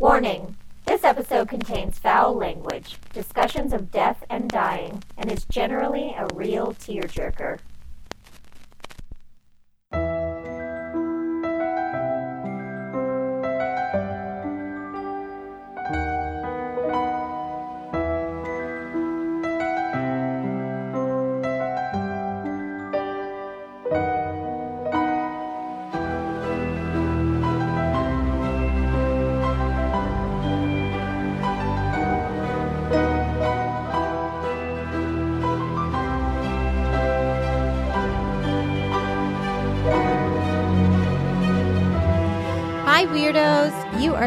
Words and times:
Warning 0.00 0.56
this 0.86 1.04
episode 1.04 1.50
contains 1.50 1.98
foul 1.98 2.34
language, 2.34 2.96
discussions 3.12 3.74
of 3.74 3.92
death 3.92 4.24
and 4.30 4.48
dying, 4.48 5.02
and 5.18 5.30
is 5.30 5.44
generally 5.44 6.16
a 6.16 6.26
real 6.34 6.68
tearjerker. 6.68 7.58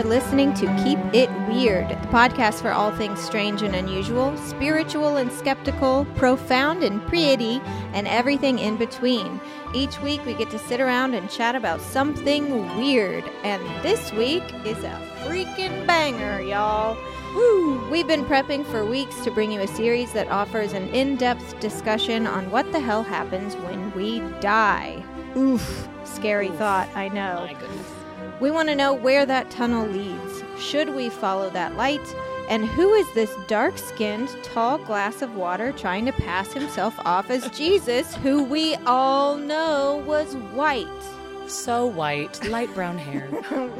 Are 0.03 0.07
listening 0.07 0.53
to 0.53 0.66
Keep 0.84 0.99
It 1.13 1.30
Weird, 1.48 1.89
the 1.89 2.07
podcast 2.07 2.61
for 2.61 2.71
all 2.71 2.91
things 2.91 3.20
strange 3.20 3.61
and 3.61 3.75
unusual, 3.75 4.35
spiritual 4.38 5.17
and 5.17 5.31
skeptical, 5.31 6.05
profound 6.16 6.84
and 6.84 7.05
pretty, 7.07 7.61
and 7.94 8.08
everything 8.08 8.59
in 8.59 8.75
between. 8.77 9.39
Each 9.73 9.99
week, 10.02 10.25
we 10.25 10.34
get 10.34 10.49
to 10.52 10.59
sit 10.59 10.81
around 10.81 11.13
and 11.13 11.30
chat 11.30 11.55
about 11.55 11.80
something 11.80 12.77
weird. 12.77 13.23
And 13.44 13.61
this 13.84 14.11
week 14.13 14.44
is 14.66 14.84
a 14.84 14.99
freaking 15.25 15.85
banger, 15.88 16.41
y'all. 16.41 16.97
Woo! 17.36 17.89
We've 17.89 18.08
been 18.08 18.25
prepping 18.25 18.66
for 18.66 18.86
weeks 18.86 19.23
to 19.23 19.31
bring 19.31 19.52
you 19.52 19.61
a 19.61 19.67
series 19.67 20.11
that 20.14 20.27
offers 20.30 20.73
an 20.73 20.88
in 20.89 21.16
depth 21.16 21.59
discussion 21.59 22.27
on 22.27 22.52
what 22.52 22.72
the 22.72 22.80
hell 22.80 23.03
happens 23.03 23.55
when 23.58 23.92
we 23.94 24.20
die. 24.39 25.03
Oof, 25.36 25.88
scary 26.03 26.49
thought, 26.49 26.89
I 26.95 27.09
know. 27.09 27.49
We 28.44 28.52
want 28.52 28.67
to 28.67 28.75
know 28.75 28.94
where 28.94 29.25
that 29.25 29.49
tunnel 29.52 29.88
leads. 29.88 30.44
Should 30.59 30.94
we 30.94 31.08
follow 31.08 31.49
that 31.52 31.77
light? 31.77 32.05
And 32.49 32.66
who 32.66 32.94
is 32.94 33.08
this 33.13 33.33
dark 33.47 33.77
skinned, 33.77 34.27
tall 34.44 34.80
glass 34.80 35.22
of 35.22 35.38
water 35.38 35.72
trying 35.72 36.05
to 36.08 36.11
pass 36.11 36.52
himself 36.52 36.94
off 37.05 37.30
as 37.30 37.49
Jesus, 37.58 38.14
who 38.16 38.44
we 38.44 38.75
all 38.86 39.38
know 39.38 40.03
was 40.05 40.36
white? 40.52 40.88
So 41.47 41.86
white, 41.86 42.44
light 42.49 42.73
brown 42.73 42.97
hair. 42.97 43.30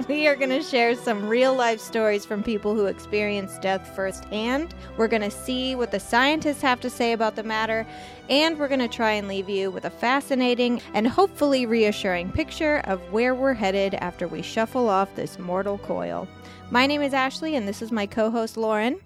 we 0.10 0.28
are 0.28 0.36
going 0.36 0.50
to 0.50 0.62
share 0.62 0.96
some 0.96 1.28
real 1.28 1.56
life 1.56 1.80
stories 1.80 2.26
from 2.26 2.44
people 2.44 2.76
who 2.76 2.86
experienced 2.86 3.62
death 3.62 3.96
firsthand. 3.96 4.76
We're 4.98 5.08
going 5.08 5.22
to 5.22 5.32
see 5.32 5.74
what 5.74 5.92
the 5.92 6.00
scientists 6.00 6.62
have 6.62 6.82
to 6.82 6.90
say 6.90 7.14
about 7.14 7.36
the 7.36 7.44
matter, 7.44 7.88
and 8.30 8.60
we're 8.60 8.68
going 8.68 8.80
to 8.80 8.88
try 8.88 9.12
and 9.12 9.28
leave 9.28 9.50
you 9.50 9.72
with 9.72 9.86
a 9.86 9.90
fascinating 9.90 10.82
and 10.94 11.08
hopefully 11.08 11.66
reassuring 11.66 12.32
picture 12.32 12.82
of 12.86 13.00
where 13.12 13.34
we're 13.34 13.54
headed 13.54 13.96
after 13.96 14.28
we 14.28 14.42
shuffle 14.42 14.90
off 14.90 15.16
this 15.16 15.40
mortal 15.40 15.78
coil. 15.80 16.28
My 16.70 16.86
name 16.86 17.02
is 17.02 17.14
Ashley, 17.14 17.56
and 17.56 17.68
this 17.68 17.82
is 17.82 17.92
my 17.92 18.06
co 18.06 18.30
host 18.30 18.58
Lauren. 18.58 19.00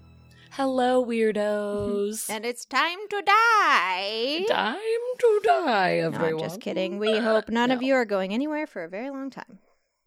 Hello, 0.50 1.02
mm-hmm. 1.02 1.10
weirdos. 1.10 2.30
And 2.30 2.44
it's 2.44 2.64
time 2.64 2.98
to 3.10 3.22
die. 3.22 4.44
Time 4.48 4.76
to 5.18 5.40
die, 5.44 5.98
No, 6.00 6.06
everyone. 6.06 6.32
I'm 6.34 6.38
just 6.48 6.60
kidding. 6.60 6.98
We 6.98 7.18
hope 7.18 7.48
none 7.48 7.70
of 7.70 7.82
you 7.82 7.94
are 7.94 8.04
going 8.04 8.32
anywhere 8.32 8.66
for 8.66 8.84
a 8.84 8.88
very 8.88 9.10
long 9.10 9.30
time. 9.30 9.58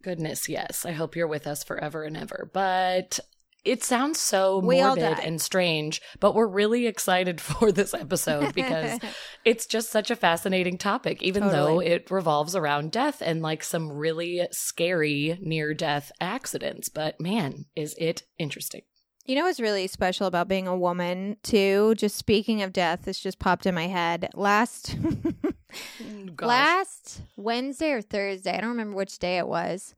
Goodness, 0.03 0.49
yes. 0.49 0.85
I 0.85 0.91
hope 0.91 1.15
you're 1.15 1.27
with 1.27 1.47
us 1.47 1.63
forever 1.63 2.03
and 2.03 2.17
ever. 2.17 2.49
But 2.51 3.19
it 3.63 3.83
sounds 3.83 4.19
so 4.19 4.59
morbid 4.61 5.19
and 5.19 5.39
strange, 5.39 6.01
but 6.19 6.33
we're 6.33 6.47
really 6.47 6.87
excited 6.87 7.39
for 7.41 7.71
this 7.71 7.93
episode 7.93 8.55
because 8.55 8.99
it's 9.45 9.67
just 9.67 9.91
such 9.91 10.09
a 10.09 10.15
fascinating 10.15 10.77
topic, 10.77 11.21
even 11.21 11.47
though 11.47 11.79
it 11.79 12.09
revolves 12.09 12.55
around 12.55 12.91
death 12.91 13.21
and 13.23 13.41
like 13.41 13.63
some 13.63 13.91
really 13.91 14.47
scary 14.51 15.37
near 15.41 15.73
death 15.73 16.11
accidents. 16.19 16.89
But 16.89 17.21
man, 17.21 17.65
is 17.75 17.95
it 17.99 18.23
interesting. 18.39 18.81
You 19.25 19.35
know 19.35 19.43
what's 19.43 19.59
really 19.59 19.87
special 19.87 20.25
about 20.25 20.47
being 20.47 20.67
a 20.67 20.75
woman, 20.75 21.37
too? 21.43 21.93
Just 21.95 22.15
speaking 22.17 22.61
of 22.63 22.73
death, 22.73 23.03
this 23.05 23.19
just 23.19 23.39
popped 23.39 23.65
in 23.65 23.75
my 23.75 23.87
head. 23.87 24.29
Last 24.33 24.99
mm, 24.99 26.35
Gosh. 26.35 26.47
last 26.47 27.21
Wednesday 27.37 27.91
or 27.91 28.01
Thursday, 28.01 28.57
I 28.57 28.61
don't 28.61 28.71
remember 28.71 28.95
which 28.97 29.19
day 29.19 29.37
it 29.37 29.47
was. 29.47 29.93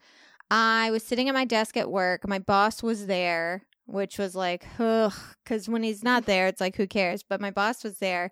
I 0.52 0.92
was 0.92 1.04
sitting 1.04 1.30
at 1.30 1.34
my 1.34 1.46
desk 1.46 1.78
at 1.78 1.90
work. 1.90 2.28
My 2.28 2.38
boss 2.38 2.84
was 2.84 3.08
there, 3.08 3.64
which 3.86 4.18
was 4.20 4.36
like, 4.36 4.66
ugh, 4.78 5.14
because 5.44 5.70
when 5.70 5.84
he's 5.84 6.04
not 6.04 6.26
there, 6.26 6.48
it's 6.48 6.62
like, 6.62 6.76
who 6.76 6.86
cares? 6.86 7.24
But 7.24 7.42
my 7.42 7.50
boss 7.50 7.84
was 7.84 8.00
there 8.00 8.32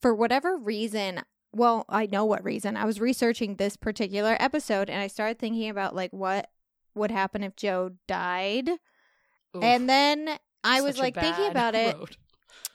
for 0.00 0.14
whatever 0.14 0.56
reason. 0.56 1.20
Well, 1.52 1.84
I 1.88 2.06
know 2.06 2.24
what 2.24 2.44
reason. 2.44 2.76
I 2.76 2.86
was 2.86 3.00
researching 3.00 3.56
this 3.56 3.76
particular 3.76 4.36
episode 4.40 4.88
and 4.88 5.00
I 5.00 5.06
started 5.06 5.38
thinking 5.38 5.68
about 5.68 5.94
like 5.94 6.12
what 6.12 6.48
would 6.94 7.10
happen 7.10 7.42
if 7.42 7.56
Joe 7.56 7.90
died. 8.08 8.70
Oof, 9.56 9.62
And 9.64 9.88
then 9.88 10.38
I 10.64 10.80
was 10.80 10.98
like 10.98 11.14
thinking 11.14 11.46
about 11.50 11.74
it. 11.74 11.96
road. 11.96 12.16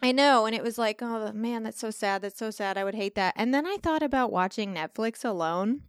I 0.02 0.12
know, 0.12 0.46
and 0.46 0.54
it 0.56 0.62
was 0.62 0.78
like, 0.78 1.02
oh 1.02 1.32
man, 1.34 1.64
that's 1.64 1.80
so 1.80 1.90
sad. 1.90 2.22
That's 2.22 2.38
so 2.38 2.52
sad. 2.52 2.78
I 2.78 2.84
would 2.84 2.96
hate 2.96 3.16
that. 3.16 3.34
And 3.38 3.54
then 3.54 3.66
I 3.66 3.78
thought 3.82 4.04
about 4.04 4.32
watching 4.32 4.74
Netflix 4.74 5.24
alone, 5.24 5.82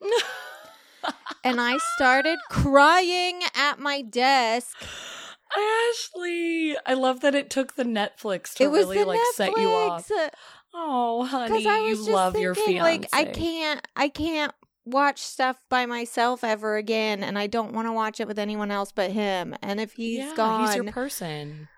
and 1.44 1.60
I 1.60 1.78
started 1.96 2.38
crying 2.50 3.42
at 3.54 3.78
my 3.78 4.02
desk. 4.02 4.76
Ashley, 5.54 6.76
I 6.86 6.94
love 6.94 7.20
that 7.20 7.34
it 7.34 7.50
took 7.50 7.74
the 7.74 7.84
Netflix 7.84 8.54
to 8.54 8.64
it 8.64 8.70
was 8.70 8.86
really 8.88 9.04
like 9.04 9.20
set 9.34 9.50
you 9.56 9.68
off. 9.68 10.08
Netflix 10.08 10.30
Oh, 10.74 11.24
honey, 11.24 11.62
you 11.62 12.12
love 12.12 12.36
your 12.38 12.54
thinking, 12.54 12.76
fiance. 12.76 12.82
like, 13.02 13.08
I 13.12 13.24
can't, 13.26 13.86
I 13.94 14.08
can't 14.08 14.54
watch 14.84 15.20
stuff 15.20 15.60
by 15.68 15.86
myself 15.86 16.42
ever 16.44 16.76
again, 16.76 17.22
and 17.22 17.38
I 17.38 17.46
don't 17.46 17.72
want 17.72 17.88
to 17.88 17.92
watch 17.92 18.20
it 18.20 18.26
with 18.26 18.38
anyone 18.38 18.70
else 18.70 18.92
but 18.92 19.10
him. 19.10 19.54
And 19.62 19.80
if 19.80 19.92
he's 19.92 20.18
yeah, 20.18 20.36
gone, 20.36 20.60
he's 20.60 20.76
your 20.76 20.84
person. 20.84 21.68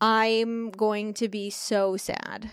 I'm 0.00 0.70
going 0.70 1.14
to 1.14 1.28
be 1.28 1.50
so 1.50 1.96
sad. 1.96 2.50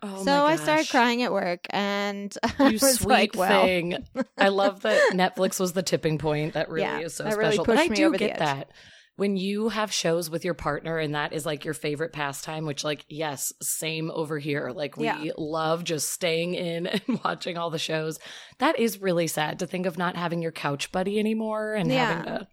Oh 0.00 0.24
so 0.24 0.46
I 0.46 0.56
started 0.56 0.88
crying 0.88 1.22
at 1.22 1.32
work, 1.32 1.66
and 1.70 2.32
I 2.58 2.70
You 2.70 2.78
sweet 2.78 3.08
like, 3.08 3.34
well. 3.36 3.62
thing. 3.62 3.96
I 4.38 4.48
love 4.48 4.82
that 4.82 5.00
Netflix 5.12 5.58
was 5.58 5.72
the 5.72 5.82
tipping 5.82 6.18
point. 6.18 6.54
That 6.54 6.68
really 6.68 6.82
Yeah, 6.82 6.98
is 7.00 7.14
so 7.14 7.24
that 7.24 7.36
really 7.36 7.52
special. 7.52 7.64
but 7.64 7.78
I 7.78 7.88
do 7.88 8.14
get 8.14 8.38
that. 8.38 8.70
When 9.18 9.36
you 9.36 9.68
have 9.70 9.92
shows 9.92 10.30
with 10.30 10.44
your 10.44 10.54
partner 10.54 10.96
and 10.96 11.16
that 11.16 11.32
is 11.32 11.44
like 11.44 11.64
your 11.64 11.74
favorite 11.74 12.12
pastime, 12.12 12.66
which 12.66 12.84
like, 12.84 13.04
yes, 13.08 13.52
same 13.60 14.12
over 14.12 14.38
here. 14.38 14.70
Like 14.72 14.96
we 14.96 15.06
Yeah. 15.06 15.32
love 15.36 15.82
just 15.82 16.12
staying 16.12 16.54
in 16.54 16.86
and 16.86 17.02
watching 17.24 17.58
all 17.58 17.68
the 17.70 17.80
shows. 17.80 18.20
That 18.58 18.78
is 18.78 19.00
really 19.00 19.26
sad 19.26 19.58
to 19.58 19.66
think 19.66 19.86
of 19.86 19.98
not 19.98 20.14
having 20.14 20.40
your 20.40 20.52
couch 20.52 20.92
buddy 20.92 21.18
anymore 21.18 21.74
and 21.74 21.90
having 21.90 22.24
to 22.26 22.46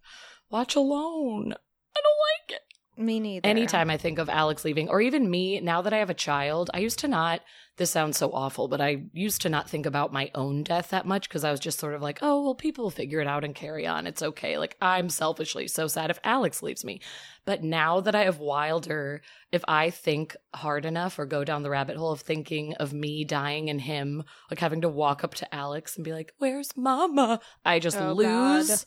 watch 0.50 0.76
alone. 0.76 1.54
I 1.54 2.02
don't 2.02 2.50
like 2.50 2.60
it. 2.60 2.65
Me 2.98 3.20
neither. 3.20 3.48
Anytime 3.48 3.90
I 3.90 3.98
think 3.98 4.20
of 4.20 4.30
Alex 4.30 4.64
leaving, 4.64 4.90
or 4.90 5.02
even 5.02 5.30
me, 5.30 5.60
now 5.60 5.82
that 5.82 5.94
I 5.94 5.98
have 5.98 6.10
a 6.10 6.14
child, 6.14 6.70
I 6.74 6.80
used 6.80 7.00
to 7.00 7.08
not, 7.08 7.42
this 7.78 7.92
sounds 7.92 8.18
so 8.18 8.32
awful, 8.32 8.70
but 8.70 8.80
I 8.80 9.04
used 9.12 9.42
to 9.42 9.50
not 9.50 9.70
think 9.70 9.86
about 9.86 10.14
my 10.14 10.32
own 10.34 10.64
death 10.64 10.92
that 10.92 11.06
much 11.06 11.28
because 11.28 11.44
I 11.44 11.52
was 11.52 11.60
just 11.60 11.78
sort 11.78 11.94
of 11.94 12.02
like, 12.02 12.20
oh, 12.22 12.42
well, 12.44 12.56
people 12.56 12.86
will 12.86 12.92
figure 12.92 13.20
it 13.20 13.28
out 13.28 13.44
and 13.44 13.54
carry 13.54 13.86
on. 13.86 14.08
It's 14.08 14.24
okay. 14.24 14.58
Like, 14.58 14.78
I'm 14.82 15.10
selfishly 15.10 15.68
so 15.68 15.88
sad 15.88 16.10
if 16.10 16.20
Alex 16.24 16.64
leaves 16.64 16.86
me. 16.86 17.02
But 17.44 17.64
now 17.64 18.00
that 18.00 18.16
I 18.16 18.24
have 18.24 18.40
Wilder, 18.40 19.22
if 19.52 19.64
I 19.68 19.90
think 19.90 20.36
hard 20.54 20.86
enough 20.86 21.20
or 21.20 21.26
go 21.26 21.44
down 21.44 21.64
the 21.64 21.70
rabbit 21.70 21.98
hole 21.98 22.12
of 22.14 22.22
thinking 22.22 22.76
of 22.76 22.94
me 22.94 23.26
dying 23.26 23.70
and 23.70 23.82
him, 23.82 24.24
like 24.50 24.60
having 24.60 24.82
to 24.82 24.90
walk 24.90 25.24
up 25.24 25.34
to 25.36 25.54
Alex 25.54 25.98
and 25.98 26.06
be 26.06 26.14
like, 26.14 26.34
where's 26.38 26.78
mama? 26.78 27.42
I 27.66 27.80
just 27.80 27.98
Oh, 27.98 28.14
lose. 28.14 28.70
God. 28.70 28.86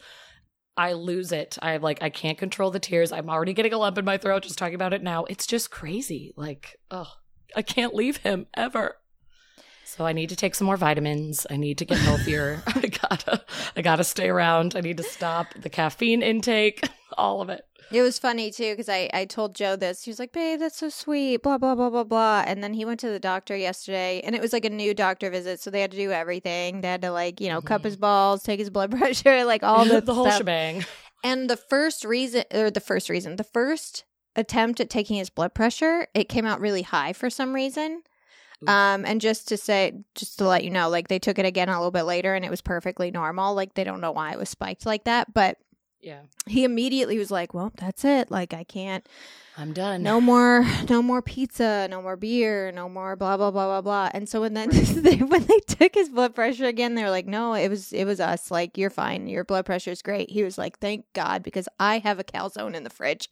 I 0.79 0.93
lose 0.93 1.33
it. 1.33 1.59
I 1.61 1.79
like 1.79 2.03
I 2.03 2.09
can't 2.09 2.39
control 2.39 2.71
the 2.71 2.79
tears. 2.79 3.11
I'm 3.11 3.29
already 3.29 3.53
getting 3.53 3.73
a 3.73 3.79
lump 3.79 3.99
in 3.99 4.05
my 4.05 4.17
throat 4.17 4.45
just 4.45 4.57
talking 4.57 4.77
about 4.77 4.95
it 4.95 5.03
now. 5.03 5.25
It's 5.25 5.45
just 5.45 5.73
crazy. 5.73 6.33
Like, 6.37 6.79
oh, 6.93 7.13
I 7.57 7.63
can't 7.63 7.95
leave 7.95 8.19
him 8.19 8.47
ever. 8.55 8.97
So 9.85 10.07
I 10.07 10.13
need 10.13 10.29
to 10.29 10.37
take 10.37 10.55
some 10.55 10.67
more 10.67 10.77
vitamins. 10.77 11.49
I 11.51 11.57
need 11.57 11.79
to 11.79 11.85
get 11.85 11.99
healthier. 11.99 12.63
I 12.67 12.87
gotta 12.87 13.45
I 13.77 13.83
gotta 13.83 14.05
stay 14.05 14.29
around. 14.29 14.77
I 14.77 14.81
need 14.81 14.99
to 14.99 15.03
stop 15.03 15.53
the 15.55 15.69
caffeine 15.69 16.23
intake, 16.23 16.89
all 17.19 17.43
of 17.43 17.49
it. 17.49 17.63
It 17.91 18.03
was 18.03 18.19
funny 18.19 18.51
too 18.51 18.73
because 18.73 18.89
I, 18.89 19.09
I 19.15 19.25
told 19.25 19.55
Joe 19.55 19.75
this. 19.75 20.05
He 20.05 20.11
was 20.11 20.19
like, 20.19 20.33
"Babe, 20.33 20.61
that's 20.61 20.77
so 20.77 20.91
sweet." 20.91 21.43
Blah 21.43 21.59
blah 21.59 21.75
blah 21.75 21.89
blah 21.89 22.05
blah. 22.05 22.45
And 22.47 22.63
then 22.63 22.75
he 22.75 22.85
went 22.85 23.01
to 23.01 23.09
the 23.09 23.19
doctor 23.19 23.57
yesterday, 23.57 24.21
and 24.25 24.35
it 24.35 24.43
was 24.43 24.53
like 24.53 24.65
a 24.65 24.71
new 24.71 24.93
doctor 24.93 25.31
visit, 25.31 25.61
so 25.61 25.71
they 25.71 25.81
had 25.81 25.93
to 25.93 25.97
do 25.97 26.11
everything. 26.11 26.83
They 26.83 26.89
had 26.89 27.03
to 27.03 27.11
like 27.11 27.41
you 27.41 27.49
know 27.49 27.61
cup 27.63 27.85
his 27.85 27.97
balls, 27.97 28.43
take 28.43 28.59
his 28.61 28.71
blood 28.71 28.91
pressure, 28.99 29.45
like 29.45 29.63
all 29.63 29.85
the 29.87 30.01
the 30.01 30.15
whole 30.15 30.27
stuff. 30.27 30.39
shebang. 30.39 30.85
And 31.25 31.49
the 31.49 31.57
first 31.57 32.05
reason, 32.05 32.45
or 32.53 32.71
the 32.71 32.81
first 32.81 33.09
reason, 33.09 33.37
the 33.37 33.45
first 33.45 34.05
attempt 34.37 34.81
at 34.81 34.91
taking 34.91 35.17
his 35.17 35.31
blood 35.31 35.55
pressure, 35.55 36.07
it 36.15 36.29
came 36.29 36.47
out 36.47 36.61
really 36.61 36.83
high 36.83 37.13
for 37.13 37.31
some 37.31 37.55
reason. 37.55 38.03
Um, 38.67 39.05
and 39.07 39.21
just 39.21 39.47
to 39.49 39.57
say, 39.57 39.93
just 40.17 40.39
to 40.39 40.45
let 40.49 40.65
you 40.65 40.71
know, 40.71 40.89
like 40.89 41.07
they 41.07 41.21
took 41.21 41.39
it 41.39 41.47
again 41.47 41.69
a 41.69 41.79
little 41.79 41.93
bit 41.93 42.03
later, 42.03 42.35
and 42.35 42.45
it 42.45 42.51
was 42.51 42.61
perfectly 42.61 43.13
normal. 43.13 43.55
Like 43.55 43.75
they 43.75 43.85
don't 43.85 44.01
know 44.01 44.11
why 44.11 44.33
it 44.33 44.39
was 44.39 44.49
spiked 44.49 44.85
like 44.85 45.05
that, 45.05 45.33
but 45.33 45.59
Yeah. 46.01 46.21
he 46.47 46.65
immediately 46.65 47.19
was 47.19 47.31
like, 47.31 47.55
"Well, 47.55 47.73
that's 47.77 48.05
it. 48.05 48.31
Like 48.31 48.55
I 48.55 48.65
can't 48.65 49.07
I'm 49.57 49.73
done. 49.73 50.05
no 50.05 50.21
more 50.21 50.65
no 50.89 51.03
more 51.03 51.21
pizza, 51.21 51.89
no 51.91 52.01
more 52.01 52.15
beer, 52.17 52.71
no 52.71 52.89
more 52.89 53.17
blah 53.17 53.37
blah 53.37 53.51
blah 53.51 53.67
blah 53.67 53.81
blah." 53.81 54.11
And 54.15 54.29
so 54.29 54.43
when 54.43 54.55
then 54.55 54.69
they, 54.73 55.17
when 55.17 55.45
they 55.47 55.59
took 55.61 55.95
his 55.95 56.09
blood 56.09 56.35
pressure 56.37 56.67
again, 56.67 56.95
they 56.95 57.03
were 57.03 57.11
like, 57.11 57.27
"No, 57.27 57.55
it 57.55 57.69
was 57.69 57.93
it 57.93 58.05
was 58.05 58.21
us. 58.21 58.51
Like 58.51 58.79
you're 58.79 58.91
fine. 58.91 59.27
Your 59.27 59.45
blood 59.45 59.67
pressure 59.67 59.91
is 59.91 60.01
great." 60.03 60.31
He 60.31 60.45
was 60.45 60.57
like, 60.57 60.79
"Thank 60.79 61.05
God 61.15 61.43
because 61.43 61.69
I 61.81 61.99
have 61.99 62.21
a 62.21 62.25
calzone 62.25 62.75
in 62.75 62.85
the 62.85 62.91
fridge 62.91 63.29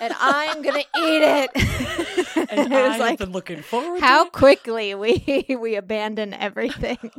and 0.00 0.14
I'm 0.18 0.62
going 0.62 0.82
to 0.94 1.00
eat 1.00 1.22
it." 1.22 1.50
and 2.50 2.72
it 2.72 2.88
was 2.88 2.98
like 2.98 3.18
been 3.18 3.32
looking 3.32 3.60
forward 3.62 4.00
how 4.00 4.28
quickly 4.30 4.94
we 4.94 5.44
we 5.60 5.74
abandon 5.76 6.32
everything. 6.32 7.10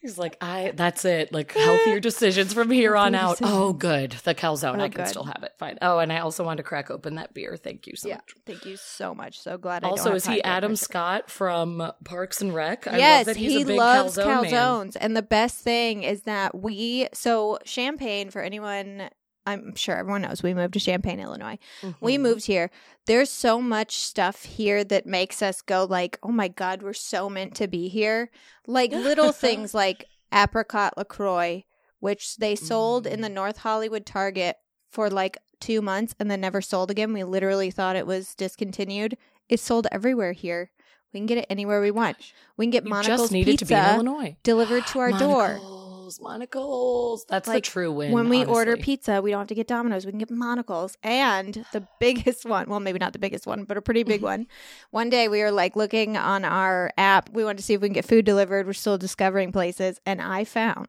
He's 0.00 0.18
like, 0.18 0.36
I 0.40 0.72
that's 0.74 1.04
it. 1.04 1.32
Like 1.32 1.52
healthier 1.52 2.00
decisions 2.00 2.52
from 2.52 2.70
here 2.70 2.96
on 2.96 3.14
out. 3.14 3.38
Oh, 3.42 3.72
good. 3.72 3.99
The 4.06 4.34
calzone. 4.34 4.78
Oh, 4.78 4.84
I 4.84 4.88
can 4.88 5.02
good. 5.04 5.08
still 5.08 5.24
have 5.24 5.42
it. 5.42 5.52
Fine. 5.58 5.78
Oh, 5.82 5.98
and 5.98 6.12
I 6.12 6.18
also 6.20 6.44
wanted 6.44 6.58
to 6.58 6.62
crack 6.62 6.90
open 6.90 7.14
that 7.16 7.34
beer. 7.34 7.56
Thank 7.56 7.86
you 7.86 7.96
so 7.96 8.08
yeah, 8.08 8.16
much. 8.16 8.34
thank 8.46 8.64
you 8.66 8.76
so 8.76 9.14
much. 9.14 9.40
So 9.40 9.58
glad. 9.58 9.84
I 9.84 9.88
Also, 9.88 10.14
is 10.14 10.26
he 10.26 10.42
Adam. 10.42 10.76
Scott 10.76 11.30
from 11.30 11.92
Parks 12.04 12.40
and 12.40 12.54
Rec? 12.54 12.86
I 12.86 12.98
yes, 12.98 13.18
love 13.20 13.26
that 13.26 13.36
he's 13.40 13.52
he 13.52 13.62
a 13.62 13.66
big 13.66 13.76
loves 13.78 14.16
calzone 14.16 14.42
man. 14.42 14.52
calzones. 14.52 14.96
And 15.00 15.16
the 15.16 15.22
best 15.22 15.58
thing 15.58 16.02
is 16.02 16.22
that 16.22 16.54
we 16.58 17.08
so 17.12 17.58
Champaign 17.64 18.30
for 18.30 18.42
anyone 18.42 19.10
I'm 19.46 19.74
sure 19.74 19.96
everyone 19.96 20.22
knows 20.22 20.42
we 20.42 20.52
moved 20.52 20.74
to 20.74 20.80
Champaign, 20.80 21.18
Illinois. 21.18 21.58
We 22.00 22.18
Mhm. 22.18 22.20
moved 22.20 22.46
here. 22.46 22.70
There's 23.06 23.30
so 23.30 23.60
much 23.60 23.96
stuff 23.96 24.44
here 24.44 24.84
that 24.84 25.06
makes 25.06 25.40
us 25.42 25.62
go 25.62 25.84
like, 25.88 26.18
"Oh 26.22 26.28
my 26.30 26.46
god, 26.48 26.82
we're 26.82 26.92
so 26.92 27.30
meant 27.30 27.54
to 27.56 27.66
be 27.66 27.88
here." 27.88 28.30
Like 28.66 28.92
little 28.92 29.32
things 29.32 29.72
like 29.74 30.04
apricot 30.32 30.96
LaCroix, 30.98 31.64
which 32.00 32.36
they 32.36 32.54
sold 32.56 33.06
in 33.06 33.20
the 33.20 33.28
Mm. 33.28 33.34
North 33.34 33.58
Hollywood 33.58 34.04
Target 34.04 34.56
for 34.90 35.08
like 35.08 35.38
2 35.60 35.80
months 35.80 36.14
and 36.18 36.30
then 36.30 36.40
never 36.40 36.60
sold 36.60 36.90
again. 36.90 37.12
We 37.12 37.22
literally 37.24 37.70
thought 37.70 37.94
it 37.96 38.06
was 38.06 38.34
discontinued. 38.34 39.16
It's 39.48 39.62
sold 39.62 39.86
everywhere 39.92 40.32
here. 40.32 40.70
We 41.12 41.20
can 41.20 41.26
get 41.26 41.38
it 41.38 41.46
anywhere 41.50 41.80
we 41.80 41.90
want. 41.90 42.16
We 42.56 42.66
can 42.66 42.70
get 42.70 42.84
You 42.84 42.90
Monical's 42.90 43.20
just 43.22 43.32
needed 43.32 43.52
pizza 43.58 43.64
to 43.66 43.68
be 43.68 43.74
in 43.78 43.94
Illinois. 43.94 44.36
delivered 44.42 44.86
to 44.88 44.98
our 45.00 45.10
door. 45.10 45.48
Monical's, 45.58 46.20
Monical's. 46.20 47.24
That's 47.28 47.48
Like, 47.48 47.64
the 47.64 47.70
true 47.70 47.92
win. 47.92 48.12
When 48.12 48.28
we 48.28 48.44
order 48.44 48.76
pizza, 48.76 49.20
we 49.20 49.30
don't 49.32 49.40
have 49.40 49.48
to 49.48 49.54
get 49.54 49.66
Domino's. 49.66 50.06
We 50.06 50.12
can 50.12 50.18
get 50.18 50.30
Monical's. 50.30 50.96
And 51.02 51.64
the 51.72 51.86
biggest 52.00 52.46
one, 52.46 52.68
well, 52.68 52.80
maybe 52.80 52.98
not 52.98 53.12
the 53.12 53.18
biggest 53.18 53.46
one, 53.46 53.64
but 53.64 53.76
a 53.76 53.82
pretty 53.82 54.02
big 54.04 54.22
one. 54.32 54.46
One 54.92 55.10
day 55.10 55.28
we 55.28 55.40
were 55.42 55.50
like 55.52 55.74
looking 55.76 56.16
on 56.16 56.44
our 56.44 56.92
app. 56.96 57.28
We 57.30 57.44
wanted 57.44 57.58
to 57.58 57.64
see 57.64 57.74
if 57.74 57.80
we 57.80 57.88
can 57.88 57.94
get 57.94 58.04
food 58.04 58.24
delivered. 58.24 58.66
We're 58.66 58.72
still 58.72 58.98
discovering 58.98 59.52
places. 59.52 60.00
And 60.06 60.20
I 60.22 60.44
found 60.44 60.88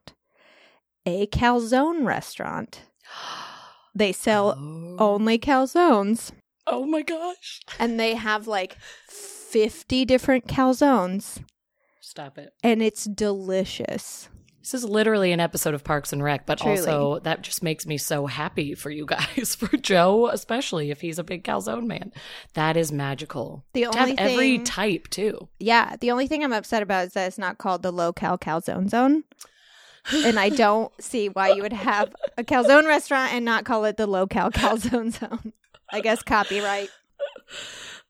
a 1.05 1.27
calzone 1.27 2.05
restaurant. 2.05 2.81
They 3.93 4.13
sell 4.13 4.55
oh. 4.57 4.95
only 4.99 5.37
calzones. 5.37 6.31
oh 6.65 6.85
my 6.85 7.01
gosh. 7.01 7.59
And 7.79 7.99
they 7.99 8.15
have 8.15 8.47
like 8.47 8.77
50 9.09 10.05
different 10.05 10.47
calzones. 10.47 11.43
Stop 11.99 12.37
it. 12.37 12.53
And 12.63 12.81
it's 12.81 13.03
delicious. 13.03 14.29
This 14.61 14.75
is 14.75 14.85
literally 14.85 15.31
an 15.31 15.39
episode 15.39 15.73
of 15.73 15.83
Parks 15.83 16.13
and 16.13 16.23
Rec, 16.23 16.45
but 16.45 16.59
Truly. 16.59 16.77
also 16.77 17.19
that 17.21 17.41
just 17.41 17.63
makes 17.63 17.87
me 17.87 17.97
so 17.97 18.27
happy 18.27 18.75
for 18.75 18.91
you 18.91 19.05
guys, 19.05 19.55
for 19.59 19.75
Joe, 19.75 20.27
especially 20.27 20.91
if 20.91 21.01
he's 21.01 21.17
a 21.17 21.23
big 21.23 21.43
calzone 21.43 21.87
man. 21.87 22.13
That 22.53 22.77
is 22.77 22.91
magical. 22.91 23.65
The 23.73 23.85
To 23.85 23.97
have 23.97 24.09
only 24.09 24.17
every 24.19 24.59
type 24.59 25.07
too. 25.09 25.49
Yeah, 25.59 25.95
the 25.99 26.11
only 26.11 26.27
thing 26.27 26.43
I'm 26.43 26.53
upset 26.53 26.83
about 26.83 27.07
is 27.07 27.13
that 27.13 27.27
it's 27.27 27.39
not 27.39 27.57
called 27.57 27.81
the 27.81 27.91
low 27.91 28.13
cal 28.13 28.37
calzone 28.37 28.87
zone. 28.89 29.23
And 30.13 30.39
I 30.39 30.49
don't 30.49 30.91
see 31.01 31.27
why 31.29 31.49
you 31.53 31.61
would 31.61 31.73
have 31.73 32.13
a 32.37 32.43
calzone 32.43 32.85
restaurant 32.87 33.33
and 33.33 33.45
not 33.45 33.65
call 33.65 33.85
it 33.85 33.97
the 33.97 34.07
low 34.07 34.27
cal 34.27 34.51
calzone 34.51 35.11
zone. 35.19 35.53
I 35.91 36.01
guess 36.01 36.23
copyright. 36.23 36.89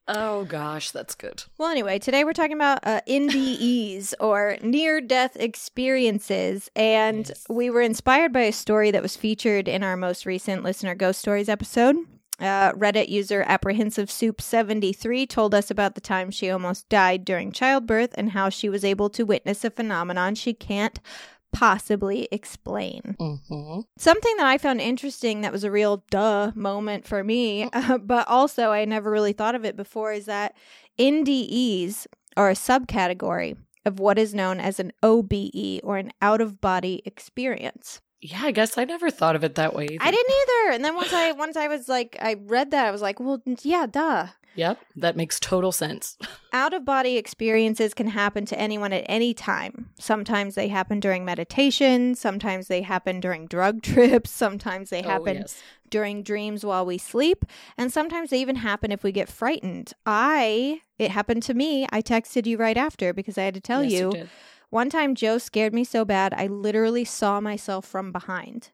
Oh 0.08 0.44
gosh, 0.44 0.90
that's 0.90 1.14
good. 1.14 1.44
Well, 1.58 1.70
anyway, 1.70 1.98
today 2.00 2.24
we're 2.24 2.32
talking 2.32 2.56
about 2.56 2.80
uh, 2.82 3.00
NDEs 3.08 4.14
or 4.18 4.56
near 4.62 5.00
death 5.00 5.36
experiences. 5.36 6.68
And 6.74 7.28
Yes. 7.28 7.46
we 7.48 7.70
were 7.70 7.82
inspired 7.82 8.32
by 8.32 8.42
a 8.42 8.52
story 8.52 8.90
that 8.90 9.02
was 9.02 9.16
featured 9.16 9.68
in 9.68 9.82
our 9.84 9.96
most 9.96 10.26
recent 10.26 10.64
Listener 10.64 10.94
Ghost 10.96 11.20
Stories 11.20 11.48
episode. 11.48 11.96
Uh, 12.40 12.72
Reddit 12.72 13.08
user 13.08 13.44
Apprehensive 13.46 14.10
Soup 14.10 14.40
73 14.40 15.26
told 15.26 15.54
us 15.54 15.70
about 15.70 15.94
the 15.94 16.00
time 16.00 16.32
she 16.32 16.50
almost 16.50 16.88
died 16.88 17.24
during 17.24 17.52
childbirth 17.52 18.10
and 18.18 18.30
how 18.30 18.48
she 18.48 18.68
was 18.68 18.84
able 18.84 19.08
to 19.10 19.24
witness 19.24 19.64
a 19.64 19.70
phenomenon 19.70 20.34
she 20.34 20.52
can't 20.52 20.98
possibly 21.52 22.28
explain. 22.32 23.16
hmm 23.18 23.80
Something 23.96 24.36
that 24.38 24.46
I 24.46 24.58
found 24.58 24.80
interesting 24.80 25.42
that 25.42 25.52
was 25.52 25.64
a 25.64 25.70
real 25.70 26.04
duh 26.10 26.52
moment 26.54 27.06
for 27.06 27.22
me, 27.22 27.68
uh, 27.72 27.98
but 27.98 28.26
also 28.28 28.70
I 28.70 28.84
never 28.84 29.10
really 29.10 29.32
thought 29.32 29.54
of 29.54 29.64
it 29.64 29.76
before, 29.76 30.12
is 30.12 30.26
that 30.26 30.54
NDEs 30.98 32.06
are 32.36 32.50
a 32.50 32.54
subcategory 32.54 33.56
of 33.84 33.98
what 33.98 34.18
is 34.18 34.34
known 34.34 34.60
as 34.60 34.78
an 34.80 34.92
OBE 35.02 35.80
or 35.82 35.96
an 35.98 36.12
out 36.22 36.40
of 36.40 36.60
body 36.60 37.02
experience. 37.04 38.00
Yeah, 38.20 38.42
I 38.42 38.52
guess 38.52 38.78
I 38.78 38.84
never 38.84 39.10
thought 39.10 39.34
of 39.34 39.42
it 39.42 39.56
that 39.56 39.74
way. 39.74 39.86
Either. 39.86 39.98
I 40.00 40.10
didn't 40.12 40.32
either. 40.32 40.74
And 40.74 40.84
then 40.84 40.94
once 40.94 41.12
I 41.22 41.32
once 41.32 41.56
I 41.56 41.68
was 41.68 41.88
like 41.88 42.16
I 42.20 42.36
read 42.38 42.70
that 42.70 42.86
I 42.86 42.90
was 42.90 43.02
like, 43.02 43.18
well, 43.18 43.42
yeah, 43.62 43.86
duh. 43.86 44.28
Yep, 44.54 44.78
that 44.96 45.16
makes 45.16 45.40
total 45.40 45.72
sense. 45.72 46.16
Out 46.52 46.74
of 46.74 46.84
body 46.84 47.16
experiences 47.16 47.94
can 47.94 48.08
happen 48.08 48.44
to 48.46 48.58
anyone 48.60 48.92
at 48.92 49.06
any 49.08 49.32
time. 49.32 49.88
Sometimes 49.98 50.54
they 50.54 50.68
happen 50.68 51.00
during 51.00 51.24
meditation, 51.24 52.14
sometimes 52.14 52.68
they 52.68 52.82
happen 52.82 53.20
during 53.20 53.46
drug 53.46 53.82
trips, 53.82 54.30
sometimes 54.30 54.90
they 54.90 55.02
Oh, 55.02 55.08
happen 55.08 55.36
yes. 55.36 55.62
during 55.88 56.22
dreams 56.22 56.64
while 56.64 56.84
we 56.84 56.98
sleep, 56.98 57.44
and 57.78 57.90
sometimes 57.90 58.30
they 58.30 58.40
even 58.40 58.56
happen 58.56 58.92
if 58.92 59.02
we 59.02 59.12
get 59.12 59.30
frightened. 59.30 59.94
I, 60.04 60.82
it 60.98 61.10
happened 61.10 61.42
to 61.44 61.54
me. 61.54 61.86
I 61.90 62.02
texted 62.02 62.46
you 62.46 62.58
right 62.58 62.76
after 62.76 63.14
because 63.14 63.38
I 63.38 63.44
had 63.44 63.54
to 63.54 63.60
tell 63.60 63.82
Yes, 63.82 63.92
you. 63.92 64.10
did. 64.12 64.28
One 64.68 64.90
time 64.90 65.14
Joe 65.14 65.38
scared 65.38 65.72
me 65.74 65.84
so 65.84 66.04
bad, 66.04 66.34
I 66.34 66.46
literally 66.46 67.04
saw 67.04 67.40
myself 67.40 67.86
from 67.86 68.12
behind. 68.12 68.70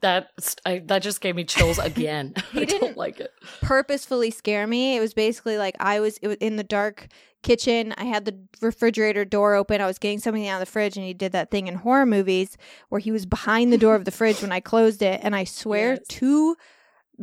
That. 0.00 0.30
I, 0.66 0.78
that 0.86 1.02
just 1.02 1.20
gave 1.20 1.36
me 1.36 1.44
chills 1.44 1.78
again. 1.90 2.34
He 2.52 2.58
I 2.62 2.64
didn't- 2.64 2.80
don't 2.80 2.96
like 2.96 3.20
it. 3.20 3.30
Purposefully 3.62 4.30
scare 4.30 4.66
me. 4.66 4.96
It 4.96 5.00
was 5.00 5.14
basically 5.14 5.56
like 5.58 5.74
I 5.80 6.00
was, 6.00 6.18
it 6.18 6.28
was 6.28 6.36
in 6.38 6.56
the 6.56 6.64
dark 6.64 7.08
kitchen. 7.42 7.94
I 7.98 8.04
had 8.04 8.24
the 8.24 8.38
refrigerator 8.60 9.24
door 9.24 9.54
open. 9.54 9.80
I 9.80 9.86
was 9.86 9.98
getting 9.98 10.18
something 10.18 10.46
out 10.48 10.60
of 10.60 10.66
the 10.66 10.72
fridge, 10.72 10.96
and 10.96 11.04
he 11.06 11.12
did 11.14 11.32
that 11.32 11.50
thing 11.50 11.66
in 11.68 11.74
horror 11.76 12.06
movies 12.06 12.56
where 12.88 12.98
he 13.00 13.10
was 13.12 13.26
behind 13.26 13.72
the 13.72 13.78
door 13.78 13.94
of 13.94 14.04
the 14.04 14.10
fridge 14.10 14.40
when 14.42 14.52
I 14.52 14.60
closed 14.60 15.02
it. 15.02 15.20
And 15.22 15.34
I 15.36 15.44
swear 15.44 15.94
Yes. 15.94 16.06
to 16.08 16.56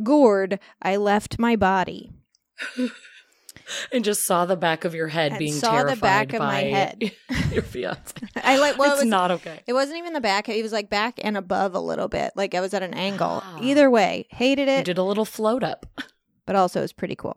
Gord, 0.02 0.58
I 0.80 0.96
left 0.96 1.38
my 1.38 1.54
body. 1.56 2.10
And 3.92 4.04
just 4.04 4.24
saw 4.26 4.44
the 4.46 4.56
back 4.56 4.84
of 4.84 4.94
your 4.94 5.08
head 5.08 5.32
And 5.32 5.38
being 5.38 5.52
saw 5.52 5.72
the 5.72 5.96
terrified 5.96 6.00
back 6.00 6.32
of 6.32 6.38
by 6.40 6.46
my 6.46 6.60
head. 6.62 7.12
your 7.52 7.62
fiance. 7.62 8.14
I 8.36 8.58
like 8.58 8.78
well, 8.78 8.90
it 8.90 8.94
it's 8.94 9.02
was, 9.02 9.10
not 9.10 9.30
okay. 9.32 9.60
It 9.66 9.72
wasn't 9.72 9.98
even 9.98 10.12
the 10.12 10.20
back. 10.20 10.48
It 10.48 10.62
was 10.62 10.72
like 10.72 10.88
back 10.90 11.18
and 11.22 11.36
above 11.36 11.74
a 11.74 11.80
little 11.80 12.08
bit. 12.08 12.32
Like 12.36 12.54
I 12.54 12.60
was 12.60 12.74
at 12.74 12.82
an 12.82 12.94
angle. 12.94 13.40
Ah. 13.42 13.58
Either 13.60 13.90
way, 13.90 14.26
hated 14.30 14.68
You 14.68 14.74
it, 14.74 14.84
did 14.84 14.98
a 14.98 15.02
little 15.02 15.24
float 15.24 15.62
up. 15.62 15.86
but 16.46 16.56
also 16.56 16.80
it 16.80 16.82
was 16.82 16.92
pretty 16.92 17.16
cool. 17.16 17.36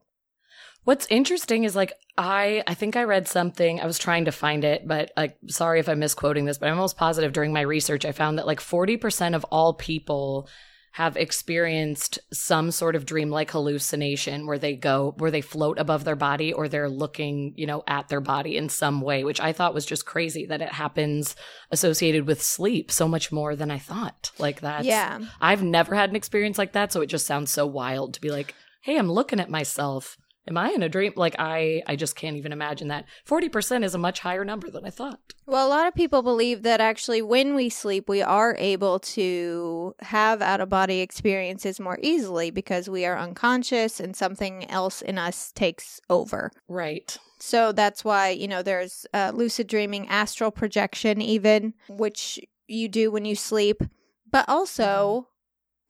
What's 0.84 1.08
interesting 1.10 1.64
is 1.64 1.76
like 1.76 1.94
I 2.18 2.64
I 2.68 2.76
think 2.76 2.96
I 2.96 3.04
read 3.04 3.28
something. 3.28 3.82
I 3.82 3.86
was 3.86 3.98
trying 3.98 4.26
to 4.26 4.32
find 4.32 4.64
it, 4.64 4.88
but 4.88 5.12
like 5.18 5.38
sorry 5.48 5.80
if 5.80 5.90
I'm 5.90 6.00
misquoting 6.00 6.46
this, 6.46 6.58
but 6.58 6.68
I'm 6.70 6.76
almost 6.76 6.98
positive 6.98 7.34
during 7.34 7.52
my 7.54 7.62
research 7.62 8.06
I 8.06 8.12
found 8.12 8.38
that 8.38 8.46
like 8.48 8.60
40% 8.60 9.36
of 9.36 9.44
all 9.46 9.74
people 9.74 10.48
have 10.96 11.18
experienced 11.18 12.20
some 12.32 12.72
sort 12.72 12.96
of 12.96 13.06
dreamlike 13.06 13.52
hallucination 13.52 14.48
where 14.48 14.58
they 14.58 14.78
go 14.78 15.14
where 15.18 15.30
they 15.30 15.42
float 15.42 15.78
above 15.78 16.06
their 16.06 16.16
body 16.16 16.54
or 16.54 16.70
they're 16.70 16.90
looking, 16.90 17.54
you 17.58 17.68
know, 17.68 17.84
at 17.86 18.08
their 18.08 18.22
body 18.22 18.56
in 18.56 18.70
some 18.70 19.02
way, 19.02 19.26
which 19.26 19.42
I 19.42 19.52
thought 19.52 19.74
was 19.74 19.86
just 19.86 20.06
crazy 20.06 20.46
that 20.46 20.62
it 20.62 20.72
happens 20.72 21.36
associated 21.70 22.26
with 22.26 22.42
sleep 22.42 22.94
so 22.94 23.10
much 23.10 23.30
more 23.30 23.58
than 23.58 23.72
I 23.72 23.78
thought. 23.78 24.32
Like 24.40 24.62
that. 24.62 24.86
yeah. 24.86 25.20
I've 25.42 25.62
never 25.62 25.96
had 25.96 26.12
an 26.12 26.16
experience 26.16 26.58
like 26.58 26.72
that, 26.72 26.94
so 26.94 27.02
it 27.02 27.08
just 27.08 27.26
sounds 27.26 27.52
so 27.52 27.68
wild 27.68 28.14
to 28.14 28.22
be 28.22 28.30
like, 28.30 28.56
"Hey, 28.82 28.98
I'm 28.98 29.12
looking 29.12 29.42
at 29.42 29.50
myself. 29.50 30.18
Am 30.48 30.58
I 30.58 30.72
in 30.72 30.84
a 30.84 30.90
dream?" 30.90 31.14
Like 31.16 31.36
I 31.40 31.84
I 31.88 31.96
just 31.96 32.16
can't 32.16 32.38
even 32.38 32.52
imagine 32.52 32.88
that. 32.90 33.06
40% 33.28 33.84
is 33.84 33.96
a 33.96 33.98
much 33.98 34.20
higher 34.20 34.46
number 34.46 34.70
than 34.70 34.86
I 34.86 34.90
thought. 34.90 35.34
Well, 35.46 35.68
a 35.68 35.70
lot 35.70 35.88
of 35.88 35.94
people 35.94 36.22
believe 36.22 36.64
that 36.64 36.82
actually 36.82 37.22
when 37.22 37.56
we 37.56 37.70
sleep, 37.70 38.10
we 38.10 38.22
are 38.22 38.56
able 38.58 39.00
to 39.00 39.96
have 40.02 40.42
out 40.42 40.62
of 40.62 40.70
body 40.70 41.02
experiences 41.02 41.80
more 41.80 42.00
easily 42.02 42.52
because 42.52 42.90
we 42.90 43.06
are 43.06 43.18
unconscious 43.18 44.00
and 44.00 44.16
something 44.16 44.70
else 44.70 45.02
in 45.02 45.18
us 45.18 45.52
takes 45.52 46.00
over. 46.10 46.52
Right. 46.68 47.18
So 47.40 47.72
that's 47.72 48.04
why, 48.04 48.30
you 48.30 48.48
know, 48.48 48.64
there's 48.64 49.06
uh, 49.14 49.32
lucid 49.36 49.68
dreaming, 49.68 50.08
astral 50.08 50.52
projection, 50.52 51.22
even, 51.22 51.74
which 51.90 52.40
you 52.68 52.88
do 52.88 53.12
when 53.12 53.26
you 53.26 53.36
sleep. 53.36 53.84
But 54.32 54.50
also, 54.50 55.28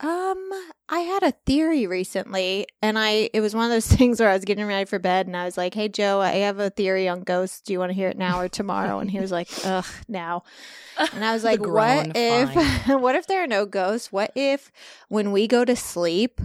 Um, 0.02 0.52
I 0.90 1.00
had 1.00 1.24
a 1.24 1.32
theory 1.46 1.88
recently, 1.88 2.68
and 2.82 3.00
I 3.00 3.30
it 3.34 3.40
was 3.40 3.56
one 3.56 3.66
of 3.66 3.72
those 3.72 3.88
things 3.98 4.20
where 4.20 4.30
I 4.30 4.34
was 4.34 4.44
getting 4.44 4.66
ready 4.66 4.86
for 4.86 5.00
bed, 5.00 5.26
and 5.26 5.38
I 5.38 5.46
was 5.46 5.58
like, 5.58 5.74
"Hey, 5.74 5.88
Joe, 5.88 6.20
I 6.20 6.32
have 6.38 6.60
a 6.60 6.70
theory 6.70 7.08
on 7.08 7.22
ghosts. 7.22 7.62
Do 7.62 7.72
you 7.72 7.80
want 7.80 7.92
to 7.92 7.94
hear 7.96 8.10
it 8.10 8.18
now 8.18 8.40
or 8.42 8.50
tomorrow?" 8.50 9.00
And 9.00 9.10
he 9.10 9.20
was 9.20 9.32
like, 9.32 9.48
"Ugh, 9.64 9.86
now." 10.10 10.44
And 11.14 11.24
I 11.24 11.34
was 11.34 11.46
like, 11.46 11.66
"What 11.66 12.12
if? 12.14 12.88
what 12.88 13.16
if 13.16 13.28
there 13.28 13.44
are 13.44 13.48
no 13.48 13.66
ghosts? 13.66 14.12
What 14.12 14.32
if 14.36 14.70
when 15.08 15.32
we 15.32 15.48
go 15.48 15.64
to 15.64 15.76
sleep, 15.78 16.42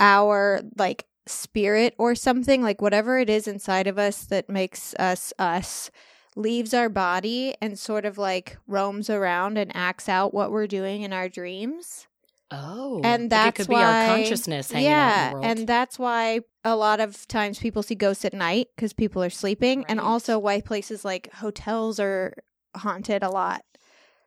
our 0.00 0.60
like 0.76 1.06
spirit 1.26 1.94
or 1.96 2.16
something, 2.16 2.60
like 2.60 2.82
whatever 2.82 3.18
it 3.18 3.30
is 3.30 3.46
inside 3.46 3.86
of 3.86 3.98
us 3.98 4.24
that 4.26 4.48
makes 4.48 4.94
us 4.94 5.32
us." 5.38 5.90
leaves 6.36 6.74
our 6.74 6.88
body 6.88 7.54
and 7.60 7.78
sort 7.78 8.04
of 8.04 8.18
like 8.18 8.56
roams 8.66 9.08
around 9.08 9.56
and 9.56 9.70
acts 9.72 10.08
out 10.08 10.34
what 10.34 10.50
we're 10.50 10.66
doing 10.66 11.02
in 11.02 11.12
our 11.12 11.28
dreams 11.28 12.08
Oh, 12.50 13.00
and 13.02 13.30
that's 13.30 13.58
it 13.58 13.62
could 13.62 13.68
be 13.68 13.74
why, 13.74 13.84
our 13.84 14.16
consciousness 14.16 14.70
hanging 14.70 14.90
yeah, 14.90 15.32
out 15.34 15.44
and 15.44 15.66
that's 15.66 15.98
why 15.98 16.40
a 16.62 16.76
lot 16.76 17.00
of 17.00 17.26
times 17.26 17.58
people 17.58 17.82
see 17.82 17.94
ghosts 17.94 18.24
at 18.24 18.32
night 18.34 18.68
because 18.76 18.92
people 18.92 19.22
are 19.22 19.30
sleeping, 19.30 19.84
and 19.88 19.98
also 19.98 20.38
why 20.38 20.60
places 20.60 21.04
like 21.04 21.32
hotels 21.32 21.98
are 21.98 22.34
haunted 22.76 23.22
a 23.22 23.30
lot 23.30 23.62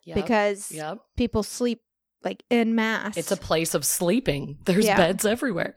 Yep, 0.06 0.16
because 0.16 0.72
yep, 0.72 1.00
people 1.16 1.44
sleep 1.44 1.82
like 2.24 2.44
in 2.50 2.76
mass. 2.76 3.18
it's 3.18 3.32
a 3.32 3.38
place 3.38 3.74
of 3.74 3.86
sleeping. 3.86 4.58
There's 4.66 4.86
Yeah. 4.86 4.98
beds 4.98 5.26
everywhere. 5.26 5.76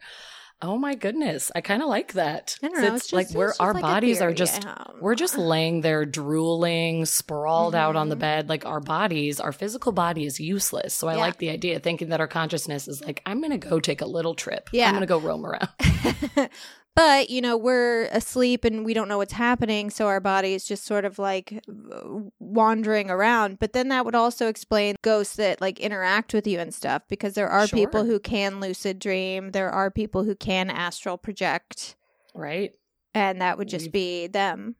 Oh 0.62 0.76
my 0.76 0.94
goodness, 0.94 1.50
I 1.54 1.62
kind 1.62 1.82
of 1.82 1.88
like 1.88 2.12
that. 2.12 2.58
I 2.62 2.68
don't 2.68 2.82
know. 2.82 2.94
it's 2.94 3.04
It's 3.06 3.12
like 3.14 3.26
just, 3.28 3.36
we're 3.36 3.54
our 3.58 3.72
like 3.72 3.80
bodies 3.82 4.20
are 4.20 4.32
just 4.34 4.66
we're 5.00 5.14
just 5.14 5.38
laying 5.38 5.80
there 5.80 6.04
drooling, 6.04 7.06
sprawled 7.06 7.74
out 7.74 7.96
on 7.96 8.10
the 8.10 8.16
Mhm. 8.16 8.20
bed. 8.20 8.48
Like 8.50 8.66
our 8.66 8.80
bodies, 8.80 9.40
our 9.40 9.52
physical 9.52 9.92
body 9.92 10.26
is 10.26 10.38
useless. 10.38 10.92
So 10.92 11.08
I 11.08 11.14
Yeah. 11.14 11.20
like 11.20 11.38
the 11.38 11.48
idea, 11.48 11.80
thinking 11.80 12.10
that 12.10 12.20
our 12.20 12.28
consciousness 12.28 12.88
is 12.88 13.02
like, 13.02 13.22
I'm 13.24 13.40
gonna 13.40 13.56
go 13.56 13.80
take 13.80 14.02
a 14.02 14.06
little 14.06 14.34
trip. 14.34 14.68
Yeah. 14.70 14.88
I'm 14.88 14.94
gonna 14.94 15.06
go 15.06 15.18
roam 15.18 15.46
around. 15.46 15.68
but 16.96 17.30
you 17.30 17.40
know 17.40 17.56
we're 17.56 18.04
asleep 18.06 18.64
and 18.64 18.84
we 18.84 18.94
don't 18.94 19.08
know 19.08 19.18
what's 19.18 19.32
happening 19.32 19.90
so 19.90 20.06
our 20.06 20.20
body 20.20 20.54
is 20.54 20.64
just 20.64 20.84
sort 20.84 21.04
of 21.04 21.18
like 21.18 21.62
uh, 21.92 22.00
wandering 22.38 23.10
around 23.10 23.58
but 23.58 23.72
then 23.72 23.88
that 23.88 24.04
would 24.04 24.14
also 24.14 24.48
explain 24.48 24.96
ghosts 25.02 25.36
that 25.36 25.60
like 25.60 25.78
interact 25.80 26.34
with 26.34 26.46
you 26.46 26.58
and 26.58 26.74
stuff 26.74 27.02
because 27.08 27.34
there 27.34 27.48
are 27.48 27.66
people 27.68 28.04
who 28.04 28.18
can 28.18 28.60
lucid 28.60 28.98
dream 28.98 29.50
there 29.52 29.70
are 29.70 29.90
people 29.90 30.24
who 30.24 30.34
can 30.34 30.70
astral 30.70 31.16
project 31.16 31.96
right. 32.34 32.72
and 33.14 33.40
that 33.40 33.58
would 33.58 33.68
just 33.68 33.86
We've- 33.86 33.92
be 33.92 34.26
them 34.26 34.76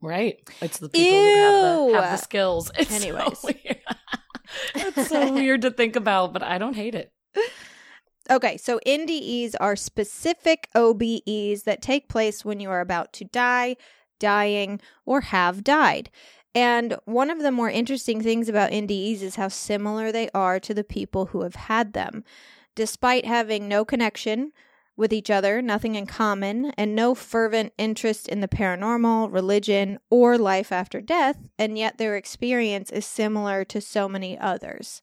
Right. 0.00 0.36
It's 0.60 0.78
the 0.78 0.88
people 0.88 1.10
who 1.10 1.36
have 1.36 1.92
the, 1.92 2.00
have 2.00 2.10
the 2.12 2.22
skills. 2.22 2.70
It's 2.78 2.90
so 2.90 2.96
Anyways. 3.08 3.42
weird. 3.42 3.78
it's 4.76 5.08
so 5.08 5.32
weird 5.32 5.62
to 5.62 5.72
think 5.72 5.96
about, 5.96 6.32
but 6.32 6.42
I 6.42 6.58
don't 6.58 6.76
hate 6.76 6.94
it. 6.94 7.12
Okay, 8.30 8.58
so 8.58 8.78
NDEs 8.86 9.54
are 9.58 9.74
specific 9.74 10.68
OBEs 10.74 11.62
that 11.64 11.80
take 11.80 12.08
place 12.08 12.44
when 12.44 12.60
you 12.60 12.70
are 12.70 12.80
about 12.80 13.12
to 13.14 13.24
die, 13.24 13.76
dying, 14.18 14.80
or 15.06 15.22
have 15.22 15.64
died. 15.64 16.10
And 16.54 16.96
one 17.04 17.30
of 17.30 17.38
the 17.38 17.52
more 17.52 17.70
interesting 17.70 18.22
things 18.22 18.48
about 18.48 18.70
NDEs 18.70 19.22
is 19.22 19.36
how 19.36 19.48
similar 19.48 20.12
they 20.12 20.28
are 20.34 20.60
to 20.60 20.74
the 20.74 20.84
people 20.84 21.26
who 21.26 21.42
have 21.42 21.54
had 21.54 21.94
them. 21.94 22.24
Despite 22.74 23.24
having 23.24 23.66
no 23.66 23.84
connection 23.84 24.52
with 24.96 25.12
each 25.12 25.30
other, 25.30 25.62
nothing 25.62 25.94
in 25.94 26.06
common, 26.06 26.72
and 26.76 26.94
no 26.94 27.14
fervent 27.14 27.72
interest 27.78 28.28
in 28.28 28.40
the 28.40 28.48
paranormal, 28.48 29.32
religion, 29.32 29.98
or 30.10 30.36
life 30.36 30.72
after 30.72 31.00
death, 31.00 31.38
and 31.58 31.78
yet 31.78 31.96
their 31.98 32.16
experience 32.16 32.90
is 32.90 33.06
similar 33.06 33.64
to 33.66 33.80
so 33.80 34.08
many 34.08 34.36
others. 34.36 35.00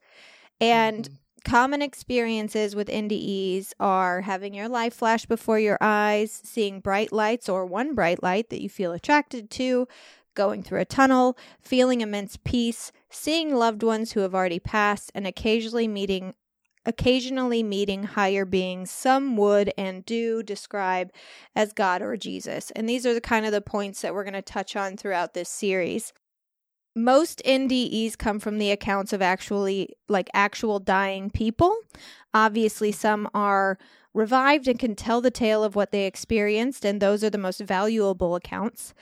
And 0.60 1.10
Mhm. 1.10 1.17
Common 1.46 1.82
experiences 1.82 2.75
with 2.75 2.90
NDEs 2.90 3.72
are 3.80 4.22
having 4.22 4.54
your 4.54 4.68
life 4.68 4.96
flash 4.96 5.25
before 5.25 5.60
your 5.60 5.78
eyes, 5.80 6.42
seeing 6.44 6.82
bright 6.82 7.14
lights 7.14 7.48
or 7.48 7.66
one 7.66 7.94
bright 7.96 8.22
light 8.22 8.50
that 8.50 8.62
you 8.62 8.68
feel 8.68 8.92
attracted 8.92 9.50
to, 9.52 9.88
going 10.34 10.64
through 10.64 10.82
a 10.82 10.86
tunnel, 10.86 11.38
feeling 11.62 12.02
immense 12.02 12.38
peace, 12.44 12.92
seeing 13.10 13.56
loved 13.56 13.84
ones 13.84 14.12
who 14.12 14.22
have 14.22 14.36
already 14.36 14.60
passed, 14.60 15.12
and 15.16 15.25
occasionally 15.25 15.88
meeting 15.88 16.34
occasionally 16.88 17.64
meeting 17.64 18.04
higher 18.04 18.46
beings 18.46 18.92
some 18.92 19.36
would 19.38 19.74
and 19.75 20.06
do 20.06 20.44
describe 20.44 21.12
as 21.56 21.74
God 21.74 22.04
or 22.04 22.16
Jesus. 22.16 22.70
And 22.75 22.88
these 22.88 23.08
are 23.08 23.14
the 23.16 23.22
kind 23.22 23.44
of 23.44 23.52
the 23.52 23.60
points 23.60 24.02
that 24.02 24.14
we're 24.14 24.24
going 24.24 24.36
to 24.36 24.42
touch 24.44 24.75
on 24.75 24.96
throughout 24.96 25.34
this 25.34 25.50
series 25.50 26.14
most 26.96 27.42
NDEs 27.46 28.18
come 28.18 28.40
from 28.40 28.58
the 28.58 28.72
accounts 28.72 29.12
of 29.12 29.22
actually 29.22 29.96
like 30.08 30.30
actual 30.34 30.80
dying 30.80 31.30
people. 31.30 31.75
Obviously, 32.34 32.92
some 32.92 33.30
are 33.34 33.78
revived 34.14 34.68
and 34.68 34.80
can 34.80 34.96
tell 34.96 35.20
the 35.20 35.32
tale 35.32 35.64
of 35.64 35.75
what 35.75 35.92
they 35.92 36.06
experienced, 36.06 36.86
and 36.86 37.02
those 37.02 37.24
are 37.24 37.30
the 37.30 37.38
most 37.38 37.60
valuable 37.60 38.36
accounts. 38.36 38.94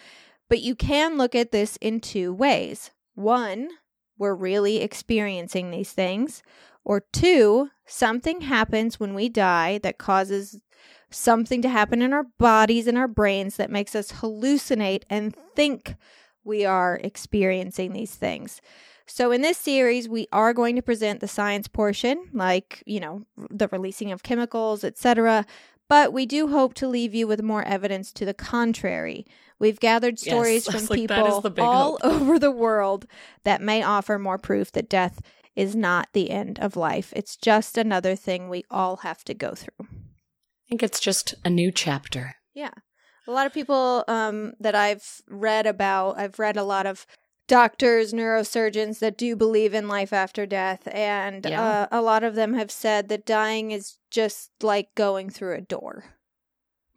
But 0.49 0.61
you 0.61 0.75
can 0.75 1.17
look 1.17 1.35
at 1.35 1.51
this 1.51 1.77
in 1.77 1.99
two 1.99 2.33
ways. 2.33 2.91
One, 3.15 3.69
we're 4.17 4.35
really 4.35 4.77
experiencing 4.77 5.69
these 5.69 5.91
things. 5.91 6.41
Or 6.83 7.03
two, 7.13 7.69
something 7.85 8.41
happens 8.41 8.99
when 8.99 9.13
we 9.13 9.29
die 9.29 9.77
that 9.83 9.97
causes 9.97 10.59
something 11.09 11.61
to 11.61 11.69
happen 11.69 12.01
in 12.01 12.11
our 12.11 12.25
bodies 12.39 12.87
and 12.87 12.97
our 12.97 13.07
brains 13.07 13.55
that 13.57 13.69
makes 13.69 13.95
us 13.95 14.13
hallucinate 14.13 15.03
and 15.09 15.35
think 15.55 15.95
we 16.43 16.65
are 16.65 16.99
experiencing 17.03 17.93
these 17.93 18.15
things. 18.15 18.61
So, 19.05 19.31
in 19.31 19.41
this 19.41 19.57
series, 19.57 20.07
we 20.07 20.27
are 20.31 20.53
going 20.53 20.75
to 20.75 20.81
present 20.81 21.19
the 21.19 21.27
science 21.27 21.67
portion, 21.67 22.29
like, 22.31 22.81
you 22.85 22.99
know, 22.99 23.25
the 23.49 23.67
releasing 23.67 24.11
of 24.11 24.23
chemicals, 24.23 24.83
etc. 24.83 25.45
But 25.89 26.13
we 26.13 26.25
do 26.25 26.47
hope 26.47 26.73
to 26.75 26.87
leave 26.87 27.13
you 27.13 27.27
with 27.27 27.43
more 27.43 27.63
evidence 27.63 28.13
to 28.13 28.25
the 28.25 28.33
contrary. 28.33 29.25
We've 29.59 29.79
gathered 29.79 30.19
stories 30.19 30.67
I 30.69 30.71
from 30.71 30.85
like, 30.87 30.99
people 30.99 31.43
all 31.59 31.97
hope. 32.01 32.03
over 32.03 32.39
the 32.39 32.51
world 32.51 33.05
that 33.43 33.61
may 33.61 33.83
offer 33.83 34.17
more 34.17 34.37
proof 34.37 34.71
that 34.71 34.89
death 34.89 35.21
is 35.55 35.75
not 35.75 36.09
the 36.13 36.31
end 36.31 36.59
of 36.59 36.75
life. 36.75 37.13
It's 37.15 37.37
just 37.37 37.77
another 37.77 38.15
thing 38.15 38.49
we 38.49 38.63
all 38.71 38.97
have 38.97 39.23
to 39.25 39.33
go 39.33 39.53
through. 39.53 39.87
I 39.89 40.69
think 40.69 40.81
it's 40.81 40.99
just 40.99 41.35
a 41.43 41.49
new 41.49 41.71
chapter. 41.71 42.35
Yeah. 42.53 42.71
A 43.27 43.31
lot 43.31 43.45
of 43.47 43.53
people 43.53 44.03
um, 44.07 44.53
that 44.59 44.75
I've 44.75 45.21
read 45.29 45.65
about, 45.65 46.17
I've 46.17 46.39
read 46.39 46.57
a 46.57 46.63
lot 46.63 46.85
of 46.85 47.05
doctors, 47.47 48.13
neurosurgeons 48.13 48.99
that 48.99 49.17
do 49.17 49.35
believe 49.35 49.73
in 49.73 49.87
life 49.87 50.11
after 50.13 50.45
death. 50.45 50.87
And 50.91 51.45
Yeah. 51.45 51.61
uh, 51.61 51.87
a 51.91 52.01
lot 52.01 52.23
of 52.23 52.35
them 52.35 52.53
have 52.53 52.71
said 52.71 53.09
that 53.09 53.25
dying 53.25 53.71
is 53.71 53.97
just 54.09 54.51
like 54.61 54.93
going 54.95 55.29
through 55.29 55.55
a 55.55 55.61
door. 55.61 56.05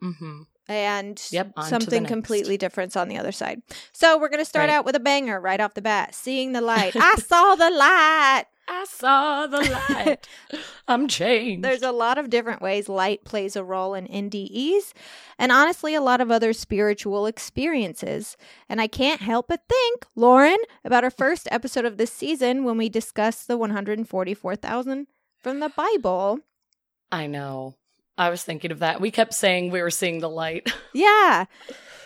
Mm-hmm. 0.01 0.43
And 0.69 1.21
Yep, 1.31 1.53
on 1.55 1.63
to 1.63 1.69
the 1.69 1.79
something 1.79 2.05
completely 2.05 2.57
different 2.57 2.97
on 2.97 3.07
the 3.07 3.17
other 3.17 3.31
side. 3.31 3.61
So 3.93 4.17
we're 4.17 4.27
going 4.29 4.41
to 4.41 4.45
start 4.45 4.67
Right. 4.67 4.75
out 4.75 4.85
with 4.85 4.95
a 4.95 4.99
banger 4.99 5.39
right 5.39 5.61
off 5.61 5.73
the 5.75 5.81
bat. 5.81 6.13
Seeing 6.13 6.51
the 6.51 6.61
light. 6.61 6.93
I 6.95 7.15
saw 7.15 7.55
the 7.55 7.69
light. 7.69 8.45
I 8.77 8.85
saw 8.85 9.47
the 9.47 9.81
light. 9.89 10.27
I'm 10.87 11.07
changed. 11.07 11.63
There's 11.63 11.81
a 11.81 11.91
lot 11.91 12.19
of 12.19 12.29
different 12.29 12.61
ways 12.61 12.87
light 12.87 13.23
plays 13.23 13.55
a 13.55 13.63
role 13.63 13.95
in 13.95 14.05
NDEs, 14.07 14.93
and 15.39 15.51
honestly, 15.51 15.95
a 15.95 16.01
lot 16.01 16.21
of 16.21 16.29
other 16.29 16.53
spiritual 16.53 17.25
experiences. 17.25 18.37
And 18.69 18.79
I 18.79 18.85
can't 18.85 19.21
help 19.21 19.47
but 19.47 19.63
think, 19.67 20.05
Lauren, 20.15 20.59
about 20.85 21.03
our 21.03 21.09
first 21.09 21.47
episode 21.49 21.85
of 21.85 21.97
this 21.97 22.13
season 22.13 22.65
when 22.65 22.77
we 22.77 22.87
discussed 22.87 23.47
the 23.47 23.57
144,000 23.57 25.07
from 25.41 25.59
the 25.59 25.69
Bible. 25.69 26.41
I 27.11 27.25
know. 27.25 27.73
I 28.15 28.29
was 28.29 28.43
thinking 28.43 28.71
of 28.71 28.79
that. 28.79 29.01
We 29.01 29.09
kept 29.09 29.33
saying 29.33 29.71
we 29.71 29.81
were 29.81 29.89
seeing 29.89 30.19
the 30.19 30.29
light. 30.29 30.71
Yeah. 30.93 31.45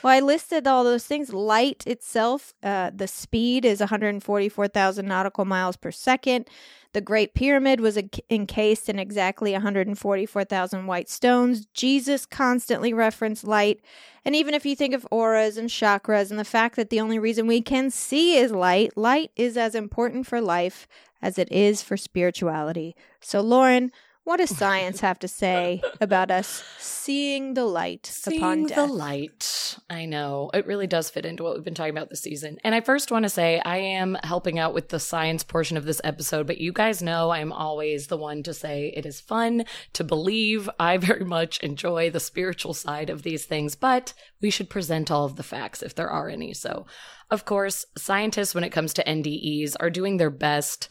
Well, 0.03 0.13
I 0.13 0.19
listed 0.19 0.67
all 0.67 0.83
those 0.83 1.05
things. 1.05 1.31
Light 1.31 1.83
itself, 1.85 2.53
uh, 2.63 2.91
the 2.93 3.07
speed 3.07 3.65
is 3.65 3.79
144,000 3.79 5.07
nautical 5.07 5.45
miles 5.45 5.77
per 5.77 5.91
second. 5.91 6.47
The 6.93 7.01
Great 7.01 7.33
Pyramid 7.33 7.79
was 7.79 7.97
en- 7.97 8.09
encased 8.29 8.89
in 8.89 8.99
exactly 8.99 9.53
144,000 9.53 10.87
white 10.87 11.09
stones. 11.09 11.65
Jesus 11.67 12.25
constantly 12.25 12.93
referenced 12.93 13.45
light. 13.45 13.79
And 14.25 14.35
even 14.35 14.53
if 14.53 14.65
you 14.65 14.75
think 14.75 14.93
of 14.93 15.07
auras 15.11 15.57
and 15.57 15.69
chakras 15.69 16.31
and 16.31 16.39
the 16.39 16.43
fact 16.45 16.75
that 16.75 16.89
the 16.89 16.99
only 16.99 17.19
reason 17.19 17.47
we 17.47 17.61
can 17.61 17.89
see 17.91 18.37
is 18.37 18.51
light, 18.51 18.97
light 18.97 19.31
is 19.35 19.55
as 19.55 19.75
important 19.75 20.27
for 20.27 20.41
life 20.41 20.87
as 21.21 21.37
it 21.37 21.51
is 21.51 21.81
for 21.81 21.95
spirituality. 21.95 22.95
So, 23.21 23.41
Lauren, 23.41 23.91
what 24.31 24.37
does 24.37 24.55
science 24.55 25.01
have 25.01 25.19
to 25.19 25.27
say 25.27 25.81
about 25.99 26.31
us 26.31 26.63
seeing 26.79 27.53
the 27.53 27.65
light 27.65 28.09
upon 28.25 28.39
Seeing 28.39 28.65
death? 28.67 28.77
the 28.77 28.85
light. 28.87 29.77
I 29.89 30.05
know. 30.05 30.49
It 30.53 30.65
really 30.65 30.87
does 30.87 31.09
fit 31.09 31.25
into 31.25 31.43
what 31.43 31.53
we've 31.53 31.65
been 31.65 31.73
talking 31.73 31.91
about 31.91 32.09
this 32.09 32.21
season. 32.21 32.57
And 32.63 32.73
I 32.73 32.79
first 32.79 33.11
want 33.11 33.23
to 33.23 33.29
say 33.29 33.59
I 33.65 33.75
am 33.75 34.17
helping 34.23 34.57
out 34.57 34.73
with 34.73 34.87
the 34.87 35.01
science 35.01 35.43
portion 35.43 35.75
of 35.75 35.83
this 35.83 35.99
episode, 36.05 36.47
but 36.47 36.59
you 36.59 36.71
guys 36.71 37.01
know 37.03 37.31
I'm 37.31 37.51
always 37.51 38.07
the 38.07 38.15
one 38.15 38.41
to 38.43 38.53
say 38.53 38.93
it 38.95 39.05
is 39.05 39.19
fun 39.19 39.65
to 39.91 40.03
believe. 40.05 40.69
I 40.79 40.95
very 40.95 41.25
much 41.25 41.59
enjoy 41.59 42.09
the 42.09 42.21
spiritual 42.21 42.73
side 42.73 43.09
of 43.09 43.23
these 43.23 43.43
things, 43.43 43.75
but 43.75 44.13
we 44.39 44.49
should 44.49 44.69
present 44.69 45.11
all 45.11 45.25
of 45.25 45.35
the 45.35 45.43
facts 45.43 45.83
if 45.83 45.93
there 45.93 46.09
are 46.09 46.29
any. 46.29 46.53
So, 46.53 46.85
of 47.29 47.43
course, 47.43 47.85
scientists, 47.97 48.55
when 48.55 48.63
it 48.63 48.69
comes 48.71 48.93
to 48.93 49.03
NDEs, 49.03 49.75
are 49.81 49.89
doing 49.89 50.15
their 50.15 50.29
best 50.29 50.87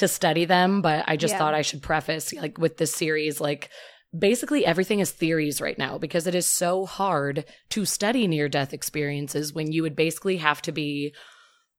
to 0.00 0.08
study 0.08 0.44
them, 0.44 0.82
but 0.82 1.04
I 1.06 1.16
just 1.16 1.32
Yeah. 1.32 1.38
thought 1.38 1.54
I 1.54 1.62
should 1.62 1.82
preface 1.82 2.32
like 2.34 2.58
with 2.58 2.76
this 2.76 2.92
series 2.92 3.40
like 3.40 3.70
basically 4.18 4.66
everything 4.66 4.98
is 4.98 5.12
theories 5.12 5.60
right 5.60 5.78
now 5.78 5.96
because 5.96 6.26
it 6.26 6.34
is 6.34 6.50
so 6.50 6.84
hard 6.84 7.44
to 7.70 7.84
study 7.84 8.26
near 8.26 8.48
death 8.48 8.72
experiences 8.72 9.52
when 9.52 9.70
you 9.70 9.82
would 9.82 9.94
basically 9.94 10.38
have 10.38 10.60
to 10.62 10.72
be 10.72 11.14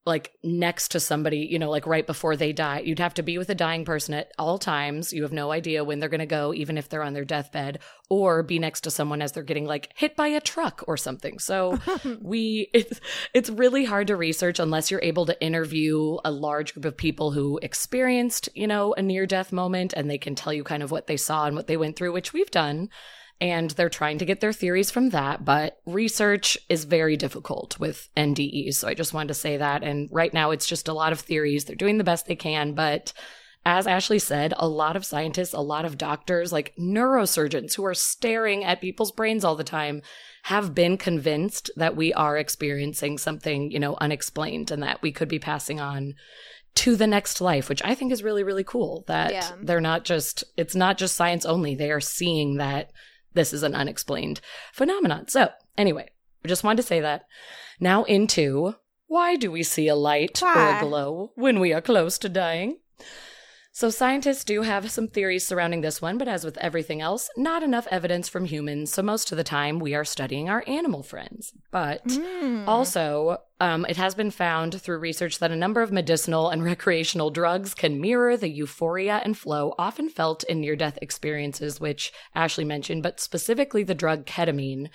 like 0.06 0.32
next 0.44 0.90
to 0.90 1.00
somebody, 1.00 1.48
you 1.52 1.60
know, 1.60 1.70
like 1.70 1.86
right 1.86 2.08
before 2.08 2.36
they 2.36 2.52
die. 2.52 2.80
You'd 2.80 3.00
have 3.00 3.14
to 3.16 3.24
be 3.24 3.38
with 3.38 3.50
a 3.50 3.56
dying 3.56 3.86
person 3.86 4.16
at 4.16 4.32
all 4.40 4.58
times. 4.58 5.14
You 5.14 5.22
have 5.22 5.32
no 5.32 5.52
idea 5.52 5.84
when 5.84 6.00
they're 6.00 6.10
going 6.10 6.20
to 6.20 6.26
go, 6.26 6.54
even 6.56 6.78
if 6.78 6.90
they're 6.90 7.04
on 7.04 7.14
their 7.14 7.24
deathbed, 7.24 7.80
or 8.10 8.42
be 8.42 8.58
next 8.58 8.82
to 8.82 8.92
someone 8.92 9.22
as 9.22 9.32
they're 9.32 9.44
getting 9.44 9.66
like 9.66 9.90
hit 9.96 10.16
by 10.16 10.28
a 10.28 10.42
truck 10.42 10.84
or 10.88 10.98
something. 10.98 11.38
So 11.38 11.80
we, 12.22 12.70
it's, 12.74 13.00
it's 13.36 13.52
really 13.52 13.86
hard 13.86 14.08
to 14.08 14.16
research 14.16 14.60
unless 14.60 14.90
you're 14.90 15.04
able 15.04 15.28
to 15.28 15.44
interview 15.44 16.18
a 16.26 16.32
large 16.32 16.74
group 16.74 16.86
of 16.86 16.98
people 16.98 17.32
who 17.32 17.60
experienced, 17.62 18.50
you 18.56 18.66
know, 18.66 18.94
a 18.94 19.04
near 19.04 19.28
death 19.28 19.52
moment 19.52 19.94
and 19.96 20.10
they 20.10 20.18
can 20.18 20.34
tell 20.34 20.52
you 20.52 20.64
kind 20.64 20.82
of 20.82 20.90
what 20.90 21.06
they 21.06 21.18
saw 21.18 21.46
and 21.46 21.56
what 21.56 21.68
they 21.68 21.78
went 21.78 21.96
through, 21.96 22.12
which 22.12 22.34
we've 22.34 22.52
done 22.52 22.90
and 23.42 23.72
they're 23.72 23.90
trying 23.90 24.20
to 24.20 24.26
get 24.26 24.40
their 24.40 24.54
theories 24.54 24.92
from 24.92 25.10
that 25.10 25.44
but 25.44 25.80
research 25.86 26.58
is 26.70 26.86
very 26.86 27.18
difficult 27.18 27.78
with 27.80 28.08
ndes 28.16 28.76
so 28.76 28.88
i 28.88 28.94
just 28.94 29.14
wanted 29.14 29.28
to 29.30 29.34
say 29.34 29.58
that. 29.58 29.84
And 29.84 30.08
right 30.12 30.34
now 30.34 30.52
it's 30.52 30.68
just 30.68 30.88
a 30.88 30.94
lot 30.94 31.12
of 31.12 31.20
theories. 31.20 31.66
They're 31.66 31.76
doing 31.76 31.98
the 31.98 32.04
best 32.04 32.28
they 32.28 32.36
can. 32.36 32.74
But 32.74 33.12
as 33.66 33.86
ashley 33.88 34.18
said 34.20 34.54
a 34.58 34.68
lot 34.68 34.96
of 34.96 35.06
scientists 35.06 35.54
a 35.54 35.60
lot 35.60 35.86
of 35.86 35.98
doctors 35.98 36.52
like 36.52 36.74
neurosurgeons 36.80 37.76
who 37.76 37.86
are 37.86 37.94
staring 37.94 38.64
at 38.64 38.82
people's 38.82 39.12
brains 39.12 39.44
all 39.44 39.56
the 39.56 39.64
time 39.64 40.02
have 40.44 40.74
been 40.74 40.98
convinced 40.98 41.70
that 41.76 41.96
we 41.96 42.12
are 42.14 42.38
experiencing 42.38 43.18
something 43.20 43.70
you 43.70 43.80
know 43.80 43.96
unexplained 44.02 44.72
and 44.72 44.82
that 44.82 45.02
we 45.04 45.12
could 45.12 45.30
be 45.30 45.38
passing 45.38 45.80
on 45.80 46.14
to 46.74 46.96
the 46.96 47.06
next 47.06 47.40
life 47.40 47.70
which 47.70 47.84
i 47.86 47.94
think 47.94 48.12
is 48.12 48.24
really 48.24 48.44
really 48.44 48.64
cool 48.64 49.04
that 49.08 49.32
Yeah. 49.32 49.52
they're 49.62 49.80
not 49.82 50.06
just 50.06 50.44
it's 50.58 50.76
not 50.76 50.98
just 50.98 51.16
science 51.16 51.46
only. 51.46 51.76
They 51.76 51.92
are 51.92 52.00
seeing 52.02 52.56
that 52.58 52.92
this 53.34 53.54
is 53.54 53.64
an 53.64 53.76
unexplained 53.76 54.42
phenomenon. 54.74 55.28
So, 55.28 55.50
anyway, 55.78 56.10
I 56.44 56.48
just 56.48 56.64
wanted 56.64 56.82
to 56.82 56.88
say 56.88 57.00
that. 57.02 57.26
Now, 57.80 58.04
into 58.04 58.76
why 59.08 59.36
do 59.36 59.52
we 59.52 59.64
see 59.64 59.88
a 59.88 59.96
light 59.96 60.42
or 60.42 60.54
a 60.54 60.80
glow 60.80 61.32
when 61.36 61.60
we 61.60 61.74
are 61.74 61.82
close 61.82 62.18
to 62.20 62.30
dying? 62.30 62.78
So, 63.74 63.90
scientists 63.90 64.44
do 64.44 64.64
have 64.64 64.92
some 64.92 65.08
theories 65.08 65.48
surrounding 65.48 65.80
this 65.80 66.02
one, 66.02 66.18
but 66.18 66.28
as 66.28 66.44
with 66.44 66.58
everything 66.58 67.00
else, 67.00 67.30
not 67.38 67.64
enough 67.64 67.88
evidence 67.90 68.28
from 68.28 68.44
humans. 68.44 68.92
So, 68.92 69.02
most 69.02 69.32
of 69.32 69.38
the 69.38 69.46
time, 69.46 69.80
we 69.80 69.96
are 69.96 70.04
studying 70.04 70.50
our 70.50 70.62
animal 70.68 71.04
friends. 71.04 71.54
But 71.72 72.06
Mm. 72.06 72.68
also, 72.68 73.38
um, 73.62 73.86
it 73.88 73.96
has 73.96 74.14
been 74.14 74.30
found 74.30 74.82
through 74.82 74.98
research 75.00 75.40
that 75.40 75.52
a 75.52 75.56
number 75.56 75.82
of 75.82 75.92
medicinal 75.92 76.50
and 76.50 76.64
recreational 76.66 77.30
drugs 77.30 77.74
can 77.74 78.02
mirror 78.02 78.36
the 78.36 78.50
euphoria 78.50 79.22
and 79.24 79.38
flow 79.38 79.74
often 79.78 80.10
felt 80.10 80.44
in 80.44 80.60
near 80.60 80.76
death 80.76 81.00
experiences, 81.02 81.80
which 81.80 82.12
Ashley 82.36 82.66
mentioned, 82.66 83.04
but 83.04 83.22
specifically 83.22 83.84
the 83.84 83.96
drug 83.96 84.26
ketamine, 84.26 84.90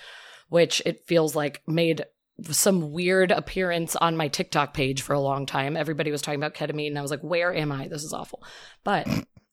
which 0.50 0.82
it 0.84 1.06
feels 1.06 1.34
like 1.34 1.62
made 1.66 2.04
some 2.44 2.92
weird 2.92 3.30
appearance 3.30 3.96
on 3.96 4.16
my 4.16 4.28
TikTok 4.28 4.74
page 4.74 5.02
for 5.02 5.14
a 5.14 5.20
long 5.20 5.46
time. 5.46 5.76
Everybody 5.76 6.10
was 6.10 6.22
talking 6.22 6.40
about 6.40 6.54
ketamine, 6.54 6.88
and 6.88 6.98
I 6.98 7.02
was 7.02 7.10
like, 7.10 7.22
where 7.22 7.54
am 7.54 7.72
I? 7.72 7.88
This 7.88 8.04
is 8.04 8.12
awful. 8.12 8.42
But 8.84 9.08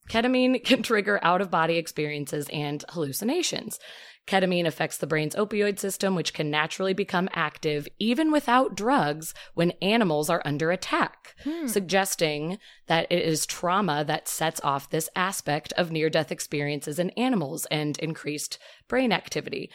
ketamine 0.08 0.62
can 0.64 0.82
trigger 0.82 1.18
out 1.22 1.40
of 1.40 1.50
body 1.50 1.76
experiences 1.78 2.48
and 2.52 2.84
hallucinations. 2.90 3.78
Ketamine 4.26 4.66
affects 4.66 4.96
the 4.96 5.06
brain's 5.06 5.34
opioid 5.34 5.78
system, 5.78 6.14
which 6.14 6.32
can 6.32 6.50
naturally 6.50 6.94
become 6.94 7.28
active 7.32 7.86
even 7.98 8.32
without 8.32 8.74
drugs 8.74 9.34
when 9.52 9.72
animals 9.82 10.30
are 10.30 10.40
under 10.46 10.70
attack, 10.70 11.34
hmm. 11.44 11.66
suggesting 11.66 12.58
that 12.86 13.06
it 13.10 13.22
is 13.22 13.44
trauma 13.44 14.02
that 14.04 14.28
sets 14.28 14.60
off 14.62 14.88
this 14.88 15.10
aspect 15.14 15.74
of 15.74 15.92
near 15.92 16.08
death 16.08 16.32
experiences 16.32 16.98
in 16.98 17.10
animals 17.10 17.66
and 17.70 17.98
increased 17.98 18.58
brain 18.88 19.12
activity. 19.12 19.70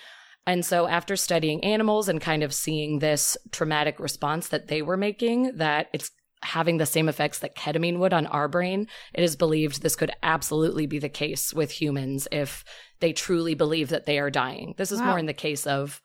And 0.49 0.65
so, 0.65 0.87
after 0.87 1.15
studying 1.15 1.63
animals 1.63 2.09
and 2.09 2.19
kind 2.19 2.41
of 2.41 2.55
seeing 2.55 2.97
this 2.97 3.37
traumatic 3.51 3.99
response 3.99 4.47
that 4.47 4.67
they 4.67 4.81
were 4.81 4.97
making, 4.97 5.57
that 5.57 5.89
it's 5.93 6.09
having 6.41 6.77
the 6.77 6.87
same 6.87 7.07
effects 7.07 7.37
that 7.39 7.55
ketamine 7.55 7.99
would 7.99 8.13
on 8.13 8.25
our 8.25 8.47
brain, 8.47 8.87
it 9.13 9.23
is 9.23 9.35
believed 9.35 9.83
this 9.83 9.95
could 9.95 10.09
absolutely 10.23 10.87
be 10.87 10.97
the 10.97 11.07
case 11.07 11.53
with 11.53 11.69
humans 11.69 12.27
if 12.31 12.63
they 12.99 13.13
truly 13.13 13.53
believe 13.53 13.89
that 13.89 14.07
they 14.07 14.17
are 14.17 14.31
dying. 14.31 14.73
This 14.75 14.91
is 14.91 14.99
Wow. 14.99 15.09
more 15.09 15.19
in 15.19 15.27
the 15.27 15.33
case 15.33 15.67
of 15.67 16.01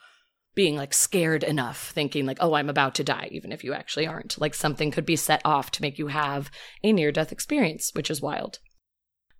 being 0.55 0.77
like 0.77 0.93
scared 0.93 1.43
enough, 1.43 1.93
thinking 1.93 2.27
like, 2.27 2.37
oh, 2.41 2.53
I'm 2.53 2.69
about 2.69 2.97
to 2.97 3.05
die, 3.05 3.31
even 3.33 3.51
if 3.51 3.65
you 3.65 3.73
actually 3.73 4.07
aren't. 4.07 4.39
Like 4.39 4.55
something 4.55 4.91
could 4.91 5.07
be 5.07 5.17
set 5.17 5.41
off 5.47 5.71
to 5.71 5.83
make 5.83 5.99
you 5.99 6.09
have 6.09 6.51
a 6.83 6.93
near 6.93 7.13
death 7.13 7.33
experience, 7.33 7.93
which 7.95 8.11
is 8.11 8.21
wild. 8.21 8.59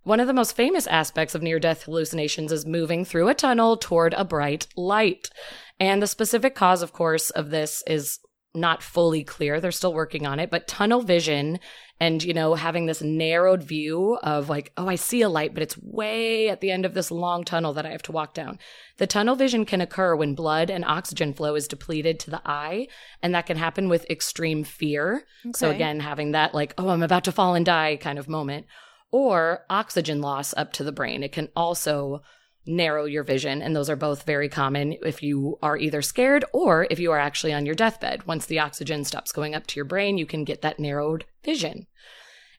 One 0.05 0.19
of 0.19 0.27
the 0.27 0.33
most 0.33 0.55
famous 0.55 0.85
aspects 0.85 1.33
of 1.33 1.41
near 1.41 1.57
death 1.57 1.83
hallucinations 1.83 2.51
is 2.51 2.63
moving 2.63 3.05
through 3.05 3.27
a 3.27 3.33
tunnel 3.33 3.75
toward 3.75 4.13
a 4.13 4.23
bright 4.23 4.67
light. 4.77 5.31
And 5.79 5.99
the 5.99 6.05
specific 6.05 6.53
cause, 6.53 6.83
of 6.83 6.93
course, 6.93 7.31
of 7.31 7.49
this 7.49 7.83
is 7.87 8.19
not 8.53 8.83
fully 8.83 9.23
clear. 9.23 9.59
They're 9.59 9.71
still 9.71 9.95
working 9.95 10.27
on 10.27 10.39
it, 10.39 10.51
but 10.51 10.67
tunnel 10.67 11.01
vision 11.01 11.59
and, 11.99 12.23
you 12.23 12.35
know, 12.35 12.53
having 12.53 12.85
this 12.85 13.01
narrowed 13.01 13.63
view 13.63 14.19
of 14.21 14.47
like, 14.47 14.71
oh, 14.77 14.87
I 14.87 14.93
see 14.93 15.23
a 15.23 15.29
light, 15.29 15.55
but 15.55 15.63
it's 15.63 15.77
way 15.81 16.49
at 16.49 16.61
the 16.61 16.69
end 16.69 16.85
of 16.85 16.93
this 16.93 17.09
long 17.09 17.43
tunnel 17.43 17.73
that 17.73 17.87
I 17.87 17.91
have 17.91 18.03
to 18.03 18.11
walk 18.11 18.35
down. 18.35 18.59
The 18.97 19.07
tunnel 19.07 19.35
vision 19.35 19.65
can 19.65 19.81
occur 19.81 20.15
when 20.15 20.35
blood 20.35 20.69
and 20.69 20.85
oxygen 20.85 21.33
flow 21.33 21.55
is 21.55 21.67
depleted 21.67 22.19
to 22.19 22.29
the 22.29 22.41
eye, 22.45 22.89
and 23.23 23.33
that 23.33 23.47
can 23.47 23.57
happen 23.57 23.89
with 23.89 24.07
extreme 24.07 24.63
fear. 24.63 25.23
So, 25.55 25.71
again, 25.71 25.99
having 25.99 26.33
that 26.33 26.53
like, 26.53 26.75
oh, 26.77 26.89
I'm 26.89 27.01
about 27.01 27.23
to 27.23 27.31
fall 27.31 27.55
and 27.55 27.65
die 27.65 27.97
kind 27.99 28.19
of 28.19 28.29
moment, 28.29 28.67
or 29.15 29.63
oxygen 29.69 30.19
loss 30.19 30.53
up 30.57 30.73
to 30.73 30.83
the 30.83 30.91
brain. 30.91 31.23
It 31.23 31.31
can 31.31 31.47
also 31.55 32.21
narrow 32.65 33.05
your 33.05 33.23
vision. 33.23 33.61
And 33.61 33.73
those 33.73 33.89
are 33.89 33.95
both 33.95 34.23
very 34.23 34.49
common 34.49 34.97
if 35.05 35.23
you 35.23 35.57
are 35.63 35.77
either 35.77 36.01
scared 36.01 36.43
or 36.51 36.85
if 36.91 36.99
you 36.99 37.13
are 37.13 37.17
actually 37.17 37.53
on 37.53 37.65
your 37.65 37.75
deathbed. 37.75 38.27
Once 38.27 38.45
the 38.45 38.59
oxygen 38.59 39.05
stops 39.05 39.31
going 39.31 39.55
up 39.55 39.67
to 39.67 39.77
your 39.77 39.85
brain, 39.85 40.17
you 40.17 40.25
can 40.25 40.43
get 40.43 40.61
that 40.63 40.81
narrowed 40.81 41.23
vision. 41.45 41.87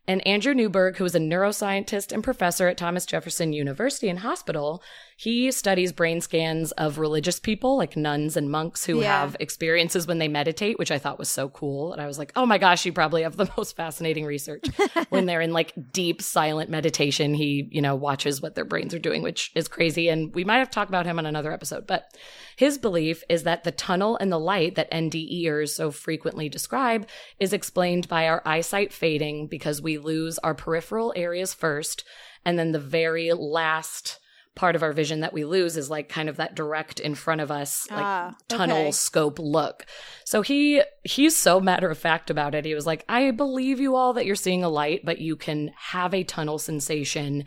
And 0.08 0.26
Andrew 0.26 0.54
Newberg, 0.54 0.96
who 0.96 1.04
is 1.04 1.14
a 1.14 1.20
neuroscientist 1.20 2.10
and 2.10 2.24
professor 2.24 2.68
at 2.68 2.78
Thomas 2.78 3.04
Jefferson 3.04 3.52
University 3.52 4.08
and 4.08 4.20
Hospital, 4.20 4.82
he 5.18 5.50
studies 5.50 5.92
brain 5.92 6.20
scans 6.20 6.72
of 6.72 6.98
religious 6.98 7.40
people, 7.40 7.78
like 7.78 7.96
nuns 7.96 8.36
and 8.36 8.50
monks 8.50 8.84
who 8.84 9.00
Yeah. 9.00 9.20
have 9.22 9.34
experiences 9.40 10.06
when 10.06 10.18
they 10.18 10.28
meditate, 10.28 10.78
which 10.78 10.90
I 10.90 10.98
thought 10.98 11.18
was 11.18 11.30
so 11.30 11.48
cool. 11.48 11.94
And 11.94 12.02
I 12.02 12.06
was 12.06 12.18
like, 12.18 12.32
oh 12.36 12.44
my 12.44 12.58
gosh, 12.58 12.84
you 12.84 12.92
probably 12.92 13.22
have 13.22 13.36
the 13.38 13.50
most 13.56 13.76
fascinating 13.76 14.26
research. 14.26 14.66
when 15.08 15.24
they're 15.24 15.40
in 15.40 15.54
like 15.54 15.72
deep 15.90 16.20
silent 16.20 16.68
meditation, 16.68 17.32
he, 17.32 17.66
you 17.70 17.80
know, 17.80 17.94
watches 17.94 18.42
what 18.42 18.54
their 18.54 18.66
brains 18.66 18.92
are 18.92 18.98
doing, 18.98 19.22
which 19.22 19.52
is 19.54 19.68
crazy. 19.68 20.10
And 20.10 20.34
we 20.34 20.44
might 20.44 20.58
have 20.58 20.68
to 20.68 20.74
talk 20.74 20.88
about 20.90 21.06
him 21.06 21.18
on 21.18 21.24
another 21.24 21.50
episode. 21.52 21.86
But 21.86 22.14
his 22.56 22.76
belief 22.76 23.24
is 23.30 23.44
that 23.44 23.64
the 23.64 23.72
tunnel 23.72 24.18
and 24.18 24.30
the 24.30 24.38
light 24.38 24.74
that 24.74 24.90
NDEers 24.90 25.70
so 25.70 25.90
frequently 25.90 26.50
describe 26.50 27.08
is 27.40 27.54
explained 27.54 28.06
by 28.06 28.28
our 28.28 28.42
eyesight 28.44 28.92
fading 28.92 29.46
because 29.46 29.80
we 29.80 29.96
lose 29.96 30.38
our 30.40 30.54
peripheral 30.54 31.14
areas 31.16 31.54
first. 31.54 32.04
And 32.44 32.58
then 32.58 32.72
the 32.72 32.78
very 32.78 33.32
last 33.32 34.18
part 34.56 34.74
of 34.74 34.82
our 34.82 34.92
vision 34.92 35.20
that 35.20 35.32
we 35.32 35.44
lose 35.44 35.76
is 35.76 35.88
like 35.88 36.08
kind 36.08 36.28
of 36.28 36.38
that 36.38 36.56
direct 36.56 36.98
in 36.98 37.14
front 37.14 37.40
of 37.40 37.50
us, 37.52 37.86
like 37.90 38.00
Ah, 38.04 38.36
tunnel 38.48 38.78
okay. 38.78 38.90
scope 38.90 39.38
look. 39.38 39.86
So 40.24 40.42
he 40.42 40.82
he's 41.04 41.36
so 41.36 41.60
matter 41.60 41.88
of 41.88 41.98
fact 41.98 42.28
about 42.30 42.54
it. 42.56 42.64
He 42.64 42.74
was 42.74 42.86
like, 42.86 43.04
I 43.08 43.30
believe 43.30 43.78
you 43.78 43.94
all 43.94 44.14
that 44.14 44.26
you're 44.26 44.34
seeing 44.34 44.64
a 44.64 44.68
light, 44.68 45.02
but 45.04 45.20
you 45.20 45.36
can 45.36 45.70
have 45.76 46.12
a 46.12 46.24
tunnel 46.24 46.58
sensation 46.58 47.44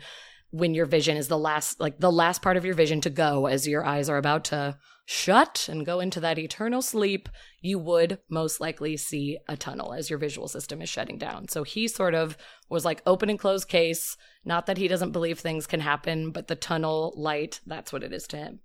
when 0.50 0.74
your 0.74 0.86
vision 0.86 1.16
is 1.16 1.28
the 1.28 1.38
last 1.38 1.80
like 1.80 1.98
the 1.98 2.10
last 2.10 2.42
part 2.42 2.56
of 2.56 2.64
your 2.64 2.74
vision 2.74 3.00
to 3.00 3.10
go 3.10 3.46
as 3.46 3.68
your 3.68 3.84
eyes 3.84 4.08
are 4.08 4.16
about 4.16 4.44
to 4.44 4.76
shut 5.06 5.68
and 5.68 5.86
go 5.86 6.00
into 6.00 6.20
that 6.20 6.38
eternal 6.38 6.82
sleep 6.82 7.28
you 7.60 7.78
would 7.78 8.18
most 8.28 8.60
likely 8.60 8.96
see 8.96 9.38
a 9.48 9.56
tunnel 9.56 9.92
as 9.92 10.10
your 10.10 10.18
visual 10.18 10.48
system 10.48 10.82
is 10.82 10.88
shutting 10.88 11.18
down 11.18 11.48
so 11.48 11.62
he 11.62 11.86
sort 11.86 12.14
of 12.14 12.36
was 12.68 12.84
like 12.84 13.02
open 13.06 13.30
and 13.30 13.38
closed 13.38 13.68
case 13.68 14.16
not 14.44 14.66
that 14.66 14.78
he 14.78 14.88
doesn't 14.88 15.12
believe 15.12 15.38
things 15.38 15.66
can 15.66 15.80
happen 15.80 16.30
but 16.30 16.48
the 16.48 16.56
tunnel 16.56 17.12
light 17.16 17.60
that's 17.66 17.92
what 17.92 18.02
it 18.02 18.12
is 18.12 18.26
to 18.26 18.36
him 18.36 18.60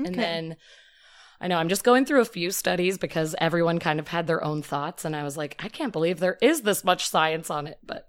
okay. 0.00 0.08
and 0.08 0.14
then 0.14 0.56
I 1.40 1.48
know 1.48 1.58
I'm 1.58 1.68
just 1.68 1.82
going 1.82 2.04
through 2.04 2.20
a 2.20 2.26
few 2.26 2.52
studies 2.52 2.98
because 2.98 3.34
everyone 3.38 3.80
kind 3.80 3.98
of 3.98 4.06
had 4.06 4.28
their 4.28 4.44
own 4.44 4.62
thoughts, 4.62 5.04
and 5.04 5.16
I 5.16 5.24
was 5.24 5.36
like, 5.36 5.56
I 5.58 5.68
can't 5.68 5.92
believe 5.92 6.20
there 6.20 6.38
is 6.40 6.62
this 6.62 6.84
much 6.84 7.08
science 7.08 7.50
on 7.50 7.66
it. 7.66 7.78
But 7.82 8.08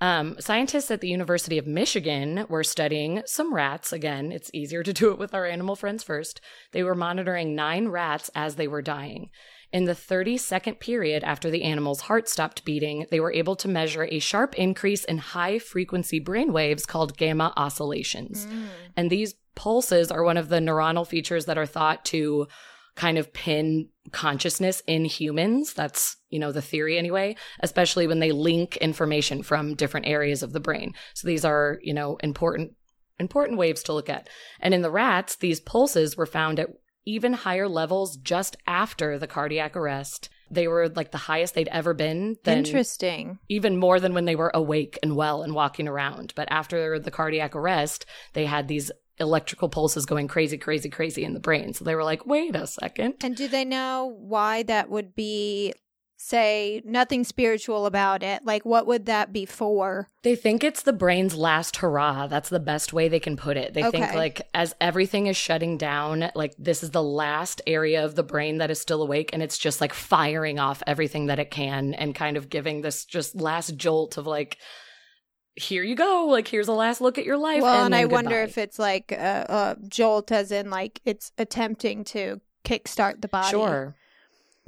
um, 0.00 0.36
scientists 0.40 0.90
at 0.90 1.00
the 1.00 1.08
University 1.08 1.58
of 1.58 1.66
Michigan 1.66 2.46
were 2.48 2.64
studying 2.64 3.22
some 3.26 3.54
rats. 3.54 3.92
Again, 3.92 4.32
it's 4.32 4.50
easier 4.52 4.82
to 4.82 4.92
do 5.00 5.10
it 5.10 5.18
with 5.18 5.34
our 5.34 5.46
animal 5.46 5.76
friends 5.76 6.02
first. 6.02 6.40
They 6.72 6.82
were 6.82 6.94
monitoring 6.94 7.54
nine 7.54 7.88
rats 7.88 8.30
as 8.34 8.56
they 8.56 8.68
were 8.68 8.82
dying. 8.82 9.30
In 9.72 9.84
the 9.84 9.94
30 9.94 10.38
second 10.38 10.80
period 10.80 11.24
after 11.24 11.50
the 11.50 11.64
animal's 11.64 12.02
heart 12.02 12.28
stopped 12.28 12.64
beating, 12.64 13.06
they 13.10 13.20
were 13.20 13.32
able 13.32 13.56
to 13.56 13.68
measure 13.68 14.04
a 14.04 14.20
sharp 14.20 14.54
increase 14.54 15.04
in 15.04 15.18
high 15.18 15.58
frequency 15.58 16.20
brain 16.20 16.52
waves 16.52 16.86
called 16.86 17.16
gamma 17.16 17.52
oscillations. 17.56 18.46
And 18.96 19.10
these 19.10 19.34
pulses 19.56 20.10
are 20.12 20.22
one 20.22 20.36
of 20.36 20.50
the 20.50 20.60
neuronal 20.60 21.06
features 21.06 21.46
that 21.46 21.58
are 21.58 21.66
thought 21.66 22.04
to 22.06 22.46
kind 22.96 23.18
of 23.18 23.32
pin 23.32 23.88
consciousness 24.10 24.82
in 24.86 25.04
humans. 25.04 25.74
That's, 25.74 26.16
you 26.30 26.38
know, 26.38 26.50
the 26.50 26.62
theory 26.62 26.98
anyway, 26.98 27.36
especially 27.60 28.06
when 28.06 28.18
they 28.18 28.32
link 28.32 28.76
information 28.78 29.42
from 29.42 29.74
different 29.74 30.06
areas 30.06 30.42
of 30.42 30.52
the 30.52 30.60
brain. 30.60 30.94
So 31.14 31.28
these 31.28 31.44
are, 31.44 31.78
you 31.82 31.94
know, 31.94 32.16
important 32.16 32.72
important 33.18 33.58
waves 33.58 33.82
to 33.84 33.92
look 33.92 34.10
at. 34.10 34.28
And 34.60 34.74
in 34.74 34.82
the 34.82 34.90
rats, 34.90 35.36
these 35.36 35.60
pulses 35.60 36.16
were 36.16 36.26
found 36.26 36.60
at 36.60 36.68
even 37.06 37.32
higher 37.32 37.68
levels 37.68 38.16
just 38.16 38.56
after 38.66 39.18
the 39.18 39.26
cardiac 39.26 39.76
arrest. 39.76 40.28
They 40.50 40.68
were 40.68 40.88
like 40.88 41.12
the 41.12 41.18
highest 41.18 41.54
they'd 41.54 41.68
ever 41.68 41.94
been. 41.94 42.36
Than, 42.44 42.58
Interesting. 42.58 43.38
Even 43.48 43.78
more 43.78 43.98
than 44.00 44.14
when 44.14 44.26
they 44.26 44.36
were 44.36 44.50
awake 44.54 44.98
and 45.02 45.16
well 45.16 45.42
and 45.42 45.54
walking 45.54 45.88
around. 45.88 46.34
But 46.36 46.48
after 46.50 46.98
the 46.98 47.10
cardiac 47.10 47.56
arrest, 47.56 48.06
they 48.32 48.44
had 48.44 48.68
these 48.68 48.90
electrical 49.18 49.68
pulses 49.68 50.06
going 50.06 50.28
crazy, 50.28 50.58
crazy, 50.58 50.88
crazy 50.88 51.24
in 51.24 51.34
the 51.34 51.40
brain. 51.40 51.74
So 51.74 51.84
they 51.84 51.94
were 51.94 52.04
like, 52.04 52.26
wait 52.26 52.56
a 52.56 52.66
second. 52.66 53.14
And 53.22 53.36
do 53.36 53.48
they 53.48 53.64
know 53.64 54.16
why 54.18 54.62
that 54.64 54.90
would 54.90 55.14
be? 55.14 55.72
Say 56.18 56.80
nothing 56.86 57.24
spiritual 57.24 57.84
about 57.84 58.22
it. 58.22 58.42
Like, 58.42 58.64
what 58.64 58.86
would 58.86 59.04
that 59.04 59.34
be 59.34 59.44
for? 59.44 60.08
They 60.22 60.34
think 60.34 60.64
it's 60.64 60.80
the 60.80 60.94
brain's 60.94 61.36
last 61.36 61.76
hurrah. 61.76 62.26
That's 62.26 62.48
the 62.48 62.58
best 62.58 62.94
way 62.94 63.08
they 63.08 63.20
can 63.20 63.36
put 63.36 63.58
it. 63.58 63.74
They 63.74 63.82
think, 63.90 64.14
like, 64.14 64.40
as 64.54 64.74
everything 64.80 65.26
is 65.26 65.36
shutting 65.36 65.76
down, 65.76 66.30
like, 66.34 66.54
this 66.58 66.82
is 66.82 66.90
the 66.90 67.02
last 67.02 67.60
area 67.66 68.02
of 68.02 68.14
the 68.14 68.22
brain 68.22 68.56
that 68.58 68.70
is 68.70 68.80
still 68.80 69.02
awake, 69.02 69.28
and 69.34 69.42
it's 69.42 69.58
just 69.58 69.82
like 69.82 69.92
firing 69.92 70.58
off 70.58 70.82
everything 70.86 71.26
that 71.26 71.38
it 71.38 71.50
can 71.50 71.92
and 71.92 72.14
kind 72.14 72.38
of 72.38 72.48
giving 72.48 72.80
this 72.80 73.04
just 73.04 73.36
last 73.36 73.76
jolt 73.76 74.16
of, 74.16 74.26
like, 74.26 74.56
here 75.56 75.82
you 75.82 75.94
go. 75.94 76.26
Like, 76.28 76.48
here's 76.48 76.68
a 76.68 76.72
last 76.72 77.00
look 77.00 77.18
at 77.18 77.24
your 77.24 77.36
life. 77.38 77.62
well, 77.62 77.84
and, 77.84 77.94
then 77.94 78.00
I 78.00 78.04
wonder 78.04 78.40
if 78.42 78.58
it's 78.58 78.78
like 78.78 79.10
a, 79.12 79.76
a 79.80 79.88
jolt, 79.88 80.30
as 80.32 80.52
in 80.52 80.70
like 80.70 81.00
it's 81.04 81.32
attempting 81.38 82.04
to 82.04 82.40
kickstart 82.64 83.22
the 83.22 83.28
body. 83.28 83.50
Sure. 83.50 83.96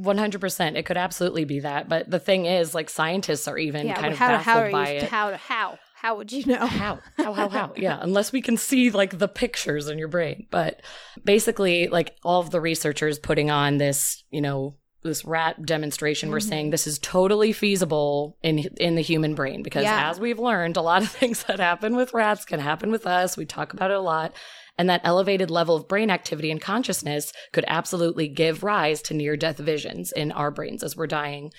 100%. 0.00 0.76
It 0.76 0.84
could 0.86 0.96
absolutely 0.96 1.44
be 1.44 1.60
that. 1.60 1.88
But 1.88 2.08
the 2.08 2.20
thing 2.20 2.46
is, 2.46 2.74
like, 2.74 2.88
scientists 2.88 3.48
are 3.48 3.58
even 3.58 3.86
Yeah. 3.86 3.94
kind 4.00 4.12
of 4.12 4.18
how 4.18 4.28
baffled 4.28 4.44
how 4.44 4.60
are 4.62 4.70
by 4.70 4.90
you 4.92 4.98
it. 4.98 5.02
how 5.08 5.34
how 5.36 5.78
how 5.94 6.16
would 6.16 6.30
you 6.30 6.46
know? 6.46 6.64
how 6.64 7.00
how 7.16 7.32
how 7.32 7.48
how 7.48 7.72
yeah 7.76 7.98
unless 8.00 8.30
we 8.30 8.40
can 8.40 8.56
see 8.56 8.90
like 8.92 9.18
the 9.18 9.26
pictures 9.26 9.88
in 9.88 9.98
your 9.98 10.06
brain 10.06 10.46
but 10.52 10.80
basically 11.24 11.88
like 11.88 12.14
all 12.22 12.40
of 12.40 12.50
the 12.50 12.60
researchers 12.60 13.18
putting 13.18 13.50
on 13.50 13.78
this 13.78 14.22
you 14.30 14.40
know 14.40 14.76
this 15.02 15.24
rat 15.24 15.64
demonstration 15.64 16.30
were 16.30 16.38
Mhm. 16.40 16.48
saying 16.48 16.70
this 16.70 16.86
is 16.86 16.98
totally 16.98 17.52
feasible 17.52 18.36
in 18.42 18.58
in 18.78 18.94
the 18.96 19.00
human 19.02 19.34
brain 19.34 19.62
because 19.62 19.84
Yeah. 19.84 20.10
as 20.10 20.18
we've 20.18 20.38
learned 20.38 20.76
a 20.76 20.82
lot 20.82 21.02
of 21.02 21.08
things 21.20 21.44
that 21.44 21.60
happen 21.60 21.94
with 21.96 22.12
rats 22.14 22.44
can 22.44 22.60
happen 22.60 22.90
with 22.90 23.06
us 23.06 23.36
we 23.36 23.46
talk 23.46 23.72
about 23.72 23.90
it 23.90 23.96
a 23.96 24.00
lot 24.00 24.32
and 24.76 24.88
that 24.90 25.00
elevated 25.04 25.50
level 25.50 25.74
of 25.76 25.88
brain 25.88 26.10
activity 26.10 26.50
and 26.50 26.60
consciousness 26.60 27.32
could 27.52 27.64
absolutely 27.68 28.28
give 28.28 28.62
rise 28.62 29.00
to 29.02 29.14
near 29.14 29.36
death 29.36 29.58
visions 29.58 30.12
in 30.12 30.30
our 30.32 30.50
brains 30.50 30.82
as 30.82 30.96
we're 30.96 31.06
dying 31.06 31.52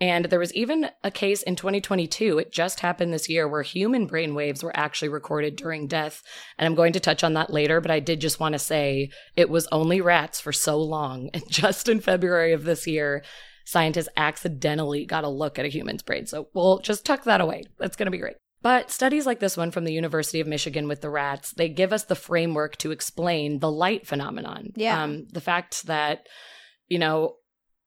and 0.00 0.26
there 0.26 0.38
was 0.38 0.52
even 0.54 0.90
a 1.02 1.10
case 1.10 1.42
in 1.42 1.56
2022, 1.56 2.38
it 2.38 2.52
just 2.52 2.80
happened 2.80 3.12
this 3.12 3.28
year, 3.28 3.48
where 3.48 3.62
human 3.62 4.06
brain 4.06 4.34
waves 4.34 4.62
were 4.62 4.76
actually 4.76 5.08
recorded 5.08 5.56
during 5.56 5.86
death. 5.86 6.22
And 6.58 6.66
I'm 6.66 6.74
going 6.74 6.92
to 6.92 7.00
touch 7.00 7.24
on 7.24 7.32
that 7.34 7.52
later, 7.52 7.80
but 7.80 7.90
I 7.90 8.00
did 8.00 8.20
just 8.20 8.38
want 8.38 8.52
to 8.52 8.58
say 8.58 9.10
it 9.36 9.48
was 9.48 9.68
only 9.72 10.00
rats 10.00 10.40
for 10.40 10.52
so 10.52 10.78
long. 10.78 11.30
And 11.36 11.44
just 11.50 11.88
in 11.88 12.00
February 12.00 12.52
of 12.52 12.64
this 12.64 12.86
year, 12.86 13.22
scientists 13.66 14.08
accidentally 14.16 15.04
got 15.04 15.24
a 15.24 15.28
look 15.28 15.58
at 15.58 15.66
a 15.66 15.68
human's 15.68 16.02
brain. 16.02 16.26
So 16.26 16.48
we'll 16.54 16.78
just 16.78 17.04
tuck 17.04 17.24
that 17.24 17.42
away. 17.42 17.64
That's 17.78 17.96
going 17.96 18.06
to 18.06 18.10
be 18.10 18.18
great. 18.18 18.36
But 18.62 18.90
studies 18.90 19.26
like 19.26 19.38
this 19.38 19.56
one 19.56 19.70
from 19.70 19.84
the 19.84 19.92
University 19.92 20.40
of 20.40 20.46
Michigan 20.46 20.88
with 20.88 21.00
the 21.02 21.10
rats, 21.10 21.52
they 21.52 21.68
give 21.68 21.92
us 21.92 22.04
the 22.04 22.14
framework 22.14 22.76
to 22.78 22.90
explain 22.90 23.58
the 23.58 23.70
light 23.70 24.06
phenomenon. 24.06 24.72
Yeah. 24.76 25.02
Um, 25.02 25.26
the 25.30 25.40
fact 25.40 25.86
that, 25.86 26.26
you 26.88 26.98
know, 26.98 27.36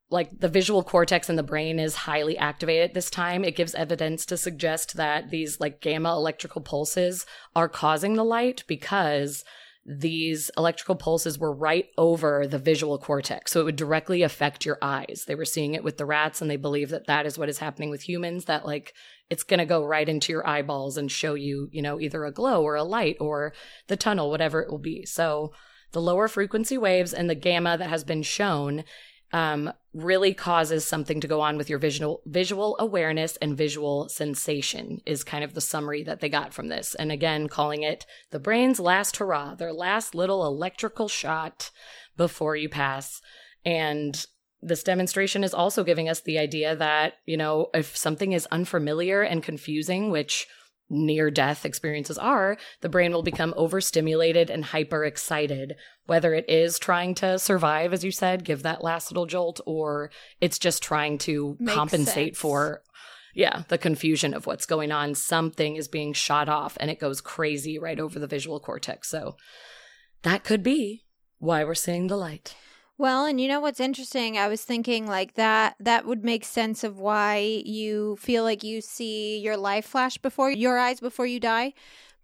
like 0.10 0.39
the 0.39 0.50
visual 0.50 0.84
cortex 0.84 1.30
in 1.30 1.36
the 1.36 1.43
brain 1.43 1.80
is 1.80 1.95
highly 1.95 2.38
activated 2.38 2.89
at 2.89 2.93
this 2.93 3.10
time. 3.10 3.43
It 3.43 3.56
gives 3.56 3.76
evidence 3.76 4.26
to 4.28 4.38
suggest 4.38 4.95
that 4.98 5.30
these 5.30 5.60
like 5.60 5.82
gamma 5.82 6.12
electrical 6.13 6.62
pulses 6.62 7.26
are 7.56 7.69
causing 7.69 8.15
the 8.15 8.24
light 8.24 8.63
because 8.67 9.43
these 9.86 10.52
electrical 10.58 10.95
pulses 10.95 11.39
were 11.39 11.54
right 11.54 11.88
over 11.98 12.45
the 12.45 12.60
visual 12.60 12.98
cortex. 12.98 13.52
So 13.52 13.62
it 13.62 13.63
would 13.63 13.76
directly 13.76 14.24
affect 14.24 14.65
your 14.65 14.78
eyes. 14.82 15.26
They 15.28 15.36
were 15.36 15.45
seeing 15.45 15.74
it 15.74 15.84
with 15.84 15.98
the 15.98 16.06
rats 16.06 16.41
and 16.41 16.50
they 16.50 16.58
believe 16.58 16.89
that 16.89 17.08
that 17.08 17.26
is 17.26 17.38
what 17.38 17.50
is 17.50 17.60
happening 17.60 17.89
with 17.89 18.08
humans, 18.08 18.45
that 18.45 18.65
like 18.65 18.93
it's 19.30 19.43
going 19.43 19.60
to 19.60 19.65
go 19.65 19.86
right 19.86 20.08
into 20.08 20.32
your 20.32 20.48
eyeballs 20.48 20.98
and 20.98 21.12
show 21.12 21.34
you, 21.34 21.69
you 21.72 21.82
know, 21.82 22.00
either 22.00 22.26
a 22.26 22.32
glow 22.32 22.62
or 22.62 22.76
a 22.76 22.84
light 22.84 23.17
or 23.19 23.54
the 23.88 23.98
tunnel, 23.98 24.30
whatever 24.30 24.62
it 24.62 24.69
will 24.69 24.80
be. 24.80 25.06
So 25.06 25.54
the 25.91 26.02
lower 26.02 26.28
frequency 26.28 26.78
waves 26.78 27.13
and 27.13 27.30
the 27.30 27.36
gamma 27.36 27.78
that 27.78 27.89
has 27.89 28.04
been 28.04 28.22
shown 28.22 28.84
um, 29.32 29.72
really 29.94 30.34
causes 30.34 30.86
something 30.86 31.20
to 31.22 31.28
go 31.28 31.42
on 31.42 31.58
with 31.58 31.70
your 31.70 31.80
visual 31.80 32.22
visual 32.26 32.76
awareness 32.80 33.38
and 33.38 33.58
visual 33.58 34.08
sensation 34.10 35.02
is 35.06 35.24
kind 35.24 35.44
of 35.44 35.54
the 35.54 35.62
summary 35.62 36.04
that 36.04 36.20
they 36.20 36.30
got 36.30 36.54
from 36.54 36.68
this. 36.68 36.96
And 36.96 37.12
again, 37.12 37.48
calling 37.48 37.84
it 37.84 38.06
the 38.32 38.39
brain's 38.39 38.80
last 38.80 39.18
hurrah, 39.18 39.56
their 39.56 39.74
last 39.74 40.15
little 40.15 40.46
electrical 40.46 41.08
shot 41.08 41.72
before 42.18 42.56
you 42.56 42.70
pass. 42.70 43.22
And 43.65 44.26
this 44.62 44.84
demonstration 44.84 45.44
is 45.44 45.54
also 45.54 45.84
giving 45.84 46.10
us 46.10 46.22
the 46.22 46.38
idea 46.38 46.76
that, 46.76 47.13
you 47.26 47.38
know, 47.38 47.70
if 47.74 47.96
something 47.96 48.34
is 48.34 48.48
unfamiliar 48.48 49.22
and 49.22 49.42
confusing, 49.42 50.12
which 50.12 50.48
near 50.89 51.30
death 51.30 51.65
experiences 51.65 52.17
are, 52.17 52.58
the 52.82 52.89
brain 52.89 53.12
will 53.12 53.23
become 53.23 53.54
overstimulated 53.56 54.49
and 54.49 54.65
hyper 54.65 55.06
excited, 55.06 55.75
whether 56.06 56.34
it 56.34 56.49
is 56.49 56.80
trying 56.80 57.15
to 57.15 57.38
survive, 57.38 57.93
as 57.93 58.04
you 58.04 58.12
said, 58.12 58.43
give 58.43 58.63
that 58.63 58.84
last 58.84 59.12
little 59.12 59.25
jolt, 59.25 59.62
or 59.65 60.12
it's 60.41 60.60
just 60.60 60.82
trying 60.82 61.17
to 61.19 61.56
Makes 61.60 61.73
compensate 61.73 62.36
sense. 62.36 62.38
for. 62.38 62.84
Yeah, 63.36 63.63
the 63.67 63.78
confusion 63.78 64.34
of 64.34 64.47
what's 64.47 64.65
going 64.65 64.91
on. 64.91 65.13
Something 65.13 65.75
is 65.75 65.88
being 65.88 66.13
shot 66.13 66.49
off 66.49 66.78
and 66.82 66.89
it 66.89 66.99
goes 66.99 67.21
crazy 67.21 67.78
right 67.78 67.99
over 67.99 68.17
the 68.17 68.28
visual 68.28 68.60
cortex. 68.60 69.08
So 69.08 69.38
that 70.23 70.43
could 70.43 70.63
be 70.63 71.04
why 71.38 71.63
we're 71.63 71.75
seeing 71.75 72.08
the 72.08 72.17
light. 72.17 72.56
Well, 72.99 73.25
and 73.25 73.39
you 73.39 73.47
know 73.47 73.62
what's 73.62 73.79
interesting? 73.79 74.38
I 74.38 74.49
was 74.49 74.62
thinking 74.65 75.07
like 75.07 75.35
that 75.35 75.75
that 75.79 76.05
would 76.05 76.25
make 76.25 76.43
sense 76.43 76.83
of 76.83 76.99
why 76.99 77.38
you 77.65 78.17
feel 78.17 78.43
like 78.43 78.62
you 78.62 78.81
see 78.81 79.39
your 79.39 79.55
life 79.55 79.85
flash 79.85 80.17
before 80.17 80.51
your 80.51 80.77
eyes 80.77 80.99
before 80.99 81.25
you 81.25 81.39
die 81.39 81.73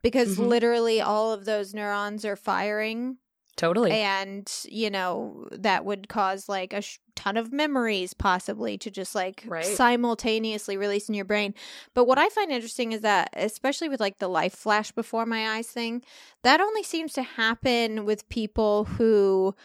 because 0.01 0.35
Mhm. 0.37 0.49
literally 0.49 0.99
all 0.99 1.31
of 1.31 1.45
those 1.45 1.73
neurons 1.73 2.25
are 2.25 2.35
firing 2.35 3.19
Totally. 3.55 3.91
and 3.91 4.51
you 4.65 4.89
know 4.89 5.47
that 5.53 5.85
would 5.85 6.09
cause 6.09 6.49
like 6.49 6.73
a 6.73 6.81
sh- 6.81 6.99
ton 7.15 7.37
of 7.37 7.53
memories 7.53 8.13
possibly 8.13 8.77
to 8.79 8.91
just 8.91 9.15
like 9.15 9.45
Right. 9.47 9.63
simultaneously 9.65 10.75
release 10.75 11.07
in 11.07 11.15
your 11.15 11.23
brain 11.23 11.53
but 11.93 12.03
what 12.03 12.17
i 12.19 12.27
find 12.27 12.51
interesting 12.51 12.91
is 12.91 12.99
that 12.99 13.29
especially 13.33 13.87
with 13.87 14.01
like 14.01 14.17
the 14.19 14.27
life 14.27 14.53
flash 14.53 14.91
before 14.91 15.25
my 15.25 15.55
eyes 15.55 15.67
thing 15.67 16.03
that 16.43 16.59
only 16.59 16.83
seems 16.83 17.13
to 17.13 17.23
happen 17.23 18.03
with 18.03 18.27
people 18.27 18.83
who 18.83 19.55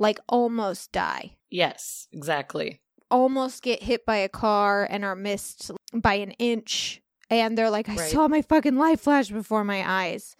like 0.00 0.18
almost 0.28 0.90
die 0.90 1.36
yes, 1.50 2.08
exactly. 2.12 2.80
almost 3.10 3.62
get 3.62 3.82
hit 3.84 4.04
by 4.04 4.16
a 4.16 4.28
car 4.28 4.86
and 4.90 5.04
are 5.04 5.14
missed 5.16 5.70
by 5.94 6.14
an 6.14 6.32
inch 6.32 7.00
and 7.30 7.56
they're 7.56 7.70
like 7.70 7.88
i 7.88 7.94
Right. 7.94 8.10
saw 8.10 8.26
my 8.26 8.42
fucking 8.42 8.76
life 8.76 9.00
flash 9.02 9.28
before 9.28 9.62
my 9.64 9.84
eyes 10.08 10.34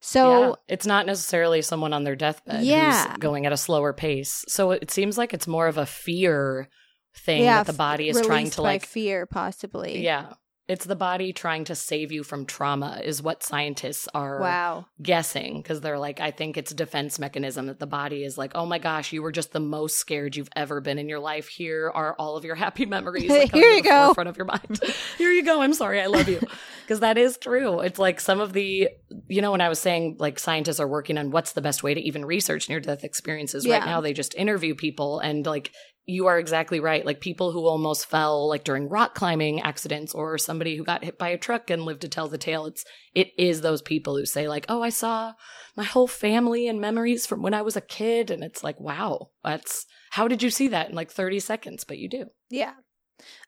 so 0.00 0.40
yeah, 0.40 0.52
it's 0.68 0.86
not 0.86 1.06
necessarily 1.06 1.60
someone 1.62 1.92
on 1.92 2.04
their 2.04 2.14
deathbed 2.14 2.62
Yeah. 2.64 3.08
who's 3.08 3.18
going 3.18 3.46
at 3.46 3.52
a 3.52 3.56
slower 3.56 3.92
pace. 3.92 4.44
So 4.46 4.70
it 4.70 4.92
seems 4.92 5.18
like 5.18 5.34
it's 5.34 5.48
more 5.48 5.66
of 5.66 5.76
a 5.76 5.86
fear 5.86 6.68
thing 7.16 7.42
yeah, 7.42 7.64
that 7.64 7.72
the 7.72 7.76
body 7.76 8.08
is 8.08 8.20
trying 8.20 8.50
to 8.50 8.62
like 8.62 8.86
fear 8.86 9.26
possibly 9.26 10.04
Yeah. 10.04 10.34
It's 10.68 10.84
the 10.84 10.94
body 10.96 11.32
trying 11.32 11.64
to 11.64 11.74
save 11.74 12.12
you 12.12 12.22
from 12.22 12.44
trauma 12.44 13.00
is 13.02 13.22
what 13.22 13.42
scientists 13.42 14.06
are 14.14 14.38
wow 14.40 14.84
guessing 15.02 15.62
because 15.62 15.80
they're 15.80 15.98
like 15.98 16.20
I 16.20 16.30
think 16.30 16.56
it's 16.58 16.72
a 16.72 16.74
defense 16.74 17.18
mechanism 17.18 17.66
that 17.66 17.78
the 17.78 17.86
body 17.86 18.22
is 18.22 18.36
like, 18.36 18.52
"Oh 18.54 18.66
my 18.66 18.78
gosh, 18.78 19.12
you 19.12 19.22
were 19.22 19.32
just 19.32 19.52
the 19.52 19.60
most 19.60 19.96
scared 19.96 20.36
you've 20.36 20.50
ever 20.54 20.80
been 20.82 20.98
in 20.98 21.08
your 21.08 21.20
life. 21.20 21.48
Here 21.48 21.90
are 21.94 22.14
all 22.18 22.36
of 22.36 22.44
your 22.44 22.54
happy 22.54 22.84
memories 22.84 23.30
like, 23.30 23.52
Here 23.54 23.70
you 23.70 23.82
the 23.82 23.88
go. 23.88 24.14
front 24.14 24.28
of 24.28 24.36
your 24.36 24.44
mind. 24.46 24.80
Here 25.18 25.30
you 25.32 25.42
go. 25.42 25.62
I'm 25.62 25.74
sorry. 25.74 26.00
I 26.00 26.06
love 26.06 26.28
you." 26.28 26.40
Because 26.88 27.00
that 27.00 27.18
is 27.18 27.36
true. 27.36 27.80
It's 27.80 27.98
like 27.98 28.18
some 28.18 28.40
of 28.40 28.54
the, 28.54 28.88
you 29.28 29.42
know, 29.42 29.50
when 29.50 29.60
I 29.60 29.68
was 29.68 29.78
saying 29.78 30.16
like 30.18 30.38
scientists 30.38 30.80
are 30.80 30.88
working 30.88 31.18
on 31.18 31.30
what's 31.30 31.52
the 31.52 31.60
best 31.60 31.82
way 31.82 31.92
to 31.92 32.00
even 32.00 32.24
research 32.24 32.70
near 32.70 32.80
death 32.80 33.04
experiences 33.04 33.66
Yeah. 33.66 33.80
right 33.80 33.84
now, 33.84 34.00
they 34.00 34.14
just 34.14 34.34
interview 34.36 34.74
people 34.74 35.18
and 35.20 35.44
like 35.44 35.70
you 36.08 36.26
are 36.26 36.38
exactly 36.38 36.80
right. 36.80 37.04
Like 37.04 37.20
people 37.20 37.52
who 37.52 37.66
almost 37.66 38.06
fell 38.06 38.48
like 38.48 38.64
during 38.64 38.88
rock 38.88 39.14
climbing 39.14 39.60
accidents 39.60 40.14
or 40.14 40.38
somebody 40.38 40.74
who 40.74 40.82
got 40.82 41.04
hit 41.04 41.18
by 41.18 41.28
a 41.28 41.36
truck 41.36 41.68
and 41.68 41.84
lived 41.84 42.00
to 42.00 42.08
tell 42.08 42.28
the 42.28 42.38
tale. 42.38 42.64
It's, 42.64 42.82
it 43.14 43.28
is 43.36 43.60
those 43.60 43.82
people 43.82 44.16
who 44.16 44.24
say 44.24 44.48
like, 44.48 44.64
Oh, 44.70 44.82
I 44.82 44.88
saw 44.88 45.34
my 45.76 45.84
whole 45.84 46.06
family 46.06 46.66
and 46.66 46.80
memories 46.80 47.26
from 47.26 47.42
when 47.42 47.52
I 47.52 47.60
was 47.60 47.76
a 47.76 47.82
kid. 47.82 48.30
And 48.30 48.42
it's 48.42 48.64
like, 48.64 48.80
wow, 48.80 49.28
that's, 49.44 49.84
how 50.10 50.28
did 50.28 50.42
you 50.42 50.48
see 50.48 50.68
that 50.68 50.88
in 50.88 50.94
like 50.94 51.10
30 51.10 51.40
seconds? 51.40 51.84
But 51.84 51.98
you 51.98 52.08
do. 52.08 52.24
Yeah. 52.48 52.72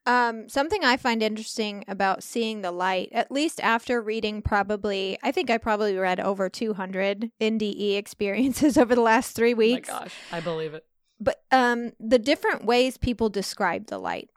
Um, 0.05 0.49
something 0.51 0.85
I 0.85 0.99
find 0.99 1.23
interesting 1.23 1.85
about 1.89 2.23
seeing 2.23 2.61
the 2.61 2.73
light, 2.73 3.09
at 3.13 3.33
least 3.33 3.61
after 3.61 4.03
reading 4.03 4.43
probably, 4.43 5.19
I 5.23 5.33
think 5.33 5.49
I 5.49 5.57
probably 5.57 5.97
read 5.97 6.21
over 6.21 6.51
200 6.51 7.31
NDE 7.41 7.97
experiences 7.97 8.77
over 8.77 8.95
the 8.95 9.01
last 9.01 9.33
three 9.35 9.55
weeks. 9.55 9.89
Oh 9.89 9.95
my 9.95 9.99
gosh. 10.01 10.15
I 10.31 10.41
believe 10.41 10.75
it. 10.75 10.85
But 11.21 11.43
um, 11.51 11.93
the 12.01 12.19
different 12.19 12.65
ways 12.65 12.97
people 12.97 13.29
describe 13.29 13.87
the 13.87 13.99
light. 13.99 14.31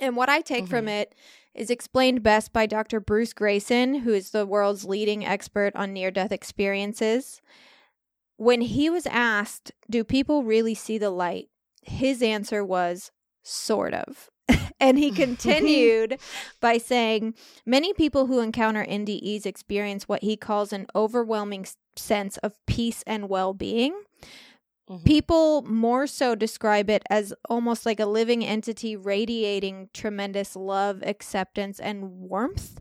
And 0.00 0.16
what 0.16 0.28
I 0.28 0.40
take 0.40 0.66
from 0.68 0.88
it 0.88 1.14
is 1.54 1.68
explained 1.68 2.22
best 2.22 2.52
by 2.52 2.66
Dr. 2.66 3.00
Bruce 3.00 3.34
Greyson, 3.34 4.00
who 4.00 4.14
is 4.14 4.30
the 4.30 4.46
world's 4.46 4.84
leading 4.84 5.24
expert 5.24 5.74
on 5.74 5.92
near 5.92 6.10
death 6.10 6.32
experiences. 6.32 7.40
When 8.36 8.60
he 8.60 8.88
was 8.88 9.06
asked, 9.06 9.72
Do 9.90 10.04
people 10.04 10.44
really 10.44 10.74
see 10.74 10.96
the 10.96 11.10
light? 11.10 11.48
His 11.82 12.22
answer 12.22 12.64
was, 12.64 13.10
Sort 13.42 13.94
of. 13.94 14.30
and 14.80 14.98
he 14.98 15.10
continued 15.10 16.18
by 16.60 16.78
saying, 16.78 17.34
Many 17.66 17.92
people 17.92 18.26
who 18.26 18.40
encounter 18.40 18.84
NDEs 18.84 19.44
experience 19.44 20.08
what 20.08 20.22
he 20.22 20.36
calls 20.36 20.72
an 20.72 20.86
overwhelming 20.94 21.66
sense 21.96 22.36
of 22.38 22.54
peace 22.66 23.02
and 23.06 23.28
well 23.28 23.52
being. 23.52 23.94
Mhm. 24.90 25.04
People 25.04 25.62
more 25.62 26.06
so 26.06 26.34
describe 26.34 26.90
it 26.90 27.02
as 27.08 27.32
almost 27.48 27.86
like 27.86 28.00
a 28.00 28.06
living 28.06 28.44
entity 28.44 28.96
radiating 28.96 29.88
tremendous 29.94 30.56
love, 30.56 31.02
acceptance, 31.04 31.78
and 31.78 32.10
warmth. 32.28 32.80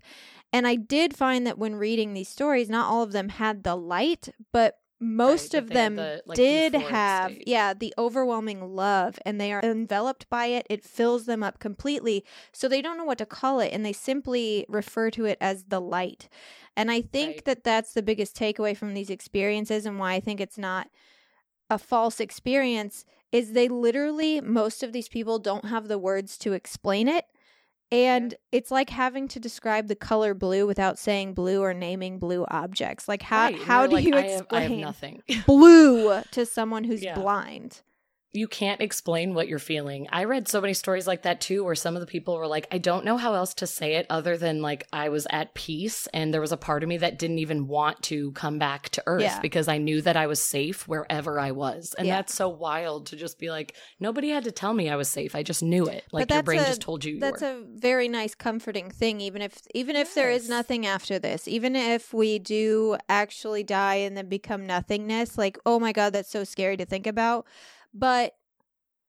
And 0.52 0.65
I 0.65 0.76
did 0.76 1.15
find 1.15 1.45
that 1.45 1.60
when 1.60 1.76
reading 1.76 2.13
these 2.13 2.30
stories, 2.30 2.69
not 2.69 2.89
all 2.91 3.04
of 3.04 3.12
them 3.12 3.30
had 3.30 3.63
the 3.63 3.76
light, 3.76 4.30
but 4.52 4.80
most 5.00 5.54
Right, 5.54 5.63
of 5.63 5.67
that 5.67 5.74
they 5.76 5.80
had 5.84 5.89
them 5.89 5.95
the, 5.95 6.24
like, 6.26 6.36
did 6.38 6.74
have, 6.74 7.32
state. 7.34 7.48
yeah, 7.48 7.74
the 7.76 7.93
overwhelming 7.98 8.76
love, 8.76 9.19
and 9.26 9.39
they 9.39 9.54
are 9.54 9.62
enveloped 9.63 10.28
by 10.30 10.48
it. 10.48 10.65
It 10.69 10.84
fills 10.84 11.26
them 11.26 11.43
up 11.43 11.60
completely. 11.60 12.26
So 12.52 12.67
they 12.67 12.82
don't 12.82 12.98
know 12.98 13.06
what 13.06 13.19
to 13.19 13.26
call 13.28 13.60
it, 13.60 13.72
and 13.72 13.86
they 13.86 13.93
simply 13.93 14.65
refer 14.67 15.12
to 15.12 15.26
it 15.26 15.38
as 15.39 15.65
the 15.65 15.80
light. 15.80 16.28
And 16.76 16.89
I 16.89 17.02
think 17.02 17.38
Right. 17.38 17.45
that 17.45 17.63
that's 17.63 17.93
the 17.93 18.02
biggest 18.02 18.36
takeaway 18.36 18.76
from 18.76 18.93
these 18.95 19.10
experiences, 19.12 19.86
and 19.86 20.00
why 20.00 20.13
I 20.13 20.19
think 20.19 20.41
it's 20.41 20.58
not 20.58 20.89
a 21.69 21.77
false 21.77 22.19
experience 22.19 23.05
is 23.32 23.51
they 23.53 23.67
literally 23.67 24.41
most 24.41 24.82
of 24.84 24.91
these 24.91 25.08
people 25.08 25.39
don't 25.39 25.65
have 25.65 25.88
the 25.88 25.97
words 25.99 26.38
to 26.39 26.53
explain 26.53 27.08
it 27.08 27.25
and 27.91 28.36
it's 28.51 28.69
like 28.71 28.91
having 28.91 29.27
to 29.27 29.39
describe 29.39 29.88
the 29.88 29.95
color 29.95 30.34
blue 30.34 30.67
without 30.67 30.99
saying 30.99 31.34
blue 31.34 31.62
or 31.62 31.73
naming 31.73 32.19
blue 32.19 32.45
objects 32.49 33.08
like 33.08 33.21
how 33.21 33.45
Right, 33.45 33.55
how 33.55 33.88
do 33.88 33.95
like, 33.95 34.05
you 34.05 34.15
I 34.15 34.21
have, 34.21 34.47
I 34.51 34.62
have 34.62 34.71
explain 34.71 34.82
nothing. 34.82 35.23
blue 35.45 36.21
to 36.32 36.45
someone 36.45 36.84
who's 36.84 37.03
Yeah. 37.03 37.15
blind 37.15 37.82
you 38.31 38.47
can't 38.47 38.79
explain 38.81 39.33
what 39.33 39.47
you're 39.47 39.57
feeling. 39.57 40.07
I 40.11 40.25
read 40.25 40.47
so 40.47 40.61
many 40.61 40.75
stories 40.75 41.07
like 41.07 41.23
that 41.23 41.41
too, 41.41 41.63
where 41.63 41.73
some 41.73 41.95
of 41.95 41.99
the 41.99 42.05
people 42.05 42.37
were 42.37 42.45
like, 42.45 42.67
I 42.71 42.77
don't 42.77 43.03
know 43.03 43.17
how 43.17 43.33
else 43.33 43.55
to 43.55 43.65
say 43.67 43.95
it 43.95 44.05
other 44.09 44.37
than 44.37 44.61
like 44.61 44.87
I 44.93 45.09
was 45.09 45.25
at 45.31 45.55
peace. 45.55 46.07
And 46.13 46.31
there 46.31 46.39
was 46.41 46.51
a 46.51 46.57
part 46.57 46.83
of 46.83 46.89
me 46.89 46.97
that 46.97 47.17
didn't 47.17 47.39
even 47.39 47.67
want 47.67 48.03
to 48.03 48.31
come 48.33 48.59
back 48.59 48.89
to 48.89 49.03
Earth 49.07 49.23
Yeah. 49.23 49.39
because 49.39 49.67
I 49.67 49.79
knew 49.79 50.01
that 50.03 50.15
I 50.15 50.27
was 50.27 50.41
safe 50.43 50.87
wherever 50.87 51.39
I 51.39 51.51
was. 51.51 51.95
And 51.97 52.07
Yeah. 52.07 52.17
that's 52.17 52.35
so 52.35 52.49
wild 52.49 53.07
to 53.07 53.15
just 53.15 53.39
be 53.39 53.49
like, 53.49 53.75
nobody 53.99 54.29
had 54.29 54.43
to 54.43 54.51
tell 54.51 54.73
me 54.73 54.89
I 54.89 54.95
was 54.95 55.09
safe. 55.09 55.33
I 55.33 55.41
just 55.41 55.63
knew 55.63 55.87
it. 55.87 56.03
Like 56.11 56.29
your 56.31 56.43
brain 56.43 56.59
a- 56.59 56.65
just 56.65 56.81
told 56.81 57.03
you 57.03 57.13
you 57.15 57.19
that's 57.19 57.41
were. 57.41 57.47
a 57.47 57.63
very 57.77 58.07
nice 58.07 58.35
comforting 58.35 58.91
thing 58.91 59.19
even 59.21 59.41
if 59.41 59.57
even 59.73 59.95
if 59.95 60.13
there 60.13 60.29
is 60.29 60.47
nothing 60.47 60.85
after 60.85 61.17
this 61.17 61.47
even 61.47 61.75
if 61.75 62.13
we 62.13 62.37
do 62.37 62.95
actually 63.09 63.63
die 63.63 63.95
and 63.95 64.15
then 64.15 64.29
become 64.29 64.67
nothingness 64.67 65.37
like 65.37 65.57
oh 65.65 65.79
my 65.79 65.91
god 65.91 66.13
that's 66.13 66.29
so 66.29 66.43
scary 66.43 66.77
to 66.77 66.85
think 66.85 67.07
about 67.07 67.47
but 67.93 68.34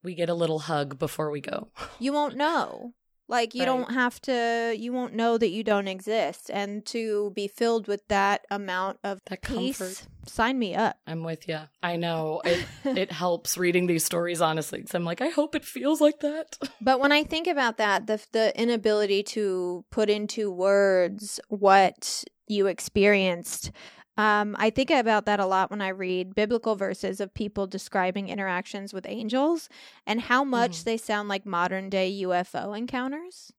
we 0.02 0.14
get 0.14 0.28
a 0.30 0.34
little 0.34 0.60
hug 0.60 0.98
before 0.98 1.30
we 1.30 1.40
go. 1.40 1.68
you 1.98 2.12
won't 2.12 2.36
know. 2.36 2.94
Like 3.28 3.54
you 3.54 3.60
Right. 3.60 3.66
don't 3.66 3.92
have 3.92 4.20
to 4.22 4.74
you 4.76 4.92
won't 4.92 5.14
know 5.14 5.38
that 5.38 5.50
you 5.50 5.62
don't 5.62 5.86
exist 5.86 6.50
and 6.52 6.84
to 6.86 7.30
be 7.36 7.46
filled 7.46 7.86
with 7.86 8.02
that 8.08 8.44
amount 8.50 8.98
of 9.04 9.20
That 9.26 9.42
peace 9.42 9.78
comfort. 9.78 10.02
sign 10.26 10.58
me 10.58 10.74
up. 10.74 10.96
I'm 11.06 11.22
with 11.22 11.46
you. 11.46 11.60
I 11.80 11.94
know 11.94 12.42
it. 12.44 12.66
it 12.84 13.12
helps 13.12 13.56
reading 13.56 13.86
these 13.86 14.04
stories 14.04 14.40
honestly. 14.40 14.80
Cause 14.82 14.94
I'm 14.96 15.04
like, 15.04 15.20
I 15.20 15.28
hope 15.28 15.54
it 15.54 15.64
feels 15.64 16.00
like 16.00 16.20
that. 16.20 16.58
But 16.80 16.98
when 16.98 17.12
I 17.12 17.22
think 17.22 17.46
about 17.46 17.76
that 17.76 18.08
the 18.08 18.20
the 18.32 18.58
inability 18.60 19.22
to 19.34 19.84
put 19.90 20.10
into 20.10 20.50
words 20.50 21.38
what 21.48 22.24
you 22.48 22.66
experienced 22.66 23.70
um, 24.20 24.56
I 24.58 24.68
think 24.70 24.90
about 24.90 25.24
that 25.26 25.40
a 25.40 25.46
lot 25.46 25.70
when 25.70 25.80
I 25.80 25.88
read 25.88 26.34
biblical 26.34 26.74
verses 26.76 27.20
of 27.20 27.32
people 27.32 27.66
describing 27.66 28.28
interactions 28.28 28.92
with 28.92 29.06
angels 29.08 29.68
and 30.06 30.20
how 30.22 30.42
much 30.44 30.72
Mhm. 30.80 30.84
they 30.84 30.96
sound 30.96 31.28
like 31.28 31.46
modern 31.46 31.88
day 31.88 32.08
UFO 32.26 32.72
encounters. 32.74 33.52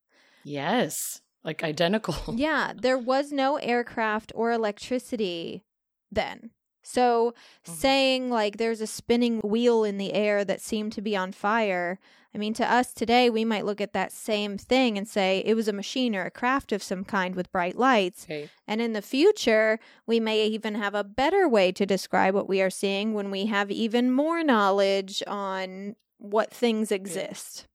Yes, 0.44 1.22
like 1.44 1.64
identical. 1.64 2.36
Yeah, 2.38 2.74
there 2.76 2.98
was 2.98 3.32
no 3.32 3.58
aircraft 3.58 4.32
or 4.36 4.52
electricity 4.52 5.64
then. 6.12 6.52
So 6.84 7.34
Mhm. 7.68 7.74
saying 7.74 8.30
like 8.30 8.58
there's 8.58 8.82
a 8.82 8.88
spinning 8.88 9.40
wheel 9.40 9.84
in 9.84 9.98
the 9.98 10.14
air 10.14 10.44
that 10.46 10.62
seemed 10.62 10.92
to 10.94 11.02
be 11.02 11.16
on 11.16 11.32
fire, 11.32 12.00
I 12.34 12.38
mean 12.38 12.54
to 12.56 12.66
us 12.72 12.94
today 12.94 13.30
we 13.30 13.44
might 13.46 13.66
look 13.66 13.82
at 13.82 13.94
that 13.94 14.12
same 14.12 14.58
thing 14.58 14.98
and 14.98 15.08
say 15.08 15.44
it 15.46 15.54
was 15.54 15.68
a 15.68 15.74
machine 15.74 16.16
or 16.16 16.24
a 16.24 16.32
craft 16.32 16.72
of 16.72 16.82
some 16.82 17.04
kind 17.04 17.36
with 17.36 17.52
bright 17.52 17.78
lights. 17.78 18.26
And 18.68 18.82
in 18.82 18.94
the 18.94 19.02
future, 19.02 19.80
we 20.08 20.20
may 20.20 20.46
even 20.48 20.76
have 20.76 20.96
a 20.96 21.04
better 21.04 21.48
way 21.48 21.72
to 21.74 21.86
describe 21.86 22.34
what 22.34 22.48
we 22.48 22.62
are 22.62 22.70
seeing 22.70 23.14
when 23.14 23.32
we 23.32 23.48
have 23.48 23.70
even 23.70 24.12
more 24.12 24.44
knowledge 24.44 25.22
on 25.28 25.96
what 26.20 26.52
things 26.54 26.92
exist. 26.92 27.66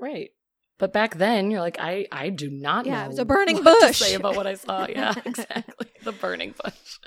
Right. 0.00 0.30
But 0.78 0.92
back 0.92 1.16
then, 1.16 1.50
you're 1.50 1.60
like, 1.60 1.78
I, 1.78 2.06
I 2.10 2.30
do 2.30 2.48
not 2.50 2.86
Yeah, 2.86 3.00
know. 3.00 3.04
it 3.04 3.08
was 3.08 3.18
a 3.18 3.24
burning 3.24 3.62
bush. 3.62 3.96
say 3.98 4.14
about 4.14 4.34
what 4.34 4.46
I 4.46 4.54
saw. 4.54 4.86
Yeah, 4.88 5.14
exactly. 5.24 5.88
the 6.02 6.12
burning 6.12 6.54
bush. 6.60 6.98